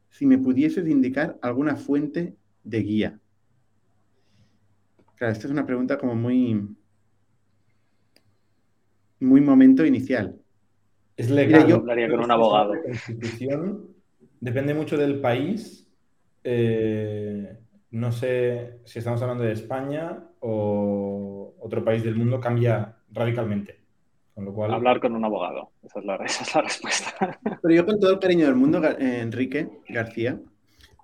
Si 0.09 0.25
me 0.25 0.37
pudieses 0.37 0.87
indicar 0.87 1.39
alguna 1.41 1.75
fuente 1.75 2.35
de 2.63 2.79
guía. 2.83 3.19
Claro, 5.15 5.33
esta 5.33 5.47
es 5.47 5.51
una 5.51 5.65
pregunta 5.65 5.97
como 5.97 6.13
muy, 6.13 6.76
muy 9.19 9.41
momento 9.41 9.85
inicial. 9.85 10.35
Es 11.15 11.29
legal. 11.29 11.67
yo 11.67 11.77
hablaría 11.77 12.09
con 12.09 12.19
un 12.19 12.31
abogado. 12.31 12.73
constitución 12.83 13.87
depende 14.39 14.73
mucho 14.73 14.97
del 14.97 15.19
país. 15.19 15.87
Eh, 16.43 17.57
no 17.91 18.11
sé 18.11 18.79
si 18.85 18.99
estamos 18.99 19.21
hablando 19.21 19.43
de 19.43 19.53
España 19.53 20.23
o 20.39 21.55
otro 21.59 21.83
país 21.83 22.03
del 22.03 22.15
mundo, 22.15 22.39
cambia 22.39 22.95
radicalmente. 23.11 23.77
Hablar 24.35 24.99
con 24.99 25.15
un 25.15 25.25
abogado, 25.25 25.71
esa 25.83 25.99
es, 25.99 26.05
la, 26.05 26.17
respuesta. 26.61 27.39
Pero 27.61 27.73
yo 27.73 27.85
con 27.85 27.99
todo 27.99 28.11
el 28.11 28.19
cariño 28.19 28.45
del 28.45 28.55
mundo, 28.55 28.81
Enrique 28.99 29.67
García, 29.89 30.39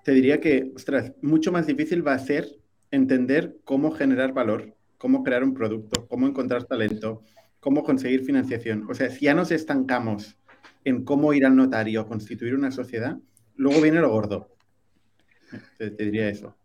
te 0.04 0.12
diría 0.12 0.40
que, 0.40 0.72
ostras, 0.76 1.14
mucho 1.22 1.52
más 1.52 1.66
difícil 1.66 2.06
va 2.06 2.14
a 2.14 2.20
ser 2.20 2.46
entender 2.92 3.58
cómo 3.64 3.90
generar 3.90 4.34
valor, 4.34 4.76
cómo 5.00 5.24
crear 5.24 5.44
un 5.44 5.56
producto, 5.56 6.08
cómo 6.08 6.28
encontrar 6.28 6.66
talento, 6.66 7.24
cómo 7.64 7.82
conseguir 7.82 8.26
financiación. 8.26 8.86
O 8.90 8.94
sea, 8.94 9.10
si 9.10 9.26
ya 9.26 9.34
nos 9.34 9.50
estancamos 9.50 10.38
en 10.84 11.06
cómo 11.06 11.34
ir 11.34 11.46
al 11.46 11.56
notario 11.56 12.02
o 12.02 12.08
constituir 12.08 12.56
una 12.56 12.72
sociedad, 12.72 13.18
luego 13.56 13.80
viene 13.80 14.02
lo 14.02 14.10
gordo. 14.10 14.54
Te, 15.78 15.90
diría 15.92 16.28
eso. 16.28 16.58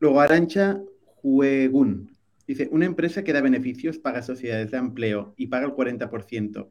luego, 0.00 0.20
Arancha 0.20 0.80
Juegun. 1.22 2.10
Dice, 2.44 2.68
una 2.72 2.86
empresa 2.86 3.22
que 3.22 3.32
da 3.32 3.40
beneficios, 3.40 3.98
paga 3.98 4.22
sociedades 4.22 4.72
de 4.72 4.78
empleo 4.78 5.32
y 5.36 5.46
paga 5.46 5.66
el 5.66 5.72
40% 5.72 6.68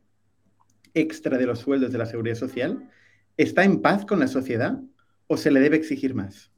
extra 0.94 1.38
de 1.38 1.46
los 1.46 1.60
sueldos 1.60 1.94
de 1.94 1.98
la 1.98 2.06
seguridad 2.06 2.36
social, 2.36 2.90
¿está 3.38 3.64
en 3.64 3.82
paz 3.82 4.06
con 4.06 4.20
la 4.20 4.28
sociedad 4.28 4.82
o 5.28 5.38
se 5.38 5.50
le 5.50 5.62
debe 5.62 5.78
exigir 5.78 6.14
más? 6.14 6.52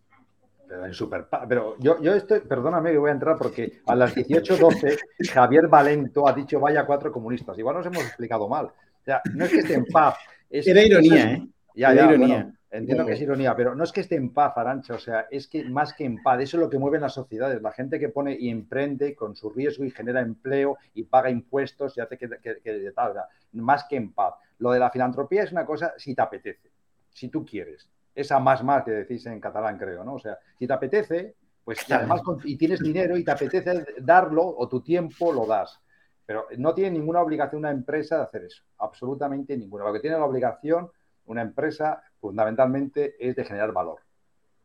Super, 0.91 1.27
pero 1.47 1.75
yo, 1.79 2.01
yo 2.01 2.13
estoy, 2.13 2.39
perdóname 2.41 2.91
que 2.91 2.97
voy 2.97 3.09
a 3.09 3.13
entrar 3.13 3.37
porque 3.37 3.81
a 3.85 3.95
las 3.95 4.15
18.12 4.15 4.97
Javier 5.31 5.67
Valento 5.67 6.27
ha 6.27 6.33
dicho 6.33 6.59
vaya 6.59 6.85
cuatro 6.85 7.11
comunistas. 7.11 7.57
Igual 7.57 7.77
nos 7.77 7.85
hemos 7.85 8.03
explicado 8.03 8.47
mal. 8.47 8.65
O 8.65 9.03
sea, 9.03 9.21
no 9.33 9.45
es 9.45 9.51
que 9.51 9.59
esté 9.59 9.73
en 9.75 9.85
paz. 9.85 10.15
Era 10.49 10.83
ironía, 10.83 11.31
¿eh? 11.33 11.47
Ya, 11.75 11.91
Era 11.91 12.05
ironía. 12.05 12.53
entiendo 12.71 13.05
que 13.05 13.13
es 13.13 13.21
ironía, 13.21 13.55
pero 13.55 13.75
no 13.75 13.83
es 13.83 13.91
que 13.91 14.01
esté 14.01 14.15
en 14.15 14.31
paz, 14.33 14.53
Arancha. 14.55 14.93
O 14.93 14.99
sea, 14.99 15.27
es 15.29 15.47
que 15.47 15.63
más 15.65 15.93
que 15.93 16.05
en 16.05 16.21
paz, 16.21 16.41
eso 16.41 16.57
es 16.57 16.61
lo 16.61 16.69
que 16.69 16.79
mueve 16.79 16.99
las 16.99 17.13
sociedades. 17.13 17.61
La 17.61 17.71
gente 17.71 17.99
que 17.99 18.09
pone 18.09 18.37
y 18.39 18.49
emprende 18.49 19.15
con 19.15 19.35
su 19.35 19.49
riesgo 19.49 19.83
y 19.83 19.91
genera 19.91 20.21
empleo 20.21 20.77
y 20.93 21.03
paga 21.03 21.29
impuestos 21.29 21.97
y 21.97 22.01
hace 22.01 22.17
que, 22.17 22.29
que, 22.41 22.91
tal. 22.95 23.13
más 23.53 23.85
que 23.85 23.95
en 23.95 24.13
paz. 24.13 24.35
Lo 24.59 24.71
de 24.71 24.79
la 24.79 24.89
filantropía 24.91 25.43
es 25.43 25.51
una 25.51 25.65
cosa 25.65 25.93
si 25.97 26.15
te 26.15 26.21
apetece, 26.21 26.71
si 27.09 27.29
tú 27.29 27.43
quieres 27.45 27.89
esa 28.15 28.39
más 28.39 28.63
más 28.63 28.83
que 28.83 28.91
decís 28.91 29.25
en 29.25 29.39
catalán, 29.39 29.77
creo, 29.77 30.03
¿no? 30.03 30.15
O 30.15 30.19
sea, 30.19 30.37
si 30.57 30.67
te 30.67 30.73
apetece, 30.73 31.35
pues 31.63 31.79
además 31.91 32.21
y 32.43 32.57
tienes 32.57 32.79
dinero 32.79 33.17
y 33.17 33.23
te 33.23 33.31
apetece 33.31 33.85
darlo 34.01 34.43
o 34.45 34.67
tu 34.67 34.81
tiempo 34.81 35.31
lo 35.31 35.45
das. 35.45 35.79
Pero 36.25 36.47
no 36.57 36.73
tiene 36.73 36.91
ninguna 36.91 37.21
obligación 37.21 37.59
una 37.59 37.71
empresa 37.71 38.17
de 38.17 38.23
hacer 38.23 38.43
eso, 38.45 38.63
absolutamente 38.77 39.57
ninguna. 39.57 39.85
Lo 39.85 39.93
que 39.93 39.99
tiene 39.99 40.17
la 40.17 40.25
obligación 40.25 40.89
una 41.25 41.41
empresa 41.41 42.03
fundamentalmente 42.19 43.15
es 43.19 43.35
de 43.35 43.45
generar 43.45 43.71
valor. 43.71 43.99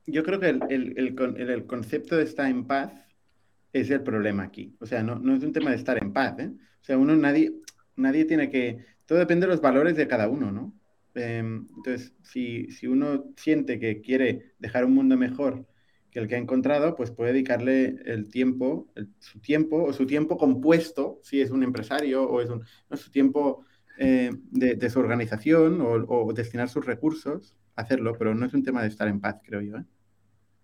Yo 0.06 0.24
creo 0.24 0.40
que 0.40 0.48
el, 0.48 1.66
concepto 1.66 2.16
de 2.16 2.24
estar 2.24 2.48
en 2.48 2.66
paz 2.66 2.92
es 3.72 3.90
el 3.90 4.02
problema 4.02 4.44
aquí. 4.44 4.74
O 4.80 4.86
sea, 4.86 5.02
no, 5.02 5.16
no, 5.16 5.34
es 5.34 5.42
un 5.42 5.52
tema 5.52 5.70
de 5.70 5.76
estar 5.76 6.02
en 6.02 6.12
paz. 6.12 6.38
¿eh? 6.38 6.50
O 6.50 6.84
sea, 6.84 6.96
uno, 6.96 7.14
nadie, 7.14 7.52
nadie 7.96 8.24
tiene 8.24 8.50
que... 8.50 8.84
Todo 9.04 9.18
depende 9.18 9.46
de 9.46 9.52
los 9.52 9.60
valores 9.60 9.96
de 9.96 10.08
cada 10.08 10.28
uno, 10.28 10.50
¿no? 10.50 10.72
Em, 11.14 11.66
entonces, 11.76 12.14
si, 12.22 12.86
uno 12.86 13.24
siente 13.36 13.78
que 13.78 14.00
quiere 14.00 14.54
dejar 14.58 14.84
un 14.84 14.94
mundo 14.94 15.16
mejor 15.16 15.66
que 16.10 16.20
el 16.20 16.28
que 16.28 16.36
ha 16.36 16.38
encontrado, 16.38 16.96
pues 16.96 17.10
puede 17.10 17.32
dedicarle 17.32 17.96
el 18.06 18.30
tiempo, 18.30 18.92
su 19.18 19.40
tiempo 19.40 19.84
o 19.84 19.92
su 19.92 20.06
tiempo 20.06 20.38
compuesto, 20.38 21.20
si 21.22 21.40
es 21.40 21.50
un 21.50 21.62
empresario 21.62 22.24
o 22.28 22.40
es 22.40 22.48
un, 22.48 22.64
su 22.96 23.10
tiempo 23.10 23.64
eh, 23.98 24.30
de, 24.50 24.90
su 24.90 25.00
organización 25.00 25.80
o, 25.80 25.92
o, 25.92 26.32
destinar 26.32 26.68
sus 26.68 26.86
recursos 26.86 27.56
a 27.76 27.82
hacerlo, 27.82 28.14
pero 28.18 28.34
no 28.34 28.46
es 28.46 28.54
un 28.54 28.62
tema 28.62 28.82
de 28.82 28.88
estar 28.88 29.08
en 29.08 29.20
paz, 29.20 29.36
creo 29.44 29.60
yo. 29.60 29.76
¿eh? 29.76 29.84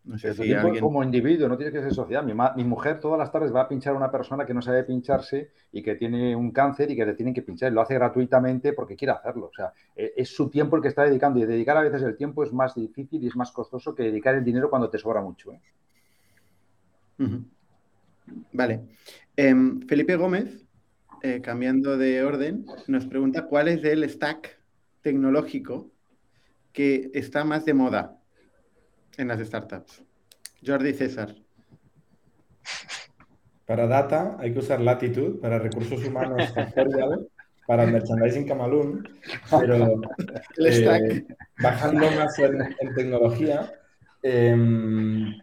No 0.04 0.18
sé 0.18 0.34
si 0.34 0.54
Como 0.80 1.02
individuo, 1.02 1.48
no 1.48 1.56
tiene 1.56 1.72
que 1.72 1.80
ser 1.80 1.94
sociedad. 1.94 2.22
Mi, 2.22 2.64
mujer 2.64 3.00
todas 3.00 3.18
las 3.18 3.32
tardes 3.32 3.54
va 3.54 3.62
a 3.62 3.68
pinchar 3.68 3.94
a 3.94 3.96
una 3.96 4.10
persona 4.10 4.44
que 4.44 4.52
no 4.52 4.60
sabe 4.60 4.84
pincharse 4.84 5.50
y 5.72 5.82
que 5.82 5.94
tiene 5.94 6.36
un 6.36 6.50
cáncer 6.50 6.90
y 6.90 6.96
que 6.96 7.06
le 7.06 7.14
tienen 7.14 7.32
que 7.32 7.40
pinchar. 7.40 7.72
Lo 7.72 7.80
hace 7.80 7.94
gratuitamente 7.94 8.74
porque 8.74 8.96
quiere 8.96 9.12
hacerlo. 9.12 9.46
O 9.46 9.52
sea, 9.54 9.72
e, 9.96 10.12
es 10.14 10.28
su 10.28 10.50
tiempo 10.50 10.76
el 10.76 10.82
que 10.82 10.88
está 10.88 11.04
dedicando 11.04 11.38
y 11.38 11.46
dedicar 11.46 11.78
a 11.78 11.82
veces 11.82 12.02
el 12.02 12.18
tiempo 12.18 12.44
es 12.44 12.52
más 12.52 12.74
difícil 12.74 13.24
y 13.24 13.28
es 13.28 13.36
más 13.36 13.50
costoso 13.50 13.94
que 13.94 14.02
dedicar 14.02 14.34
el 14.34 14.44
dinero 14.44 14.68
cuando 14.68 14.90
te 14.90 14.98
sobra 14.98 15.22
mucho. 15.22 15.54
¿eh? 15.54 15.60
Vale. 18.52 18.82
Em, 19.36 19.80
Felipe 19.86 20.16
Gómez, 20.16 20.66
eh, 21.22 21.40
cambiando 21.40 21.96
de 21.96 22.22
orden, 22.22 22.66
nos 22.88 23.06
pregunta 23.06 23.46
cuál 23.46 23.68
es 23.68 23.82
el 23.84 24.06
stack 24.10 24.60
tecnológico 25.00 25.90
que 26.74 27.10
está 27.14 27.44
más 27.44 27.64
de 27.64 27.72
moda 27.72 28.20
en 29.18 29.28
las 29.28 29.40
startups. 29.40 30.02
Jordi 30.64 30.92
César. 30.92 31.34
Para 33.66 33.86
data 33.86 34.36
hay 34.38 34.52
que 34.52 34.58
usar 34.58 34.80
Latitude, 34.80 35.38
para 35.40 35.58
recursos 35.58 36.04
humanos 36.04 36.52
para 37.66 37.86
merchandising 37.86 38.46
Camalún, 38.46 39.08
pero 39.50 40.00
eh, 40.58 41.24
bajando 41.62 42.10
más 42.10 42.38
en, 42.38 42.94
tecnología, 42.94 43.72
em, 44.22 45.34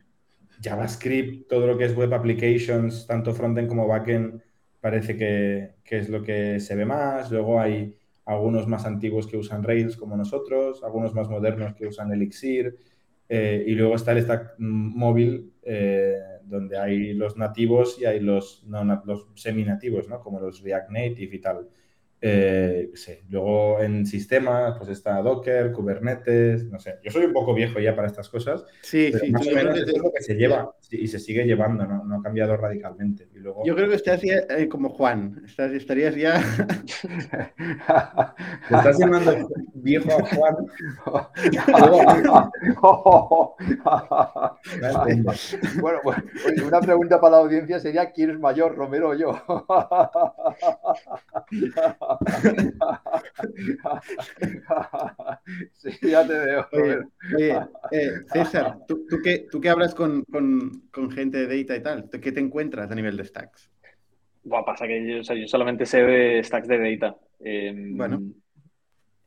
JavaScript, 0.61 1.49
todo 1.49 1.67
lo 1.67 1.77
que 1.77 1.85
es 1.85 1.95
web 1.95 2.13
applications, 2.13 3.07
tanto 3.07 3.33
frontend 3.33 3.67
como 3.67 3.87
backend, 3.87 4.41
parece 4.79 5.17
que, 5.17 5.75
que, 5.83 5.97
es 5.97 6.09
lo 6.09 6.21
que 6.21 6.59
se 6.59 6.75
ve 6.75 6.85
más. 6.85 7.31
Luego 7.31 7.59
hay 7.59 7.97
algunos 8.25 8.67
más 8.67 8.85
antiguos 8.85 9.25
que 9.25 9.37
usan 9.37 9.63
Rails 9.63 9.97
como 9.97 10.15
nosotros, 10.15 10.83
algunos 10.83 11.13
más 11.15 11.27
modernos 11.27 11.73
que 11.73 11.87
usan 11.87 12.11
Elixir. 12.11 12.77
Eh, 13.33 13.63
y 13.65 13.75
luego 13.75 13.95
está 13.95 14.11
el 14.11 14.21
stack 14.21 14.55
móvil, 14.57 15.53
eh, 15.63 16.17
donde 16.43 16.77
hay 16.77 17.13
los 17.13 17.37
nativos 17.37 17.97
y 17.97 18.03
hay 18.03 18.19
los, 18.19 18.65
no, 18.67 18.83
los 19.05 19.27
semi-nativos, 19.35 20.09
¿no? 20.09 20.19
como 20.19 20.41
los 20.41 20.61
React 20.61 20.89
Native 20.89 21.33
y 21.37 21.39
tal. 21.39 21.69
Eh, 22.19 22.91
Luego 23.29 23.81
en 23.81 24.05
sistemas, 24.05 24.75
pues 24.77 24.89
está 24.89 25.21
Docker, 25.21 25.71
Kubernetes, 25.71 26.65
no 26.65 26.77
sé. 26.77 26.95
Yo 27.03 27.09
soy 27.09 27.23
un 27.23 27.31
poco 27.31 27.53
viejo 27.53 27.79
ya 27.79 27.95
para 27.95 28.09
estas 28.09 28.27
cosas. 28.27 28.65
Sí, 28.81 29.13
sí. 29.13 29.31
Más 29.31 29.47
o 29.47 29.51
menos 29.51 29.77
es 29.77 29.97
lo 29.97 30.11
que 30.11 30.21
se 30.21 30.35
lleva 30.35 30.69
y 30.91 31.07
se 31.07 31.19
sigue 31.19 31.45
llevando, 31.45 31.85
no, 31.85 32.03
no 32.03 32.17
ha 32.17 32.21
cambiado 32.21 32.57
radicalmente. 32.57 33.29
Y 33.33 33.39
luego... 33.39 33.63
Yo 33.65 33.73
creo 33.75 33.89
que 33.89 33.95
estás 33.95 34.21
ya 34.21 34.43
eh, 34.49 34.67
como 34.67 34.89
Juan, 34.89 35.41
estás, 35.45 35.71
estarías 35.71 36.13
ya... 36.15 36.33
¿Te 38.67 38.75
estás 38.75 38.99
llamando 38.99 39.47
viejo 39.75 40.11
a 40.11 40.25
Juan? 40.25 40.57
bueno, 45.81 45.99
bueno, 46.03 46.23
una 46.67 46.81
pregunta 46.81 47.21
para 47.21 47.37
la 47.37 47.43
audiencia 47.43 47.79
sería, 47.79 48.11
¿quién 48.11 48.31
es 48.31 48.39
mayor, 48.39 48.75
Romero 48.75 49.09
o 49.09 49.15
yo? 49.15 49.31
sí, 55.73 55.91
ya 56.01 56.27
te 56.27 56.33
veo. 56.33 56.67
Eh, 57.91 58.09
César, 58.33 58.79
¿tú, 58.87 59.05
tú, 59.09 59.19
qué, 59.23 59.47
¿tú, 59.49 59.61
hablas 59.69 59.95
con, 59.95 60.25
gente 61.11 61.45
de 61.45 61.63
data 61.63 61.75
y 61.75 61.83
tal? 61.83 62.09
¿Qué 62.09 62.31
te 62.31 62.39
encuentras 62.39 62.89
a 62.89 62.95
nivel 62.95 63.17
de 63.17 63.25
stacks? 63.25 63.69
Bueno, 64.43 64.65
pasa 64.65 64.87
que 64.87 65.23
yo, 65.23 65.47
solamente 65.47 65.85
sé 65.85 66.03
de 66.03 66.43
stacks 66.43 66.67
de 66.67 66.97
data. 66.97 67.15
Em, 67.39 67.95
bueno. 67.95 68.21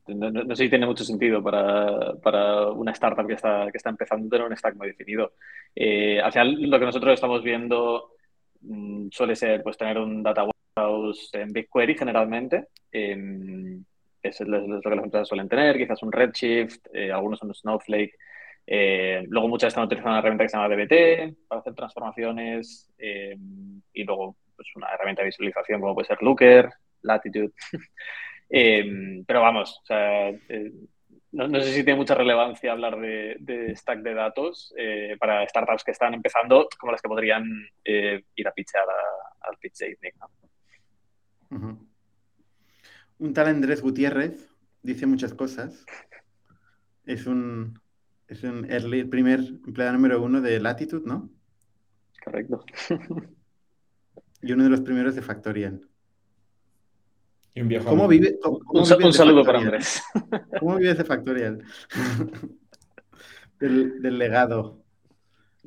No, 0.06 0.54
sé 0.54 0.64
si 0.64 0.68
tiene 0.68 0.84
mucho 0.84 1.02
sentido 1.02 1.42
para, 1.42 2.68
una 2.70 2.92
startup 2.92 3.26
que 3.26 3.34
está, 3.34 3.70
que 3.70 3.78
está 3.78 3.88
empezando 3.88 4.26
a 4.26 4.30
tener 4.30 4.46
un 4.46 4.56
stack 4.56 4.76
muy 4.76 4.88
definido. 4.88 5.32
Eh, 5.74 6.20
al 6.20 6.30
final, 6.30 6.60
lo 6.60 6.78
que 6.78 6.84
nosotros 6.84 7.14
estamos 7.14 7.42
viendo 7.42 8.10
mm, 8.60 9.08
suele 9.10 9.34
ser 9.34 9.62
pues, 9.62 9.78
tener 9.78 9.96
un 9.98 10.22
data 10.22 10.44
en 11.32 11.52
BigQuery 11.52 11.94
generalmente. 11.96 12.68
Em, 12.90 13.82
es, 14.22 14.40
lo 14.40 14.80
que 14.80 14.88
las 14.88 15.04
empresas 15.04 15.28
suelen 15.28 15.48
tener, 15.48 15.76
quizás 15.76 16.02
un 16.02 16.12
Redshift, 16.12 16.86
eh, 16.92 17.12
algunos 17.12 17.38
son 17.38 17.54
Snowflake. 17.54 18.16
Eh, 18.66 19.24
luego 19.28 19.48
muchas 19.48 19.68
están 19.68 19.84
utilizando 19.84 20.10
una 20.10 20.18
herramienta 20.20 20.44
que 20.44 20.48
se 20.48 20.56
llama 20.56 20.74
DBT 20.74 21.46
para 21.46 21.60
hacer 21.60 21.74
transformaciones 21.74 22.90
em, 22.96 23.82
y 23.92 24.04
luego 24.04 24.36
pues, 24.56 24.68
una 24.76 24.88
herramienta 24.88 25.22
de 25.22 25.26
visualización 25.26 25.80
como 25.80 25.94
puede 25.94 26.08
ser 26.08 26.22
Looker, 26.22 26.70
Latitude. 27.02 27.52
Em, 28.50 29.24
pero 29.24 29.40
vamos, 29.40 29.82
eh, 29.88 30.70
no, 31.32 31.60
sé 31.60 31.72
si 31.72 31.82
tiene 31.82 31.98
mucha 31.98 32.14
relevancia 32.14 32.70
hablar 32.70 33.00
de, 33.00 33.72
stack 33.74 34.00
de 34.00 34.14
datos 34.14 34.72
para 35.18 35.48
startups 35.48 35.82
que 35.82 35.90
están 35.90 36.12
empezando 36.14 36.68
como 36.78 36.92
las 36.92 37.00
que 37.00 37.08
podrían 37.08 37.44
ir 37.84 38.46
a 38.46 38.52
pitchar 38.52 38.84
al 39.40 39.56
pitch 39.58 39.78
de 39.78 39.96
un 43.18 43.32
tal 43.32 43.46
Andrés 43.46 43.80
Gutiérrez 43.80 44.48
dice 44.82 45.06
muchas 45.06 45.34
cosas. 45.34 45.84
Es 47.04 47.26
un, 47.26 47.80
es 48.28 48.42
un 48.42 48.70
early, 48.70 49.04
primer 49.04 49.40
empleado 49.40 49.92
número 49.94 50.22
uno 50.22 50.40
de 50.40 50.60
Latitude, 50.60 51.06
¿no? 51.06 51.30
Correcto. 52.24 52.64
y 54.42 54.52
uno 54.52 54.64
de 54.64 54.70
los 54.70 54.80
primeros 54.80 55.14
de 55.14 55.22
Factorial. 55.22 55.88
Y 57.54 57.60
un 57.60 57.68
viejo. 57.68 57.88
¿Cómo 57.88 58.08
vive? 58.08 58.38
un, 58.42 59.12
saludo 59.12 59.44
para 59.44 59.58
Andrés. 59.58 60.02
¿Cómo 60.60 60.76
vives 60.76 60.98
de 60.98 61.04
Factorial? 61.04 61.62
del, 63.60 64.02
del, 64.02 64.18
legado. 64.18 64.82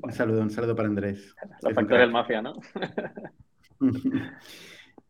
Un 0.02 0.12
saludo, 0.12 0.42
un 0.42 0.50
saludo 0.50 0.76
para 0.76 0.90
Andrés. 0.90 1.36
La 1.62 1.74
Factorial 1.74 2.12
Mafia, 2.12 2.42
¿no? 2.42 2.54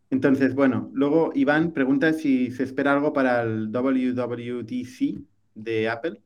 Entonces, 0.10 0.56
bueno, 0.56 0.89
luego 0.93 1.32
Iván 1.36 1.72
pregunta 1.72 2.14
si 2.14 2.52
se 2.52 2.64
espera 2.64 2.93
algo 2.93 3.12
para 3.12 3.41
el 3.41 3.72
WWDC 3.72 5.20
de 5.56 5.89
Apple. 5.89 6.22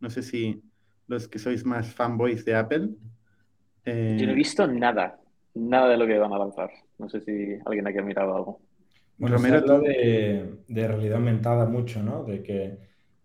No 0.00 0.10
sé 0.10 0.22
si 0.22 0.62
los 1.06 1.28
que 1.28 1.38
sois 1.38 1.64
más 1.64 1.92
fanboys 1.92 2.44
de 2.44 2.54
Apple. 2.54 2.90
Eh, 3.84 4.16
Yo 4.18 4.26
no 4.26 4.32
he 4.32 4.36
visto 4.36 4.66
nada, 4.66 5.20
nada 5.54 5.88
de 5.88 5.96
lo 5.96 6.06
que 6.06 6.18
van 6.18 6.32
a 6.32 6.38
lanzar. 6.38 6.70
No 6.98 7.08
sé 7.08 7.20
si 7.20 7.58
alguien 7.64 7.86
aquí 7.86 7.98
ha 7.98 8.02
mirado 8.02 8.36
algo. 8.36 8.60
Bueno, 9.16 9.36
Romero, 9.36 9.58
se 9.58 9.72
habla 9.72 9.88
de, 9.88 10.54
de, 10.66 10.88
realidad 10.88 11.16
aumentada 11.16 11.66
mucho, 11.66 12.02
¿no? 12.02 12.24
De 12.24 12.42
que 12.42 12.78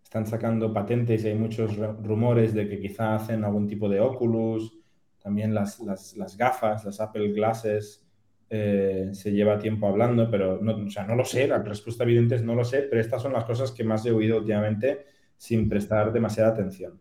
están 0.04 0.26
sacando 0.28 0.74
patentes 0.74 1.24
y 1.24 1.30
hay 1.30 1.36
muchos 1.36 1.78
rumores 2.04 2.54
de 2.54 2.68
que 2.68 2.80
quizá 2.80 3.16
hacen 3.16 3.44
algún 3.44 3.68
tipo 3.68 3.90
de 3.90 4.00
Oculus, 4.00 4.78
también 5.22 5.54
las, 5.54 5.80
las, 5.80 6.16
las 6.18 6.38
gafas, 6.38 6.86
las 6.86 7.00
Apple 7.00 7.32
Glasses, 7.32 8.06
eh, 8.50 9.10
se 9.14 9.32
lleva 9.32 9.60
tiempo 9.60 9.88
hablando, 9.88 10.30
pero 10.30 10.60
no, 10.60 10.78
o 10.86 10.90
sea, 10.90 11.06
no 11.06 11.16
lo 11.16 11.26
sé, 11.26 11.48
la 11.48 11.60
respuesta 11.60 12.04
evidente 12.04 12.36
es 12.36 12.44
no 12.44 12.56
lo 12.56 12.64
sé, 12.64 12.84
pero 12.84 13.00
estas 13.00 13.22
son 13.22 13.34
las 13.34 13.46
cosas 13.46 13.72
que 13.72 13.84
más 13.84 14.06
he 14.06 14.12
oído 14.12 14.40
últimamente 14.40 15.06
sin 15.40 15.70
prestar 15.70 16.12
demasiada 16.12 16.50
atención. 16.50 17.00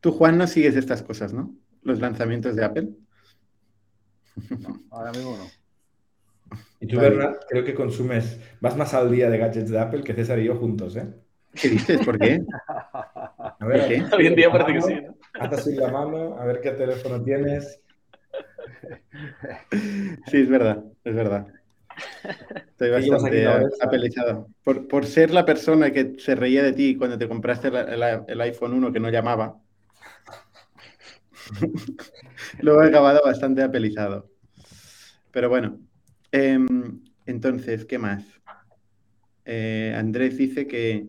Tú, 0.00 0.12
Juan, 0.12 0.36
no 0.36 0.46
sigues 0.46 0.76
estas 0.76 1.02
cosas, 1.02 1.32
¿no? 1.32 1.56
Los 1.82 2.00
lanzamientos 2.00 2.54
de 2.54 2.64
Apple. 2.64 2.88
No, 4.60 4.82
ahora 4.90 5.10
mismo 5.10 5.36
no. 5.36 6.58
Y 6.80 6.86
tú, 6.86 7.00
Bernard, 7.00 7.36
creo 7.48 7.64
que 7.64 7.74
consumes, 7.74 8.38
vas 8.60 8.76
más 8.76 8.92
al 8.92 9.10
día 9.10 9.30
de 9.30 9.38
gadgets 9.38 9.70
de 9.70 9.78
Apple 9.78 10.02
que 10.02 10.12
César 10.12 10.38
y 10.38 10.44
yo 10.44 10.56
juntos, 10.56 10.96
¿eh? 10.96 11.06
¿Qué 11.54 11.70
dices? 11.70 12.04
¿Por 12.04 12.18
qué? 12.18 12.42
A 12.68 13.66
ver, 13.66 13.88
¿Qué? 13.88 14.16
Hoy 14.16 14.26
en 14.26 14.34
día 14.34 14.50
parece 14.50 14.72
que 14.74 14.82
sí. 14.82 14.94
¿no? 14.94 15.80
la 15.80 15.92
mano, 15.92 16.38
a 16.38 16.44
ver 16.44 16.60
qué 16.60 16.72
teléfono 16.72 17.22
tienes. 17.22 17.80
Sí, 20.26 20.42
es 20.42 20.48
verdad, 20.48 20.84
es 21.04 21.14
verdad. 21.14 21.46
Estoy 22.68 22.90
bastante 22.90 23.46
apelizado. 23.80 24.48
Por, 24.64 24.88
por, 24.88 25.06
ser 25.06 25.30
la 25.32 25.44
persona 25.44 25.92
que 25.92 26.14
se 26.18 26.34
reía 26.34 26.62
de 26.62 26.72
ti 26.72 26.96
cuando 26.96 27.18
te 27.18 27.28
compraste 27.28 27.68
el, 27.68 28.02
el 28.26 28.40
iPhone 28.40 28.74
1 28.74 28.92
que 28.92 29.00
no 29.00 29.10
llamaba, 29.10 29.60
Luego 32.60 32.82
he 32.82 32.88
acabado 32.88 33.20
bastante 33.24 33.62
apelizado. 33.62 34.30
Pero 35.30 35.48
bueno, 35.48 35.80
em, 36.30 37.02
entonces, 37.26 37.84
¿qué 37.84 37.98
más? 37.98 38.24
Eh, 39.44 39.94
Andrés 39.96 40.36
dice 40.36 40.66
que, 40.66 41.08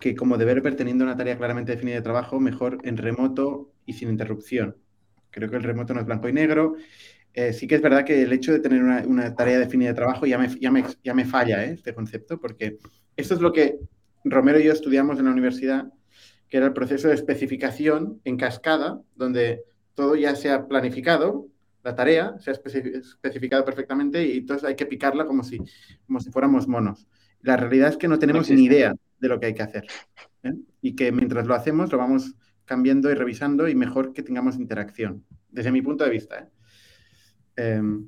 que 0.00 0.14
como 0.14 0.38
deber 0.38 0.62
teniendo 0.74 1.04
una 1.04 1.16
tarea 1.16 1.36
claramente 1.36 1.72
definida 1.72 1.96
de 1.96 2.02
trabajo, 2.02 2.40
mejor 2.40 2.78
en 2.84 2.96
remoto 2.96 3.72
y 3.86 3.94
sin 3.94 4.08
interrupción. 4.08 4.76
Creo 5.30 5.50
que 5.50 5.56
el 5.56 5.62
remoto 5.62 5.94
no 5.94 6.00
es 6.00 6.06
blanco 6.06 6.28
y 6.28 6.32
negro. 6.32 6.76
Eh, 7.34 7.52
sí 7.52 7.66
que 7.66 7.76
es 7.76 7.82
verdad 7.82 8.04
que 8.04 8.22
el 8.22 8.32
hecho 8.32 8.52
de 8.52 8.60
tener 8.60 8.82
una, 8.82 9.34
tarea 9.34 9.58
definida 9.58 9.90
de 9.90 9.94
trabajo 9.94 10.26
ya 10.26 10.38
me, 10.38 10.48
ya 10.60 10.70
me, 10.70 10.84
ya 11.02 11.14
me 11.14 11.24
falla 11.24 11.64
¿eh? 11.64 11.72
este 11.72 11.94
concepto, 11.94 12.38
porque 12.38 12.78
esto 13.16 13.34
es 13.34 13.40
lo 13.40 13.52
que 13.52 13.78
Romero 14.24 14.60
y 14.60 14.64
yo 14.64 14.72
estudiamos 14.72 15.18
en 15.18 15.24
la 15.24 15.32
universidad 15.32 15.86
que 16.52 16.58
era 16.58 16.66
el 16.66 16.74
proceso 16.74 17.08
de 17.08 17.14
especificación 17.14 18.20
en 18.24 18.36
cascada, 18.36 19.00
donde 19.16 19.62
todo 19.94 20.16
ya 20.16 20.36
se 20.36 20.50
ha 20.50 20.68
planificado, 20.68 21.48
la 21.82 21.94
tarea 21.94 22.36
se 22.40 22.50
ha 22.50 22.52
especificado 22.52 23.64
perfectamente 23.64 24.22
y 24.26 24.36
entonces 24.36 24.68
hay 24.68 24.76
que 24.76 24.84
picarla 24.84 25.24
como 25.24 25.44
si, 25.44 25.58
como 26.06 26.20
si 26.20 26.30
fuéramos 26.30 26.68
monos. 26.68 27.08
La 27.40 27.56
realidad 27.56 27.88
es 27.88 27.96
que 27.96 28.06
no 28.06 28.18
tenemos 28.18 28.50
ni 28.50 28.64
idea 28.64 28.94
de 29.18 29.28
lo 29.28 29.40
que 29.40 29.46
hay 29.46 29.54
que 29.54 29.62
hacer 29.62 29.86
¿eh? 30.42 30.52
y 30.82 30.94
que 30.94 31.10
mientras 31.10 31.46
lo 31.46 31.54
hacemos 31.54 31.90
lo 31.90 31.96
vamos 31.96 32.34
cambiando 32.66 33.10
y 33.10 33.14
revisando 33.14 33.66
y 33.66 33.74
mejor 33.74 34.12
que 34.12 34.22
tengamos 34.22 34.56
interacción, 34.56 35.24
desde 35.48 35.72
mi 35.72 35.80
punto 35.80 36.04
de 36.04 36.10
vista. 36.10 36.38
¿eh? 36.38 36.48
Em, 37.56 38.06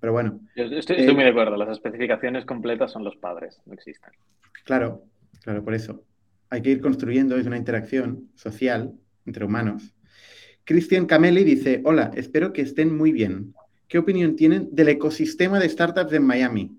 pero 0.00 0.12
bueno. 0.12 0.40
estoy, 0.54 0.98
estoy 0.98 1.14
muy 1.14 1.24
de 1.24 1.30
acuerdo, 1.30 1.56
las 1.56 1.70
especificaciones 1.70 2.44
completas 2.44 2.90
son 2.90 3.04
los 3.04 3.16
padres, 3.16 3.60
no 3.66 3.74
existen. 3.74 4.10
Claro, 4.64 5.04
claro, 5.42 5.64
por 5.64 5.74
eso 5.74 6.04
hay 6.52 6.60
que 6.60 6.68
ir 6.68 6.82
construyendo, 6.82 7.38
es 7.38 7.46
una 7.46 7.56
interacción 7.56 8.28
social 8.34 8.92
entre 9.24 9.46
humanos. 9.46 9.94
Cristian 10.64 11.06
Cameli 11.06 11.44
dice, 11.44 11.80
hola, 11.82 12.10
espero 12.14 12.52
que 12.52 12.60
estén 12.60 12.94
muy 12.94 13.10
bien. 13.10 13.54
¿Qué 13.88 13.96
opinión 13.96 14.36
tienen 14.36 14.68
del 14.70 14.90
ecosistema 14.90 15.58
de 15.58 15.70
startups 15.70 16.12
en 16.12 16.26
Miami? 16.26 16.78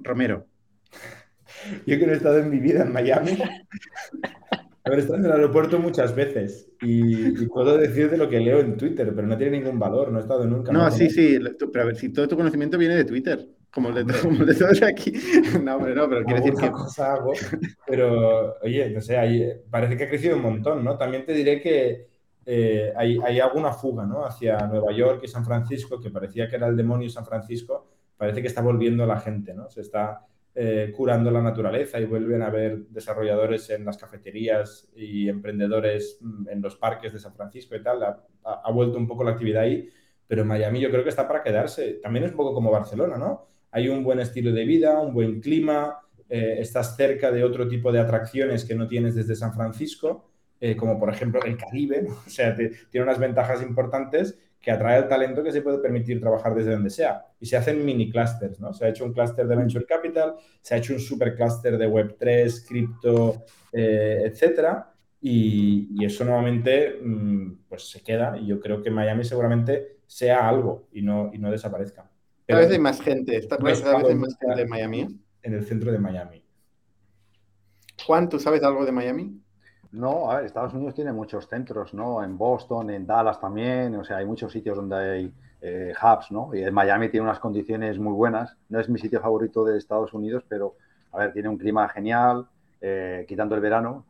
Romero. 0.00 0.48
Yo 1.86 1.98
que 2.00 2.06
no 2.06 2.12
he 2.12 2.16
estado 2.16 2.40
en 2.40 2.50
mi 2.50 2.58
vida 2.58 2.82
en 2.82 2.92
Miami. 2.92 3.38
A 4.84 4.90
ver, 4.90 5.00
en 5.00 5.24
el 5.24 5.32
aeropuerto 5.32 5.78
muchas 5.78 6.14
veces 6.14 6.68
y, 6.80 7.46
puedo 7.46 7.78
decir 7.78 8.10
de 8.10 8.16
lo 8.16 8.28
que 8.28 8.40
leo 8.40 8.58
en 8.58 8.76
Twitter, 8.76 9.12
pero 9.14 9.28
no 9.28 9.36
tiene 9.36 9.58
ningún 9.58 9.78
valor, 9.78 10.10
no 10.10 10.18
he 10.18 10.22
estado 10.22 10.44
nunca. 10.44 10.72
No, 10.72 10.90
sí, 10.90 11.08
sí, 11.08 11.38
pero 11.72 11.82
a 11.82 11.86
ver, 11.86 11.96
si 11.96 12.08
todo 12.08 12.26
tu 12.26 12.36
conocimiento 12.36 12.78
viene 12.78 12.96
de 12.96 13.04
Twitter. 13.04 13.46
Como 13.70 13.88
el 13.88 14.06
de, 14.06 14.12
como 14.22 14.44
de 14.44 14.54
todos 14.54 14.82
aquí. 14.82 15.12
No, 15.62 15.78
pero 15.78 15.94
no, 15.94 16.08
pero 16.08 16.24
quiere 16.24 16.40
decir 16.40 16.54
que. 16.54 16.70
Cosa 16.70 17.14
hago, 17.14 17.32
pero, 17.86 18.56
oye, 18.60 18.90
no 18.90 19.00
sé, 19.00 19.62
parece 19.70 19.96
que 19.96 20.04
ha 20.04 20.08
crecido 20.08 20.36
un 20.36 20.42
montón, 20.42 20.84
¿no? 20.84 20.98
También 20.98 21.24
te 21.24 21.32
diré 21.32 21.60
que 21.60 22.08
eh, 22.44 22.92
hay, 22.96 23.18
hay, 23.24 23.38
alguna 23.38 23.72
fuga, 23.72 24.04
¿no? 24.04 24.26
Hacia 24.26 24.58
Nueva 24.66 24.92
York 24.92 25.20
y 25.22 25.28
San 25.28 25.44
Francisco, 25.44 26.00
que 26.00 26.10
parecía 26.10 26.48
que 26.48 26.56
era 26.56 26.66
el 26.66 26.76
demonio 26.76 27.08
San 27.08 27.24
Francisco, 27.24 27.88
parece 28.16 28.42
que 28.42 28.48
está 28.48 28.60
volviendo 28.60 29.06
la 29.06 29.20
gente, 29.20 29.54
¿no? 29.54 29.70
Se 29.70 29.80
está 29.80 30.26
eh, 30.54 30.92
curando 30.94 31.30
la 31.30 31.42
naturaleza 31.42 32.00
y 32.00 32.04
vuelven 32.04 32.42
a 32.42 32.46
haber 32.46 32.86
desarrolladores 32.88 33.70
en 33.70 33.84
las 33.84 33.96
cafeterías 33.96 34.88
y 34.94 35.28
emprendedores 35.28 36.18
mm, 36.20 36.48
en 36.48 36.62
los 36.62 36.76
parques 36.76 37.12
de 37.12 37.18
San 37.18 37.34
Francisco 37.34 37.74
y 37.76 37.82
tal. 37.82 38.02
Ha, 38.02 38.22
ha 38.44 38.70
vuelto 38.70 38.98
un 38.98 39.06
poco 39.06 39.24
la 39.24 39.32
actividad 39.32 39.62
ahí, 39.62 39.88
pero 40.26 40.44
Miami 40.44 40.80
yo 40.80 40.90
creo 40.90 41.02
que 41.02 41.10
está 41.10 41.26
para 41.26 41.42
quedarse. 41.42 42.00
También 42.02 42.24
es 42.24 42.30
un 42.32 42.36
poco 42.36 42.54
como 42.54 42.70
Barcelona, 42.70 43.16
¿no? 43.16 43.52
hay 43.72 43.88
un 43.88 44.04
buen 44.04 44.20
estilo 44.20 44.52
de 44.52 44.64
vida, 44.64 45.00
un 45.00 45.12
buen 45.12 45.40
clima, 45.40 45.98
eh, 46.28 46.56
estás 46.58 46.94
cerca 46.94 47.32
de 47.32 47.42
otro 47.42 47.66
tipo 47.66 47.90
de 47.90 48.00
atracciones 48.00 48.64
que 48.64 48.74
no 48.74 48.86
tienes 48.86 49.14
desde 49.14 49.34
San 49.34 49.52
Francisco, 49.54 50.30
eh, 50.60 50.76
como 50.76 50.98
por 50.98 51.12
ejemplo 51.12 51.42
el 51.42 51.56
Caribe, 51.56 52.06
o 52.26 52.30
sea, 52.30 52.54
tiene 52.54 53.04
unas 53.04 53.18
ventajas 53.18 53.62
importantes 53.62 54.38
que 54.62 54.70
atrae 54.70 54.96
al 54.96 55.08
talento 55.08 55.42
que 55.42 55.50
se 55.50 55.60
puede 55.60 55.78
permitir 55.78 56.20
trabajar 56.20 56.54
desde 56.54 56.70
donde 56.70 56.88
sea. 56.88 57.26
Y 57.40 57.46
se 57.46 57.56
hacen 57.56 57.84
mini 57.84 58.08
clusters, 58.08 58.60
¿no? 58.60 58.72
Se 58.72 58.86
ha 58.86 58.88
hecho 58.88 59.04
un 59.04 59.12
clúster 59.12 59.46
de 59.48 59.56
Venture 59.56 59.84
Capital, 59.84 60.36
se 60.60 60.74
ha 60.74 60.78
hecho 60.78 60.94
un 60.94 61.00
super 61.00 61.34
clúster 61.34 61.76
de 61.76 61.88
Web3, 61.88 62.66
cripto, 62.66 63.42
eh, 63.72 64.22
etcétera. 64.24 64.88
Y, 65.20 66.04
eso 66.04 66.24
nuevamente 66.24 66.98
mm, 67.02 67.64
pues 67.68 67.88
se 67.88 68.02
queda 68.02 68.36
y 68.38 68.46
yo 68.46 68.60
creo 68.60 68.82
que 68.82 68.90
Miami 68.90 69.24
seguramente 69.24 69.98
sea 70.06 70.48
algo 70.48 70.88
y 70.92 71.02
no, 71.02 71.30
y 71.32 71.38
no 71.38 71.50
desaparezca. 71.50 72.08
Cada 72.46 72.60
vez 72.60 72.70
hay 72.70 72.78
más 72.78 73.00
gente. 73.00 73.36
Está 73.36 73.56
cada 73.56 73.70
vez 73.70 73.84
hay 73.84 74.14
más 74.14 74.36
gente 74.38 74.62
en 74.62 74.68
Miami. 74.68 75.20
En 75.42 75.54
el 75.54 75.64
centro 75.64 75.90
de 75.90 75.98
Miami. 75.98 76.44
Juan, 78.04 78.28
¿tú 78.28 78.38
sabes 78.38 78.62
algo 78.62 78.84
de 78.84 78.92
Miami? 78.92 79.40
No, 79.92 80.30
a 80.30 80.36
ver, 80.36 80.46
Estados 80.46 80.72
Unidos 80.72 80.94
tiene 80.94 81.12
muchos 81.12 81.48
centros, 81.48 81.92
¿no? 81.92 82.24
En 82.24 82.38
Boston, 82.38 82.90
en 82.90 83.06
Dallas 83.06 83.40
también, 83.40 83.94
o 83.96 84.04
sea, 84.04 84.18
hay 84.18 84.26
muchos 84.26 84.50
sitios 84.52 84.76
donde 84.76 84.96
hay 84.96 85.34
eh, 85.60 85.92
hubs, 86.02 86.30
¿no? 86.30 86.54
Y 86.54 86.62
en 86.62 86.72
Miami 86.72 87.10
tiene 87.10 87.24
unas 87.24 87.38
condiciones 87.38 87.98
muy 87.98 88.14
buenas. 88.14 88.56
No 88.70 88.80
es 88.80 88.88
mi 88.88 88.98
sitio 88.98 89.20
favorito 89.20 89.64
de 89.64 89.76
Estados 89.78 90.14
Unidos, 90.14 90.44
pero, 90.48 90.76
a 91.12 91.18
ver, 91.18 91.32
tiene 91.32 91.48
un 91.50 91.58
clima 91.58 91.88
genial, 91.90 92.48
eh, 92.80 93.26
quitando 93.28 93.54
el 93.54 93.60
verano, 93.60 94.06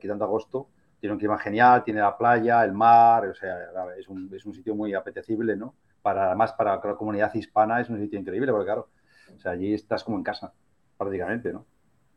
quitando 0.00 0.24
agosto, 0.24 0.68
tiene 1.00 1.14
un 1.14 1.18
clima 1.18 1.38
genial, 1.38 1.82
tiene 1.84 2.00
la 2.00 2.16
playa, 2.16 2.64
el 2.64 2.72
mar, 2.72 3.26
o 3.26 3.34
sea, 3.34 3.56
es 3.98 4.08
un, 4.08 4.30
es 4.32 4.46
un 4.46 4.54
sitio 4.54 4.74
muy 4.74 4.94
apetecible, 4.94 5.56
¿no? 5.56 5.74
para 6.04 6.26
además 6.26 6.52
para 6.52 6.76
la 6.76 6.96
comunidad 6.96 7.32
hispana 7.34 7.80
es 7.80 7.88
un 7.88 7.98
sitio 7.98 8.20
increíble, 8.20 8.52
porque 8.52 8.66
claro, 8.66 8.90
o 9.34 9.40
sea, 9.40 9.52
allí 9.52 9.72
estás 9.72 10.04
como 10.04 10.18
en 10.18 10.22
casa, 10.22 10.52
prácticamente, 10.98 11.50
¿no? 11.50 11.60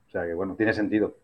O 0.08 0.10
sea 0.12 0.26
que 0.26 0.34
bueno, 0.34 0.56
tiene 0.56 0.74
sentido. 0.74 1.16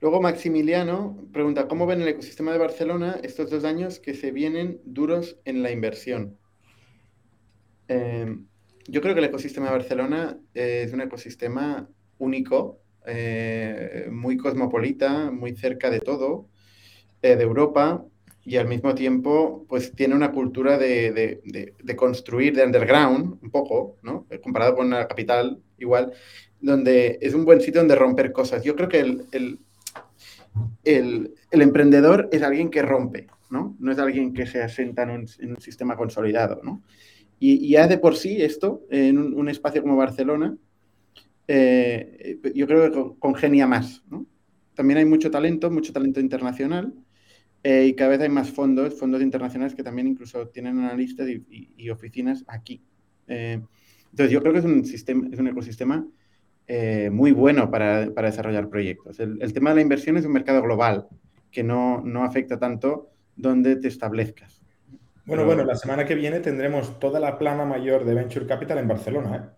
Luego 0.00 0.20
Maximiliano 0.20 1.28
pregunta, 1.32 1.68
¿cómo 1.68 1.86
ven 1.86 2.02
el 2.02 2.08
ecosistema 2.08 2.52
de 2.52 2.58
Barcelona 2.58 3.18
estos 3.22 3.50
dos 3.50 3.64
años 3.64 4.00
que 4.00 4.14
se 4.14 4.30
vienen 4.30 4.80
duros 4.84 5.38
en 5.44 5.62
la 5.62 5.70
inversión? 5.70 6.38
Em, 7.88 8.46
yo 8.88 9.00
creo 9.00 9.14
que 9.14 9.20
el 9.20 9.26
ecosistema 9.26 9.66
de 9.66 9.72
Barcelona 9.72 10.38
es 10.54 10.92
un 10.92 11.00
ecosistema 11.00 11.88
único, 12.18 12.80
eh, 13.06 14.08
muy 14.10 14.36
cosmopolita, 14.36 15.30
muy 15.30 15.56
cerca 15.56 15.90
de 15.90 16.00
todo, 16.00 16.48
eh, 17.22 17.36
de 17.36 17.42
Europa, 17.42 18.04
y 18.46 18.56
al 18.56 18.68
mismo 18.68 18.94
tiempo 18.94 19.66
pues 19.68 19.92
tiene 19.92 20.14
una 20.14 20.30
cultura 20.30 20.78
de, 20.78 21.74
construir 21.96 22.54
de 22.54 22.64
underground 22.64 23.38
un 23.42 23.50
poco, 23.50 23.96
¿no? 24.02 24.24
Comparado 24.40 24.76
con 24.76 24.88
la 24.88 25.08
capital 25.08 25.60
igual, 25.78 26.12
donde 26.60 27.18
es 27.20 27.34
un 27.34 27.44
buen 27.44 27.60
sitio 27.60 27.80
donde 27.80 27.94
romper 27.94 28.32
cosas. 28.32 28.62
Yo 28.62 28.74
creo 28.74 28.88
que 28.88 29.00
el, 29.00 29.58
el, 30.84 31.34
emprendedor 31.50 32.28
es 32.32 32.42
alguien 32.42 32.70
que 32.70 32.82
rompe, 32.82 33.26
¿no? 33.50 33.76
No 33.78 33.92
es 33.92 33.98
alguien 33.98 34.32
que 34.32 34.46
se 34.46 34.62
asenta 34.62 35.02
en 35.02 35.10
un, 35.10 35.60
sistema 35.60 35.96
consolidado, 35.96 36.60
¿no? 36.62 36.82
Y, 37.38 37.68
ya 37.70 37.86
de 37.86 37.98
por 37.98 38.16
sí 38.16 38.42
esto, 38.42 38.82
en 38.90 39.18
un, 39.18 39.48
espacio 39.48 39.82
como 39.82 39.96
Barcelona, 39.96 40.56
eh, 41.48 42.38
yo 42.54 42.66
creo 42.66 42.90
que 42.90 43.18
congenia 43.18 43.66
más, 43.66 44.04
¿no? 44.08 44.26
También 44.74 44.98
hay 44.98 45.04
mucho 45.04 45.30
talento, 45.30 45.70
mucho 45.70 45.92
talento 45.92 46.20
internacional, 46.20 46.92
eh, 47.62 47.86
y 47.86 47.94
cada 47.94 48.10
vez 48.10 48.20
hay 48.20 48.28
más 48.28 48.50
fondos, 48.50 48.94
fondos 48.94 49.20
internacionales 49.22 49.74
que 49.74 49.82
también 49.82 50.06
incluso 50.06 50.46
tienen 50.48 50.78
analistas 50.78 51.28
y, 51.28 51.90
oficinas 51.90 52.44
aquí. 52.46 52.80
Eh, 53.26 53.60
entonces 54.10 54.32
yo 54.32 54.40
creo 54.40 54.52
que 54.52 54.60
es 54.60 54.64
un, 54.64 54.84
sistema, 54.84 55.28
es 55.32 55.38
un 55.38 55.48
ecosistema 55.48 56.06
eh, 56.66 57.10
muy 57.12 57.32
bueno 57.32 57.70
para, 57.70 58.06
desarrollar 58.06 58.68
proyectos. 58.68 59.20
El, 59.20 59.52
tema 59.52 59.70
de 59.70 59.76
la 59.76 59.82
inversión 59.82 60.16
es 60.16 60.24
un 60.24 60.32
mercado 60.32 60.62
global 60.62 61.06
que 61.50 61.62
no, 61.62 62.02
afecta 62.22 62.58
tanto 62.58 63.10
donde 63.36 63.76
te 63.76 63.88
establezcas. 63.88 64.62
Bueno, 65.26 65.44
bueno, 65.44 65.64
la 65.64 65.74
semana 65.74 66.04
que 66.04 66.14
viene 66.14 66.40
tendremos 66.40 66.98
toda 66.98 67.20
la 67.20 67.38
plana 67.38 67.64
mayor 67.64 68.04
de 68.04 68.14
Venture 68.14 68.46
Capital 68.46 68.78
en 68.78 68.88
Barcelona. 68.88 69.36
¿eh? 69.36 69.56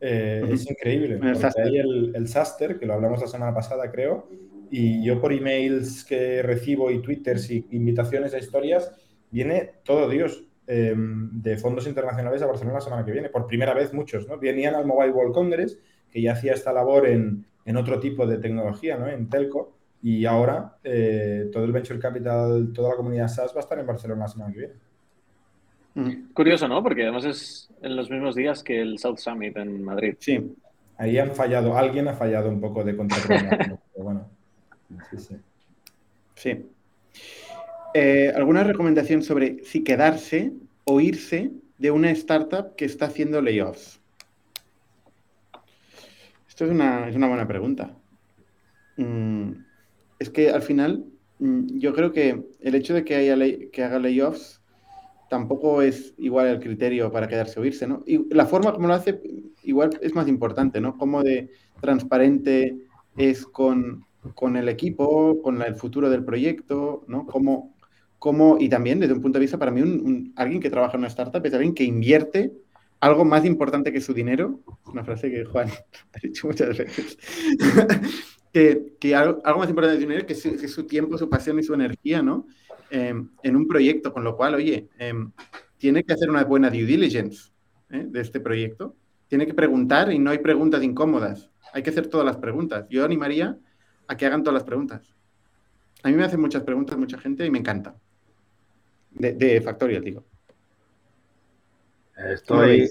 Eh, 0.00 0.48
es 0.50 0.68
increíble. 0.70 1.18
Porque 1.18 1.60
hay 1.62 1.78
el, 1.78 2.12
el 2.14 2.28
Saster, 2.28 2.78
que 2.78 2.86
lo 2.86 2.94
hablamos 2.94 3.20
la 3.20 3.26
semana 3.26 3.54
pasada, 3.54 3.90
creo, 3.90 4.28
y 4.70 5.04
yo 5.04 5.20
por 5.20 5.32
emails 5.32 6.04
que 6.04 6.42
recibo 6.42 6.90
y 6.90 7.02
twitters 7.02 7.50
y 7.50 7.66
invitaciones 7.70 8.32
a 8.34 8.38
historias, 8.38 8.90
viene 9.30 9.70
todo 9.84 10.08
Dios 10.08 10.44
em, 10.66 11.30
de 11.42 11.56
fondos 11.56 11.86
internacionales 11.86 12.42
a 12.42 12.46
Barcelona 12.46 12.78
la 12.78 12.80
semana 12.80 13.04
que 13.04 13.12
viene. 13.12 13.28
Por 13.28 13.46
primera 13.46 13.74
vez 13.74 13.92
muchos, 13.92 14.26
¿no? 14.28 14.38
Venían 14.38 14.74
al 14.74 14.86
Mobile 14.86 15.12
World 15.12 15.34
Congress, 15.34 15.78
que 16.10 16.20
ya 16.22 16.32
hacía 16.32 16.52
esta 16.52 16.72
labor 16.72 17.06
en, 17.06 17.44
en 17.64 17.76
otro 17.76 18.00
tipo 18.00 18.26
de 18.26 18.38
tecnología, 18.38 18.96
¿no? 18.96 19.08
En 19.08 19.28
telco, 19.28 19.74
y 20.02 20.26
ahora 20.26 20.76
eh, 20.82 21.48
todo 21.52 21.64
el 21.64 21.72
Venture 21.72 22.00
Capital, 22.00 22.72
toda 22.74 22.90
la 22.90 22.96
comunidad 22.96 23.28
SaaS 23.28 23.52
va 23.54 23.58
a 23.58 23.60
estar 23.60 23.78
en 23.78 23.86
Barcelona 23.86 24.22
la 24.22 24.28
semana 24.28 24.52
que 24.52 24.58
viene. 24.58 24.74
Mm. 25.94 26.32
Curioso, 26.32 26.66
¿no? 26.66 26.82
Porque 26.82 27.02
además 27.02 27.24
es 27.24 27.70
en 27.82 27.94
los 27.94 28.10
mismos 28.10 28.34
días 28.34 28.62
que 28.64 28.80
el 28.80 28.98
South 28.98 29.18
Summit 29.18 29.56
en 29.56 29.82
Madrid. 29.84 30.16
Sí. 30.18 30.56
Ahí 30.96 31.18
han 31.18 31.32
fallado, 31.32 31.76
alguien 31.76 32.08
ha 32.08 32.14
fallado 32.14 32.48
un 32.48 32.60
poco 32.60 32.82
de 32.82 32.96
contrato. 32.96 33.28
bueno, 33.96 34.28
sí, 35.10 35.18
sí. 35.18 35.36
Sí. 36.34 36.66
Eh, 37.94 38.32
¿Alguna 38.34 38.64
recomendación 38.64 39.22
sobre 39.22 39.64
si 39.64 39.84
quedarse 39.84 40.52
o 40.84 41.00
irse 41.00 41.52
de 41.78 41.90
una 41.90 42.10
startup 42.10 42.74
que 42.76 42.84
está 42.84 43.06
haciendo 43.06 43.42
layoffs? 43.42 44.00
Esto 46.48 46.64
es 46.64 46.70
una, 46.70 47.08
buena 47.28 47.46
pregunta. 47.46 47.96
Mm, 48.96 49.52
es 50.18 50.30
que 50.30 50.50
al 50.50 50.62
final, 50.62 51.04
mm, 51.38 51.78
yo 51.78 51.94
creo 51.94 52.12
que 52.12 52.42
el 52.60 52.74
hecho 52.74 52.94
de 52.94 53.04
que, 53.04 53.16
haya 53.16 53.36
que 53.70 53.82
haga 53.82 53.98
layoffs 53.98 54.62
tampoco 55.32 55.80
es 55.80 56.12
igual 56.18 56.46
el 56.46 56.60
criterio 56.60 57.10
para 57.10 57.26
quedarse 57.26 57.58
o 57.58 57.64
irse, 57.64 57.86
¿no? 57.86 58.02
Y 58.06 58.32
la 58.34 58.44
forma 58.44 58.74
como 58.74 58.86
lo 58.86 58.92
hace 58.92 59.18
igual 59.62 59.98
es 60.02 60.14
más 60.14 60.28
importante, 60.28 60.78
¿no? 60.78 60.98
Cómo 60.98 61.22
de 61.22 61.50
transparente 61.80 62.76
es 63.16 63.46
con, 63.46 64.04
el 64.54 64.68
equipo, 64.68 65.40
con 65.42 65.62
el 65.62 65.74
futuro 65.74 66.10
del 66.10 66.22
proyecto, 66.22 67.04
¿no? 67.08 67.26
Cómo, 67.26 67.71
cómo, 68.22 68.56
y 68.60 68.68
también 68.68 69.00
desde 69.00 69.14
un 69.14 69.20
punto 69.20 69.40
de 69.40 69.42
vista, 69.42 69.58
para 69.58 69.72
mí, 69.72 69.82
un, 69.82 70.32
alguien 70.36 70.60
que 70.62 70.70
trabaja 70.70 70.94
en 70.94 71.00
una 71.00 71.08
startup 71.08 71.44
es 71.44 71.54
alguien 71.54 71.74
que 71.74 71.82
invierte 71.82 72.52
algo 73.00 73.24
más 73.24 73.44
importante 73.44 73.92
que 73.92 74.00
su 74.00 74.14
dinero, 74.14 74.60
una 74.86 75.02
frase 75.02 75.28
que 75.28 75.44
Juan 75.44 75.68
ha 76.14 76.18
dicho 76.22 76.46
muchas 76.46 76.78
veces, 76.78 77.18
que, 78.52 79.14
algo, 79.16 79.42
más 79.58 79.68
importante 79.68 79.96
que 79.96 80.02
su 80.02 80.08
dinero 80.08 80.24
que 80.24 80.36
su, 80.36 80.68
su 80.68 80.86
tiempo, 80.86 81.18
su 81.18 81.28
pasión 81.28 81.58
y 81.58 81.64
su 81.64 81.74
energía, 81.74 82.22
¿no? 82.22 82.46
Em, 82.90 83.28
en 83.42 83.56
un 83.56 83.66
proyecto, 83.66 84.12
con 84.12 84.22
lo 84.22 84.36
cual, 84.36 84.54
oye, 84.54 84.88
em, 85.00 85.32
tiene 85.76 86.04
que 86.04 86.12
hacer 86.12 86.30
una 86.30 86.44
buena 86.44 86.70
due 86.70 86.84
diligence 86.84 87.50
¿eh? 87.90 88.06
de 88.06 88.20
este 88.20 88.38
proyecto. 88.38 88.94
Tiene 89.26 89.46
que 89.46 89.54
preguntar 89.54 90.12
y 90.12 90.20
no 90.20 90.30
hay 90.30 90.38
preguntas 90.38 90.84
incómodas. 90.84 91.50
Hay 91.72 91.82
que 91.82 91.90
hacer 91.90 92.06
todas 92.06 92.24
las 92.24 92.36
preguntas. 92.36 92.86
Yo 92.88 93.04
animaría 93.04 93.58
a 94.06 94.16
que 94.16 94.26
hagan 94.26 94.44
todas 94.44 94.54
las 94.54 94.64
preguntas. 94.64 95.12
A 96.04 96.08
mí 96.08 96.14
me 96.14 96.22
hacen 96.22 96.40
muchas 96.40 96.62
preguntas 96.62 96.96
mucha 96.96 97.18
gente 97.18 97.44
y 97.44 97.50
me 97.50 97.58
encanta. 97.58 97.96
De, 99.14 99.32
de 99.32 99.60
Factorial, 99.60 100.02
digo. 100.02 100.24
Estoy, 102.16 102.90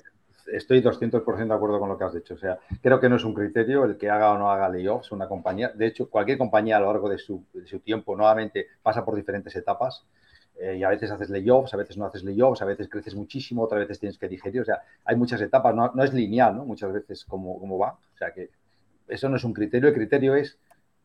estoy 0.52 0.82
200% 0.82 1.48
de 1.48 1.54
acuerdo 1.54 1.80
con 1.80 1.90
lo 1.90 1.98
que 1.98 2.04
has 2.04 2.14
dicho. 2.14 2.34
O 2.34 2.38
sea, 2.38 2.60
creo 2.82 3.00
que 3.00 3.10
no 3.10 3.16
es 3.16 3.24
un 3.24 3.34
criterio 3.34 3.86
el 3.86 3.98
que 3.98 4.10
haga 4.10 4.32
o 4.32 4.38
no 4.38 4.52
haga 4.52 4.70
layoffs 4.70 5.12
una 5.12 5.28
compañía. 5.28 5.70
De 5.70 5.88
hecho, 5.88 6.10
cualquier 6.10 6.38
compañía 6.38 6.78
a 6.78 6.80
lo 6.80 6.88
largo 6.88 7.10
de 7.10 7.18
su, 7.18 7.44
tiempo 7.84 8.16
nuevamente 8.16 8.68
pasa 8.82 9.06
por 9.06 9.16
diferentes 9.16 9.56
etapas. 9.56 10.06
Eh, 10.60 10.78
y 10.78 10.84
a 10.84 10.90
veces 10.90 11.10
haces 11.10 11.30
layoffs, 11.30 11.74
a 11.74 11.78
veces 11.78 11.98
no 11.98 12.06
haces 12.06 12.24
layoffs, 12.24 12.62
a 12.62 12.66
veces 12.66 12.88
creces 12.88 13.16
muchísimo, 13.16 13.64
otras 13.64 13.80
veces 13.82 14.00
tienes 14.00 14.18
que 14.18 14.28
digerir. 14.28 14.62
O 14.62 14.66
sea, 14.66 14.82
hay 15.06 15.16
muchas 15.16 15.42
etapas, 15.42 15.74
no, 15.74 15.92
no 15.94 16.04
es 16.04 16.14
lineal, 16.14 16.56
¿no? 16.56 16.66
Muchas 16.66 16.92
veces 16.92 17.26
cómo, 17.26 17.60
cómo 17.60 17.78
va. 17.78 17.94
O 17.94 18.18
sea, 18.18 18.32
que 18.32 18.50
eso 19.08 19.30
no 19.30 19.38
es 19.38 19.44
un 19.44 19.54
criterio. 19.54 19.90
El 19.90 19.96
criterio 19.96 20.36
es 20.36 20.58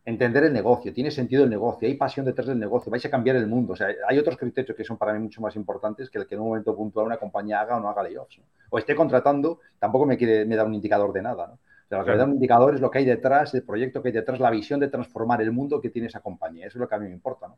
entender 0.07 0.45
el 0.45 0.53
negocio, 0.53 0.93
tiene 0.93 1.11
sentido 1.11 1.43
el 1.43 1.51
negocio, 1.51 1.89
hay 1.89 1.95
pasión 1.95 2.25
detrás 2.25 2.47
del 2.47 2.61
negocio, 2.61 2.91
vais 2.91 3.05
a 3.05 3.11
cambiar 3.11 3.35
el 3.35 3.49
mundo. 3.49 3.73
O 3.73 3.77
sea, 3.77 3.89
hay 4.09 4.19
otros 4.19 4.37
criterios 4.37 4.77
que 4.77 4.85
son 4.85 4.97
para 4.97 5.13
mí 5.13 5.19
mucho 5.19 5.41
más 5.41 5.57
importantes 5.57 6.09
que 6.09 6.19
el 6.19 6.27
que 6.29 6.37
en 6.37 6.43
un 6.43 6.49
momento 6.49 6.77
puntual 6.77 7.07
una 7.07 7.17
compañía 7.17 7.61
haga 7.61 7.77
o 7.77 7.81
no 7.81 7.89
haga 7.89 8.05
layoffs. 8.05 8.41
O 8.71 8.79
esté 8.79 8.95
contratando, 8.95 9.59
tampoco 9.81 10.07
me, 10.07 10.17
quiere, 10.17 10.45
me 10.45 10.55
da 10.55 10.65
un 10.65 10.75
indicador 10.75 11.13
de 11.13 11.23
nada. 11.23 11.49
¿no? 11.49 11.55
O 11.55 11.89
sea, 11.89 11.99
lo 11.99 12.05
que 12.05 12.13
me 12.13 12.17
da 12.19 12.25
un 12.25 12.35
indicador 12.35 12.75
es 12.77 12.81
lo 12.81 12.89
que 12.89 12.99
hay 12.99 13.05
detrás, 13.05 13.53
el 13.55 13.65
proyecto 13.65 14.01
que 14.01 14.09
hay 14.09 14.15
detrás, 14.15 14.39
la 14.39 14.51
visión 14.51 14.79
de 14.79 14.87
transformar 14.87 15.43
el 15.43 15.51
mundo 15.51 15.81
que 15.81 15.91
tiene 15.91 16.07
esa 16.07 16.21
compañía. 16.21 16.69
Eso 16.69 16.79
es 16.79 16.81
lo 16.83 16.89
que 16.89 16.95
a 16.95 16.99
mí 16.99 17.07
me 17.07 17.13
importa. 17.13 17.49
¿no? 17.49 17.57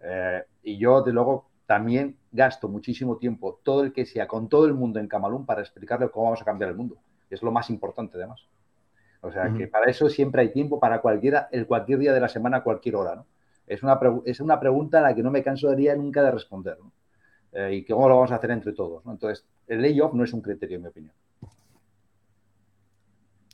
Eh, 0.00 0.44
y 0.62 0.78
yo, 0.78 1.02
de 1.02 1.12
luego, 1.12 1.50
también 1.66 2.16
gasto 2.30 2.68
muchísimo 2.68 3.16
tiempo, 3.16 3.58
todo 3.64 3.82
el 3.82 3.92
que 3.92 4.06
sea, 4.06 4.28
con 4.28 4.48
todo 4.48 4.64
el 4.64 4.74
mundo 4.74 5.00
en 5.00 5.08
Camalún 5.08 5.44
para 5.44 5.60
explicarle 5.60 6.08
cómo 6.08 6.26
vamos 6.26 6.42
a 6.42 6.44
cambiar 6.44 6.70
el 6.70 6.76
mundo. 6.76 6.98
Es 7.28 7.42
lo 7.42 7.50
más 7.50 7.68
importante, 7.68 8.16
además. 8.16 8.46
O 9.22 9.30
sea, 9.30 9.52
que 9.52 9.66
para 9.66 9.90
eso 9.90 10.08
siempre 10.08 10.40
hay 10.42 10.50
tiempo, 10.50 10.80
para 10.80 11.00
cualquiera, 11.00 11.48
el 11.52 11.66
cualquier 11.66 11.98
día 11.98 12.12
de 12.12 12.20
la 12.20 12.28
semana, 12.28 12.62
cualquier 12.62 12.96
hora, 12.96 13.16
¿no? 13.16 13.26
Es 13.66 13.82
una, 13.82 14.00
es 14.24 14.40
una 14.40 14.58
pregunta 14.58 14.98
a 14.98 15.02
la 15.02 15.14
que 15.14 15.22
no 15.22 15.30
me 15.30 15.42
cansaría 15.42 15.94
nunca 15.94 16.22
de 16.22 16.30
responder, 16.30 16.78
¿no? 16.78 16.92
Eh, 17.52 17.76
y 17.76 17.84
cómo 17.84 18.08
lo 18.08 18.16
vamos 18.16 18.32
a 18.32 18.36
hacer 18.36 18.50
entre 18.50 18.72
todos, 18.72 19.04
¿no? 19.04 19.12
Entonces, 19.12 19.46
el 19.66 19.82
layoff 19.82 20.14
no 20.14 20.24
es 20.24 20.32
un 20.32 20.40
criterio, 20.40 20.76
en 20.76 20.82
mi 20.82 20.88
opinión. 20.88 21.14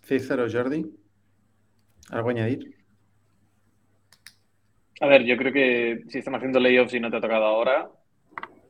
César 0.02 0.38
o 0.40 0.50
Jordi, 0.50 0.86
¿algo 2.10 2.30
añadir? 2.30 2.76
A 5.00 5.06
ver, 5.08 5.24
yo 5.24 5.36
creo 5.36 5.52
que 5.52 6.04
si 6.08 6.18
estamos 6.18 6.38
haciendo 6.38 6.60
layoffs 6.60 6.94
y 6.94 7.00
no 7.00 7.10
te 7.10 7.16
ha 7.16 7.20
tocado 7.20 7.44
ahora, 7.44 7.90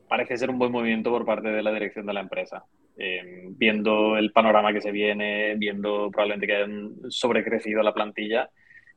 parece 0.09 0.37
ser 0.37 0.49
un 0.49 0.57
buen 0.57 0.71
movimiento 0.71 1.11
por 1.11 1.25
parte 1.25 1.49
de 1.49 1.61
la 1.61 1.71
dirección 1.71 2.05
de 2.05 2.13
la 2.13 2.21
empresa. 2.21 2.65
Eh, 2.99 3.49
viendo 3.49 4.17
el 4.17 4.31
panorama 4.31 4.73
que 4.73 4.81
se 4.81 4.91
viene, 4.91 5.53
viendo 5.55 6.09
probablemente 6.09 6.47
que 6.47 6.55
hayan 6.55 6.95
sobrecrecido 7.09 7.83
la 7.83 7.93
plantilla, 7.93 8.49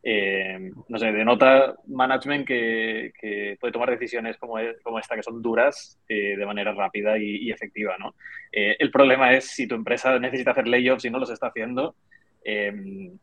eh, 0.03 0.71
no 0.89 0.99
sé, 0.99 1.13
denota 1.13 1.77
management 1.87 2.47
que, 2.47 3.13
puede 3.61 3.73
tomar 3.73 3.91
decisiones 3.91 4.39
como, 4.39 4.55
como, 4.83 4.99
esta, 4.99 5.17
que 5.17 5.23
son 5.23 5.43
duras, 5.43 6.01
eh, 6.09 6.35
de 6.35 6.47
manera 6.47 6.73
rápida 6.73 7.19
y, 7.19 7.51
efectiva, 7.51 7.97
¿no? 7.99 8.15
el 8.53 8.91
problema 8.91 9.35
es 9.35 9.45
si 9.51 9.69
tu 9.69 9.75
empresa 9.75 10.19
necesita 10.19 10.53
hacer 10.53 10.67
layoffs 10.67 11.05
y 11.05 11.11
no 11.11 11.19
los 11.19 11.31
está 11.31 11.49
haciendo, 11.49 11.95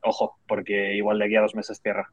ojo, 0.02 0.38
porque 0.48 0.94
igual 0.94 1.18
de 1.18 1.26
aquí 1.26 1.36
a 1.38 1.42
dos 1.42 1.56
meses 1.56 1.82
cierra. 1.82 2.08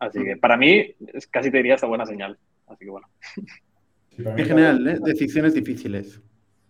Así 0.00 0.24
que 0.24 0.36
para 0.38 0.56
mí 0.56 0.94
casi 1.30 1.50
te 1.50 1.58
diría 1.58 1.74
esta 1.74 1.86
buena 1.86 2.06
señal. 2.06 2.38
Así 2.66 2.84
que 2.86 2.90
bueno. 2.90 3.08
En 4.16 4.44
general, 4.46 5.00
decisiones 5.02 5.54
difíciles. 5.54 6.20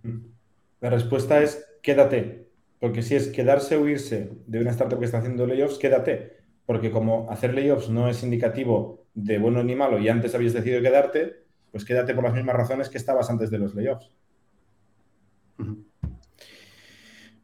Mm. 0.02 0.37
La 0.80 0.90
respuesta 0.90 1.42
es 1.42 1.64
quédate. 1.82 2.48
Porque 2.80 3.02
si 3.02 3.16
es 3.16 3.28
quedarse 3.28 3.76
o 3.76 3.88
irse 3.88 4.30
de 4.46 4.60
una 4.60 4.70
startup 4.70 4.98
que 4.98 5.04
está 5.04 5.18
haciendo 5.18 5.46
layoffs, 5.46 5.78
quédate. 5.78 6.38
Porque 6.64 6.90
como 6.90 7.30
hacer 7.30 7.54
layoffs 7.54 7.88
no 7.88 8.08
es 8.08 8.22
indicativo 8.22 9.06
de 9.14 9.38
bueno 9.38 9.64
ni 9.64 9.74
malo 9.74 9.98
y 9.98 10.08
antes 10.08 10.34
habías 10.34 10.52
decidido 10.52 10.80
quedarte, 10.80 11.44
pues 11.72 11.84
quédate 11.84 12.14
por 12.14 12.24
las 12.24 12.34
mismas 12.34 12.54
razones 12.54 12.88
que 12.88 12.98
estabas 12.98 13.30
antes 13.30 13.50
de 13.50 13.58
los 13.58 13.74
layoffs. 13.74 14.12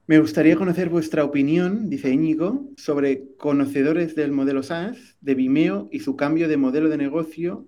Me 0.07 0.19
gustaría 0.19 0.55
conocer 0.55 0.89
vuestra 0.89 1.25
opinión, 1.25 1.89
dice 1.89 2.11
Íñigo, 2.11 2.69
sobre 2.77 3.35
conocedores 3.37 4.15
del 4.15 4.33
modelo 4.33 4.63
SaaS 4.63 5.17
de 5.21 5.35
Vimeo 5.35 5.89
y 5.91 6.01
su 6.01 6.15
cambio 6.15 6.47
de 6.47 6.59
modelo 6.59 6.91
de 6.91 6.99
negocio 6.99 7.67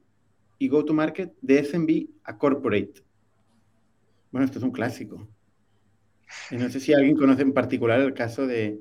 y 0.59 0.69
go-to-market 0.69 1.33
de 1.41 1.65
SMB 1.65 2.11
a 2.25 2.39
corporate. 2.39 3.03
Bueno, 4.31 4.45
esto 4.45 4.59
es 4.59 4.65
un 4.65 4.71
clásico. 4.71 5.27
No 6.51 6.69
sé 6.71 6.81
si 6.81 6.93
alguien 6.93 7.17
conoce 7.17 7.43
en 7.43 7.53
particular 7.53 8.01
el 8.01 8.15
caso 8.15 8.47
de, 8.47 8.79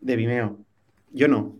Vimeo. 0.00 0.58
Yo 1.12 1.28
no. 1.28 1.56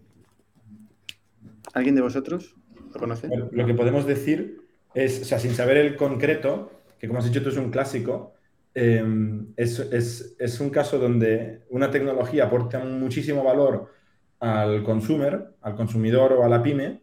¿Alguien 1.74 1.94
de 1.94 2.02
vosotros 2.02 2.54
lo 2.92 3.00
conoce? 3.00 3.28
lo 3.28 3.66
que 3.66 3.74
podemos 3.74 4.06
decir 4.06 4.60
es, 4.94 5.22
o 5.22 5.24
sea, 5.24 5.38
sin 5.38 5.54
saber 5.54 5.76
el 5.76 5.96
concreto, 5.96 6.72
que 6.98 7.06
como 7.06 7.18
has 7.18 7.26
dicho 7.26 7.42
tú 7.42 7.50
es 7.50 7.56
un 7.56 7.70
clásico, 7.70 8.34
em, 8.74 9.52
es, 9.56 10.58
un 10.60 10.70
caso 10.70 10.98
donde 10.98 11.62
una 11.70 11.90
tecnología 11.90 12.44
aporta 12.44 12.78
muchísimo 12.78 13.44
valor 13.44 13.92
al 14.40 14.82
consumer, 14.82 15.54
al 15.60 15.76
consumidor 15.76 16.32
o 16.32 16.44
a 16.44 16.48
la 16.48 16.62
pyme, 16.62 17.02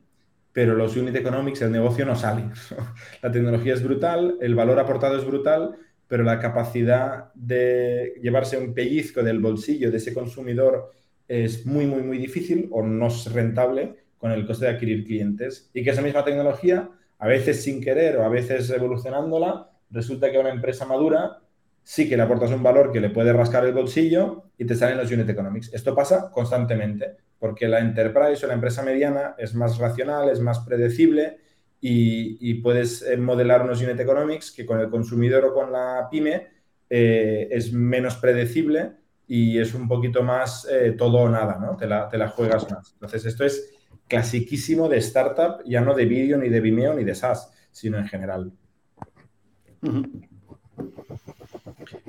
pero 0.51 0.75
los 0.75 0.95
unit 0.95 1.15
economics, 1.15 1.61
el 1.61 1.71
negocio 1.71 2.05
no 2.05 2.15
sale. 2.15 2.45
la 3.21 3.31
tecnología 3.31 3.73
es 3.73 3.83
brutal, 3.83 4.37
el 4.41 4.55
valor 4.55 4.79
aportado 4.79 5.17
es 5.17 5.25
brutal, 5.25 5.75
pero 6.07 6.23
la 6.23 6.39
capacidad 6.39 7.33
de 7.33 8.13
llevarse 8.21 8.57
un 8.57 8.73
pellizco 8.73 9.23
del 9.23 9.39
bolsillo 9.39 9.91
de 9.91 9.97
ese 9.97 10.13
consumidor 10.13 10.91
es 11.27 11.65
muy, 11.65 11.85
muy, 11.85 12.03
muy 12.03 12.17
difícil 12.17 12.67
o 12.71 12.83
no 12.83 13.07
es 13.07 13.31
rentable 13.31 13.95
con 14.17 14.31
el 14.31 14.45
coste 14.45 14.65
de 14.65 14.71
adquirir 14.71 15.05
clientes. 15.05 15.69
Y 15.73 15.83
que 15.83 15.89
esa 15.89 16.01
misma 16.01 16.23
tecnología, 16.23 16.89
a 17.19 17.27
veces 17.27 17.63
sin 17.63 17.81
querer 17.81 18.17
o 18.17 18.23
a 18.23 18.29
veces 18.29 18.69
evolucionándola, 18.69 19.69
resulta 19.89 20.31
que 20.31 20.39
una 20.39 20.51
empresa 20.51 20.85
madura 20.85 21.39
sí 21.83 22.07
que 22.07 22.15
le 22.15 22.23
aportas 22.23 22.51
un 22.51 22.63
valor 22.63 22.91
que 22.91 23.01
le 23.01 23.09
puede 23.09 23.33
rascar 23.33 23.65
el 23.65 23.73
bolsillo 23.73 24.45
y 24.57 24.65
te 24.65 24.75
salen 24.75 24.97
los 24.97 25.11
unit 25.11 25.29
economics. 25.29 25.73
Esto 25.73 25.93
pasa 25.93 26.31
constantemente, 26.31 27.17
porque 27.39 27.67
la 27.67 27.79
enterprise 27.79 28.45
o 28.45 28.47
la 28.47 28.53
empresa 28.53 28.83
mediana 28.83 29.35
es 29.37 29.53
más 29.53 29.77
racional, 29.77 30.29
es 30.29 30.39
más 30.39 30.59
predecible 30.59 31.39
y, 31.85 32.53
puedes 32.55 33.01
eh, 33.01 33.17
modelar 33.17 33.63
unos 33.63 33.81
unit 33.81 33.99
economics 33.99 34.51
que 34.51 34.65
con 34.65 34.79
el 34.79 34.89
consumidor 34.89 35.43
o 35.43 35.53
con 35.53 35.69
la 35.69 36.07
pyme 36.09 36.47
eh, 36.89 37.49
es 37.51 37.73
menos 37.73 38.15
predecible 38.15 38.93
y 39.27 39.59
es 39.59 39.73
un 39.73 39.89
poquito 39.89 40.23
más 40.23 40.65
eh, 40.71 40.93
todo 40.97 41.17
o 41.17 41.29
nada, 41.29 41.57
¿no? 41.59 41.75
Te 41.75 41.85
la, 41.85 42.07
te 42.07 42.17
la, 42.17 42.29
juegas 42.29 42.71
más. 42.71 42.93
Entonces, 42.93 43.25
esto 43.25 43.43
es 43.43 43.73
clasiquísimo 44.07 44.87
de 44.87 44.97
startup, 44.99 45.61
ya 45.65 45.81
no 45.81 45.93
de 45.93 46.05
vídeo, 46.05 46.37
ni 46.37 46.47
de 46.47 46.61
Vimeo, 46.61 46.93
ni 46.93 47.03
de 47.03 47.15
SaaS, 47.15 47.51
sino 47.71 47.97
en 47.97 48.07
general. 48.07 48.53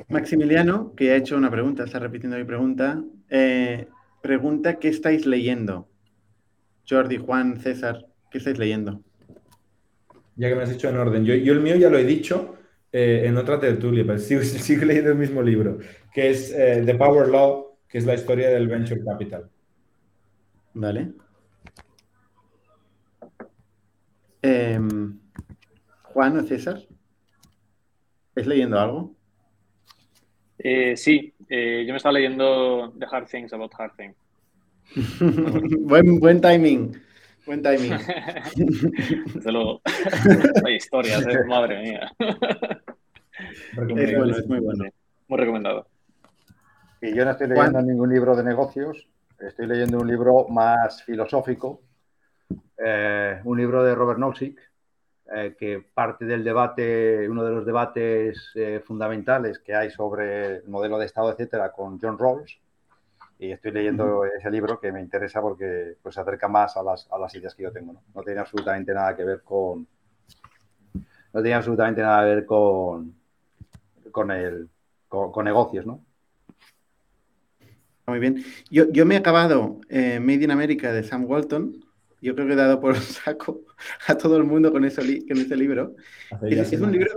Maximiliano, 0.08 0.94
que 0.94 1.10
ha 1.10 1.16
hecho 1.16 1.36
una 1.36 1.50
pregunta, 1.50 1.82
está 1.82 1.98
repitiendo 1.98 2.36
mi 2.36 2.44
pregunta, 2.44 3.02
pregunta, 4.22 4.78
¿qué 4.78 4.88
estáis 4.88 5.26
leyendo? 5.26 5.88
Jordi, 6.88 7.16
Juan, 7.16 7.60
César, 7.60 8.06
¿qué 8.30 8.38
estáis 8.38 8.58
leyendo? 8.58 9.03
Ya 10.36 10.48
que 10.48 10.54
me 10.54 10.62
has 10.62 10.70
dicho 10.70 10.88
en 10.88 10.96
orden. 10.96 11.24
Yo, 11.24 11.34
el 11.34 11.60
mío 11.60 11.76
ya 11.76 11.90
lo 11.90 11.98
he 11.98 12.04
dicho 12.04 12.56
eh, 12.92 13.22
en 13.26 13.36
otra 13.36 13.58
tertulia, 13.58 14.04
pero 14.06 14.18
sigo, 14.20 14.42
sigo, 14.42 14.84
leyendo 14.84 15.10
el 15.10 15.18
mismo 15.18 15.42
libro, 15.42 15.78
que 16.12 16.30
es 16.30 16.52
eh, 16.52 16.82
The 16.84 16.94
Power 16.94 17.28
Law, 17.28 17.76
que 17.88 17.98
es 17.98 18.06
la 18.06 18.14
historia 18.14 18.50
del 18.50 18.68
Venture 18.68 19.04
Capital. 19.04 19.48
Vale. 20.74 21.12
Em, 24.42 25.18
Juan 26.02 26.38
o 26.38 26.42
César, 26.42 26.82
¿estás 28.28 28.46
leyendo 28.46 28.78
algo? 28.78 29.14
Eh, 30.58 30.96
sí, 30.96 31.34
yo 31.48 31.92
me 31.92 31.96
estaba 31.96 32.12
leyendo 32.12 32.92
The 32.98 33.06
Hard 33.10 33.26
Things 33.28 33.52
About 33.52 33.72
Hard 33.78 33.92
Things. 33.96 34.16
buen, 35.80 36.20
buen 36.20 36.40
timing. 36.40 36.94
Buen 37.46 37.62
timing. 37.62 37.92
Desde 39.34 39.52
luego. 39.52 39.82
Hay 40.64 40.76
historias, 40.76 41.26
¿eh? 41.26 41.44
madre 41.46 41.82
mía. 41.82 42.12
Es 42.18 44.16
bueno, 44.16 44.36
es 44.36 44.46
muy 44.46 44.60
bueno. 44.60 44.84
Muy 45.28 45.38
recomendado. 45.38 45.86
Y 47.02 47.14
yo 47.14 47.24
no 47.24 47.32
estoy 47.32 47.48
leyendo 47.48 47.82
ningún 47.82 48.10
libro 48.10 48.34
de 48.34 48.44
negocios, 48.44 49.06
estoy 49.38 49.66
leyendo 49.66 49.98
un 49.98 50.08
libro 50.08 50.46
más 50.48 51.02
filosófico, 51.02 51.82
eh, 52.78 53.40
un 53.44 53.58
libro 53.58 53.84
de 53.84 53.94
Robert 53.94 54.18
Nozick, 54.18 54.58
eh, 55.34 55.54
que 55.58 55.84
parte 55.92 56.24
del 56.24 56.42
debate, 56.44 57.28
uno 57.28 57.44
de 57.44 57.50
los 57.50 57.66
debates 57.66 58.54
fundamentales 58.84 59.58
que 59.58 59.74
hay 59.74 59.90
sobre 59.90 60.56
el 60.56 60.68
modelo 60.68 60.98
de 60.98 61.06
Estado, 61.06 61.30
etcétera, 61.30 61.72
con 61.72 61.98
John 62.00 62.18
Rawls 62.18 62.58
y 63.44 63.52
estoy 63.52 63.72
leyendo 63.72 64.24
ese 64.24 64.50
libro 64.50 64.80
que 64.80 64.90
me 64.90 65.00
interesa 65.00 65.40
porque 65.40 65.96
pues, 66.02 66.14
se 66.14 66.20
acerca 66.20 66.48
más 66.48 66.76
a 66.76 66.82
las, 66.82 67.06
a 67.10 67.18
las 67.18 67.34
ideas 67.34 67.54
que 67.54 67.64
yo 67.64 67.72
tengo. 67.72 67.92
¿no? 67.92 68.02
no 68.14 68.22
tiene 68.22 68.40
absolutamente 68.40 68.94
nada 68.94 69.14
que 69.14 69.24
ver 69.24 69.42
con. 69.42 69.86
No 71.32 71.42
tiene 71.42 71.54
absolutamente 71.54 72.00
nada 72.00 72.24
que 72.24 72.34
ver 72.34 72.46
con. 72.46 73.14
con 74.10 74.30
el. 74.30 74.68
con, 75.08 75.44
negocios, 75.44 75.84
¿no? 75.84 76.04
Muy 78.06 78.18
bien. 78.18 78.42
Yo, 78.70 78.90
yo 78.90 79.04
me 79.04 79.14
he 79.14 79.18
acabado 79.18 79.80
eh, 79.88 80.20
Made 80.20 80.44
in 80.44 80.50
America 80.50 80.92
de 80.92 81.02
Sam 81.02 81.24
Walton. 81.26 81.84
Yo 82.22 82.34
creo 82.34 82.46
que 82.46 82.54
he 82.54 82.56
dado 82.56 82.80
por 82.80 82.96
saco 82.96 83.64
a 84.06 84.16
todo 84.16 84.38
el 84.38 84.44
mundo 84.44 84.72
con, 84.72 84.84
eso 84.84 85.02
con 85.02 85.38
ese 85.38 85.56
libro. 85.56 85.96
Es, 86.42 86.72
un 86.80 86.92
libro 86.92 87.10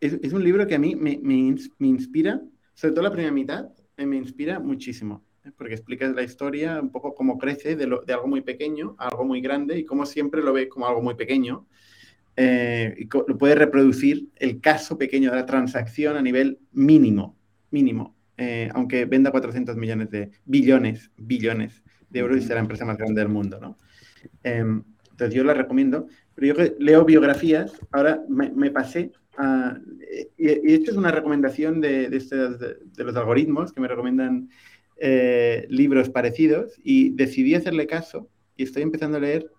es, 0.00 0.14
es, 0.22 0.32
un 0.32 0.42
libro 0.42 0.66
que 0.66 0.76
a 0.76 0.78
mí 0.78 0.96
me, 0.96 1.18
me, 1.22 1.54
me 1.78 1.86
inspira, 1.86 2.40
sobre 2.72 2.94
todo 2.94 3.02
la 3.02 3.10
primera 3.10 3.32
mitad, 3.32 3.68
me 3.98 4.16
inspira 4.16 4.60
muchísimo 4.60 5.27
porque 5.56 5.74
explica 5.74 6.08
la 6.08 6.22
historia, 6.22 6.80
un 6.80 6.90
poco 6.90 7.14
cómo 7.14 7.38
crece 7.38 7.76
de, 7.76 7.84
algo 7.84 8.26
muy 8.26 8.40
pequeño 8.40 8.96
a 8.98 9.08
algo 9.08 9.24
muy 9.24 9.40
grande 9.40 9.78
y 9.78 9.84
cómo 9.84 10.06
siempre 10.06 10.42
lo 10.42 10.52
ve 10.52 10.68
como 10.68 10.86
algo 10.86 11.02
muy 11.02 11.14
pequeño. 11.14 11.66
Eh, 12.36 12.94
y 12.98 13.08
lo 13.12 13.36
puede 13.36 13.56
reproducir 13.56 14.28
el 14.36 14.60
caso 14.60 14.96
pequeño 14.96 15.30
de 15.30 15.36
la 15.36 15.46
transacción 15.46 16.16
a 16.16 16.22
nivel 16.22 16.60
mínimo, 16.70 17.36
mínimo, 17.70 18.14
eh, 18.36 18.68
aunque 18.74 19.06
venda 19.06 19.32
400 19.32 19.76
millones 19.76 20.10
de 20.10 20.30
billones, 20.44 21.10
billones 21.16 21.82
de 22.08 22.20
euros 22.20 22.38
y 22.38 22.42
sea 22.42 22.54
la 22.54 22.60
empresa 22.60 22.84
más 22.84 22.96
grande 22.96 23.20
del 23.20 23.28
mundo, 23.28 23.58
¿no? 23.60 23.76
Em, 24.44 24.84
entonces 25.10 25.34
yo 25.34 25.42
la 25.42 25.54
recomiendo, 25.54 26.06
pero 26.34 26.54
yo 26.54 26.74
leo 26.78 27.04
biografías, 27.04 27.72
ahora 27.90 28.22
me, 28.28 28.70
pasé 28.70 29.10
a, 29.36 29.76
y, 30.36 30.72
esto 30.72 30.92
es 30.92 30.96
una 30.96 31.10
recomendación 31.10 31.80
de, 31.80 32.08
de, 32.08 33.04
los 33.04 33.16
algoritmos 33.16 33.72
que 33.72 33.80
me 33.80 33.88
recomiendan 33.88 34.48
eh, 35.00 35.66
libros 35.68 36.10
parecidos 36.10 36.78
y 36.82 37.10
decidí 37.10 37.54
hacerle 37.54 37.86
caso 37.86 38.28
y 38.56 38.64
estoy 38.64 38.82
empezando 38.82 39.18
a 39.18 39.20
leer 39.20 39.50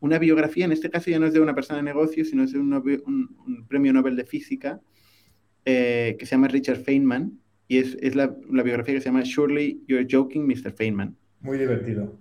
una 0.00 0.18
biografía, 0.18 0.64
en 0.64 0.72
este 0.72 0.90
caso 0.90 1.10
ya 1.10 1.18
no 1.18 1.26
es 1.26 1.32
de 1.32 1.40
una 1.40 1.54
persona 1.54 1.78
de 1.78 1.84
negocios, 1.84 2.28
sino 2.28 2.44
es 2.44 2.52
de 2.52 2.58
un, 2.58 3.66
premio 3.68 3.92
Nobel 3.92 4.16
de 4.16 4.24
Física 4.24 4.80
eh, 5.64 6.16
que 6.18 6.26
se 6.26 6.32
llama 6.32 6.48
Richard 6.48 6.76
Feynman 6.76 7.40
y 7.66 7.78
es, 7.78 8.14
la, 8.14 8.26
biografía 8.26 8.94
que 8.94 9.00
se 9.00 9.06
llama 9.06 9.24
Surely 9.24 9.82
You're 9.88 10.06
Joking, 10.08 10.46
Mr. 10.46 10.72
Feynman. 10.72 11.16
Muy 11.40 11.58
divertido. 11.58 12.18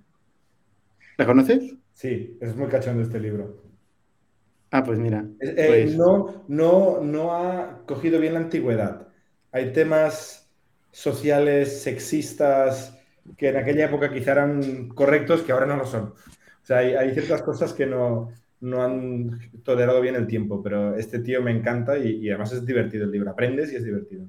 ¿La 1.17 1.25
conoces? 1.25 1.75
Sí, 1.93 2.37
es 2.41 2.55
muy 2.55 2.67
cachondo 2.67 3.03
este 3.03 3.19
libro. 3.19 3.61
Ah, 4.71 4.83
pues 4.83 4.97
mira. 4.97 5.27
Eh, 5.39 5.65
pues 5.67 5.97
no, 5.97 6.45
no, 6.47 7.01
no 7.01 7.35
ha 7.35 7.83
cogido 7.85 8.19
bien 8.19 8.33
la 8.33 8.39
antigüedad. 8.39 9.07
Hay 9.51 9.73
temas 9.73 10.42
sociales, 10.93 11.81
sexistas, 11.81 12.97
que 13.35 13.49
en 13.49 13.57
aquella 13.57 13.85
época 13.85 14.13
quizá 14.13 14.33
eran 14.33 14.89
correctos, 14.89 15.41
que 15.41 15.51
ahora 15.51 15.65
no 15.65 15.75
lo 15.75 15.85
son. 15.85 16.03
O 16.03 16.65
sea, 16.65 16.77
hay, 16.77 17.11
ciertas 17.13 17.41
cosas 17.41 17.73
que 17.73 17.87
no, 17.87 18.31
han 18.61 19.51
tolerado 19.63 19.99
bien 19.99 20.15
el 20.15 20.27
tiempo, 20.27 20.61
pero 20.61 20.95
este 20.95 21.19
tío 21.19 21.41
me 21.41 21.51
encanta 21.51 21.97
y, 21.97 22.29
además 22.29 22.53
es 22.53 22.65
divertido 22.65 23.05
el 23.05 23.11
libro. 23.11 23.31
Aprendes 23.31 23.73
y 23.73 23.75
es 23.75 23.83
divertido. 23.83 24.27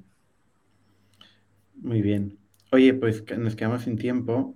Muy 1.75 2.01
bien. 2.01 2.37
Oye, 2.71 2.93
pues 2.95 3.23
nos 3.37 3.55
quedamos 3.55 3.83
sin 3.83 3.97
tiempo. 3.97 4.55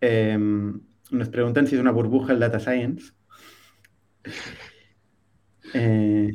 Em, 0.00 0.80
nos 1.10 1.28
preguntan 1.28 1.66
si 1.66 1.74
es 1.74 1.80
una 1.80 1.92
burbuja 1.92 2.32
el 2.32 2.40
data 2.40 2.58
science. 2.58 3.12
Eh, 5.76 6.30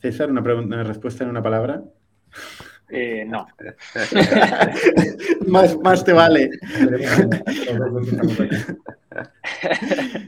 César, 0.00 0.30
una, 0.30 0.42
pregunta, 0.42 0.76
una 0.76 0.84
respuesta 0.84 1.24
en 1.24 1.30
una 1.30 1.42
palabra. 1.42 1.84
Eh, 2.94 3.24
no. 3.26 3.46
más, 5.46 5.78
más 5.80 6.04
te 6.04 6.12
vale. 6.12 6.50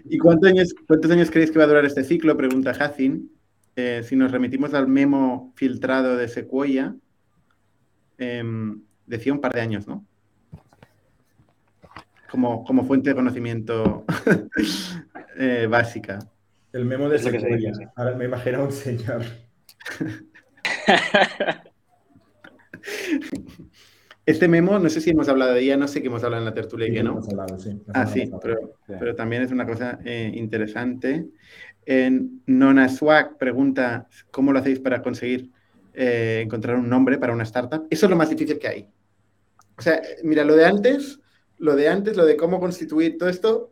¿Y 0.08 0.16
cuántos 0.16 0.48
años, 0.48 0.74
cuántos 0.86 1.10
años 1.10 1.30
creéis 1.30 1.50
que 1.50 1.58
va 1.58 1.64
a 1.64 1.68
durar 1.68 1.84
este 1.84 2.02
ciclo? 2.04 2.34
Pregunta 2.38 2.70
Hacin. 2.70 3.30
Eh, 3.76 4.02
si 4.02 4.16
nos 4.16 4.32
remitimos 4.32 4.72
al 4.72 4.88
memo 4.88 5.52
filtrado 5.56 6.16
de 6.16 6.26
Sequoia, 6.26 6.96
em, 8.16 8.80
decía 9.04 9.34
un 9.34 9.42
par 9.42 9.52
de 9.52 9.60
años, 9.60 9.86
¿no? 9.86 10.06
Como, 12.30 12.64
como 12.64 12.86
fuente 12.86 13.10
de 13.10 13.14
conocimiento 13.14 14.06
eh, 15.36 15.66
básica. 15.68 16.18
El 16.72 16.86
memo 16.86 17.10
de 17.10 17.18
Sequoia. 17.18 17.72
Ahora 17.94 18.16
me 18.16 18.24
imagino 18.24 18.64
un 18.64 18.72
señor. 18.72 19.22
Este 24.26 24.48
memo, 24.48 24.78
no 24.78 24.88
sé 24.88 25.02
si 25.02 25.10
hemos 25.10 25.28
hablado 25.28 25.52
de 25.52 25.60
ella, 25.60 25.76
no 25.76 25.86
sé 25.86 26.00
qué 26.00 26.08
hemos 26.08 26.24
hablado 26.24 26.40
en 26.40 26.46
la 26.46 26.54
tertulia 26.54 26.88
y 26.88 26.94
que 26.94 27.02
no. 27.02 27.10
Hemos 27.12 27.28
hablado, 27.28 27.58
sí. 27.58 27.78
Ah, 27.92 28.06
sí, 28.06 28.30
pero, 28.98 29.14
también 29.14 29.42
es 29.42 29.52
una 29.52 29.66
cosa 29.66 29.98
eh, 30.02 30.32
interesante. 30.34 31.26
En 31.84 32.42
Nona 32.46 32.88
Swag 32.88 33.36
pregunta 33.36 34.08
cómo 34.30 34.50
lo 34.52 34.60
hacéis 34.60 34.80
para 34.80 35.02
conseguir 35.02 35.50
eh, 35.92 36.40
encontrar 36.42 36.76
un 36.76 36.88
nombre 36.88 37.18
para 37.18 37.34
una 37.34 37.42
startup. 37.42 37.86
Eso 37.90 38.06
es 38.06 38.10
lo 38.10 38.16
más 38.16 38.30
difícil 38.30 38.58
que 38.58 38.68
hay. 38.68 38.88
O 39.76 39.82
sea, 39.82 40.00
mira, 40.22 40.42
lo 40.42 40.56
de 40.56 40.64
antes, 40.64 41.20
lo 41.58 41.76
de 41.76 41.88
antes, 41.88 42.16
lo 42.16 42.24
de 42.24 42.38
cómo 42.38 42.60
constituir 42.60 43.18
todo 43.18 43.28
esto, 43.28 43.70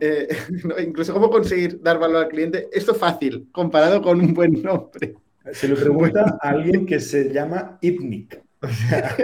eh, 0.00 0.28
incluso 0.82 1.12
cómo 1.12 1.28
conseguir 1.28 1.82
dar 1.82 1.98
valor 1.98 2.24
al 2.24 2.28
cliente, 2.28 2.68
esto 2.72 2.92
es 2.92 2.98
fácil 2.98 3.48
comparado 3.52 4.00
con 4.00 4.18
un 4.18 4.32
buen 4.32 4.62
nombre. 4.62 5.14
Se 5.52 5.68
lo 5.68 5.76
pregunta 5.76 6.38
a 6.40 6.48
alguien 6.48 6.86
que 6.86 7.00
se 7.00 7.30
llama 7.30 7.76
Ipnik. 7.82 8.49
O 8.62 8.68
sea, 8.68 9.16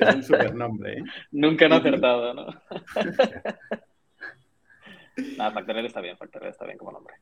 es 0.00 0.14
un 0.14 0.22
supernombre. 0.22 0.98
¿eh? 0.98 1.02
Nunca 1.32 1.64
han 1.64 1.72
acertado, 1.72 2.34
¿no? 2.34 2.46
Nada, 5.38 5.52
Factorial 5.52 5.86
está 5.86 6.02
bien, 6.02 6.18
Factorial 6.18 6.52
está 6.52 6.66
bien 6.66 6.76
como 6.76 6.92
nombre. 6.92 7.14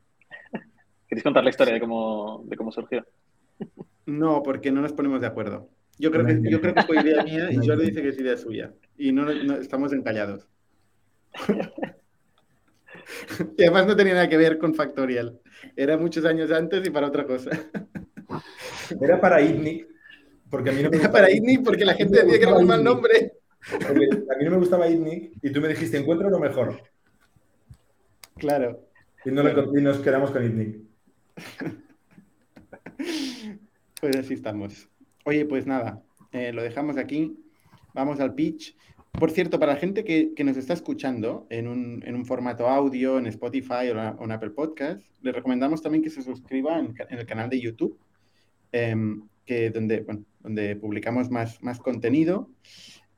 ¿Queréis 1.07 1.23
contar 1.23 1.45
la 1.45 1.51
historia 1.51 1.75
de 1.75 1.81
cómo, 1.81 2.43
de 2.47 2.57
cómo 2.57 2.73
surgió? 2.73 3.07
No, 4.07 4.43
porque 4.43 4.73
no 4.73 4.81
nos 4.81 4.93
ponemos 4.93 5.21
de 5.21 5.29
acuerdo. 5.29 5.71
Yo 5.99 6.11
creo 6.11 6.27
que, 6.27 6.41
yo 6.43 6.61
creo 6.61 6.75
que 6.75 6.83
fue 6.83 7.03
idea 7.03 7.23
mía 7.23 7.53
y 7.53 7.65
Jordi 7.65 7.87
dice 7.87 8.03
que 8.03 8.09
es 8.09 8.19
idea 8.19 8.37
suya. 8.37 8.75
Y 8.97 9.13
no, 9.13 9.27
no 9.27 9.55
estamos 9.55 9.93
encallados. 9.93 10.49
y 13.57 13.63
además 13.63 13.87
no 13.87 13.95
tenía 13.95 14.15
nada 14.15 14.29
que 14.29 14.39
ver 14.39 14.59
con 14.59 14.75
Factorial. 14.75 15.41
Era 15.77 15.97
muchos 15.97 16.25
años 16.25 16.51
antes 16.51 16.85
y 16.85 16.91
para 16.91 17.07
otra 17.07 17.27
cosa. 17.27 17.51
Era 19.01 19.21
para 19.21 19.41
ITNIC, 19.41 19.87
porque 20.51 20.71
a 20.71 20.73
mí 20.73 20.83
no 20.83 20.91
me 20.91 20.97
Era 20.97 21.11
para 21.11 21.31
ITNIC 21.31 21.63
porque 21.65 21.85
la 21.85 21.95
gente 21.95 22.23
decía 22.23 22.39
que 22.39 22.45
era 22.45 22.55
un 22.55 22.67
mal 22.67 22.83
nombre. 22.83 23.33
a 23.89 23.93
mí 23.93 24.45
no 24.45 24.51
me 24.51 24.57
gustaba 24.59 24.89
ITNIC 24.89 25.33
y 25.43 25.51
tú 25.51 25.61
me 25.61 25.69
dijiste, 25.69 25.97
encuentra 25.99 26.29
lo 26.29 26.39
mejor. 26.39 26.83
Claro. 28.37 28.89
Y, 29.25 29.31
no 29.31 29.43
nos 29.43 29.99
quedamos 30.01 30.31
con 30.31 30.45
ITNIC. 30.45 30.77
Pues 34.01 34.17
así 34.17 34.35
estamos. 34.35 34.89
Oye, 35.25 35.45
pues 35.45 35.65
nada, 35.65 36.03
eh, 36.33 36.53
lo 36.53 36.63
dejamos 36.63 36.97
aquí. 36.97 37.37
Vamos 37.95 38.19
al 38.19 38.35
pitch. 38.35 38.77
Por 39.13 39.31
cierto, 39.31 39.61
para 39.61 39.75
la 39.75 39.79
gente 39.79 40.05
que, 40.05 40.33
nos 40.43 40.57
está 40.57 40.73
escuchando 40.73 41.47
en 41.51 41.69
un, 41.69 42.27
formato 42.27 42.67
audio, 42.67 43.19
en 43.19 43.27
Spotify 43.27 43.91
o, 43.91 44.25
en 44.25 44.33
Apple 44.33 44.51
Podcast, 44.51 45.03
les 45.21 45.35
recomendamos 45.35 45.83
también 45.83 46.03
que 46.03 46.11
se 46.11 46.23
suscriban 46.23 46.95
en, 47.09 47.19
el 47.19 47.27
canal 47.27 47.51
de 47.51 47.61
YouTube, 47.61 47.99
que 48.73 49.71
donde, 49.71 50.05
donde 50.41 50.77
publicamos 50.77 51.31
más, 51.31 51.63
más 51.63 51.79
contenido. 51.79 52.51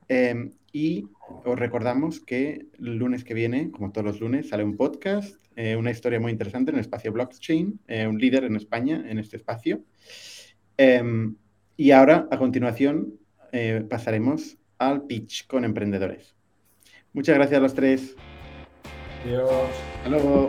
Em, 0.08 0.52
y 0.72 1.08
os 1.44 1.58
recordamos 1.58 2.20
que 2.20 2.66
el 2.78 2.96
lunes 2.96 3.24
que 3.24 3.34
viene, 3.34 3.70
como 3.70 3.92
todos 3.92 4.06
los 4.06 4.20
lunes, 4.20 4.48
sale 4.48 4.64
un 4.64 4.76
podcast, 4.76 5.36
eh, 5.56 5.76
una 5.76 5.90
historia 5.90 6.20
muy 6.20 6.32
interesante 6.32 6.70
en 6.70 6.76
el 6.76 6.80
espacio 6.80 7.12
blockchain, 7.12 7.80
eh, 7.86 8.06
un 8.06 8.18
líder 8.18 8.44
en 8.44 8.56
España 8.56 9.04
en 9.08 9.18
este 9.18 9.36
espacio. 9.36 9.84
Em, 10.76 11.36
y 11.76 11.92
ahora, 11.92 12.28
a 12.30 12.38
continuación, 12.38 13.14
eh, 13.52 13.84
pasaremos 13.88 14.58
al 14.78 15.06
pitch 15.06 15.46
con 15.46 15.64
emprendedores. 15.64 16.34
Muchas 17.12 17.36
gracias 17.36 17.58
a 17.58 17.62
los 17.62 17.74
tres. 17.74 18.16
Adiós. 19.24 19.70
Hasta 19.98 20.08
luego. 20.10 20.48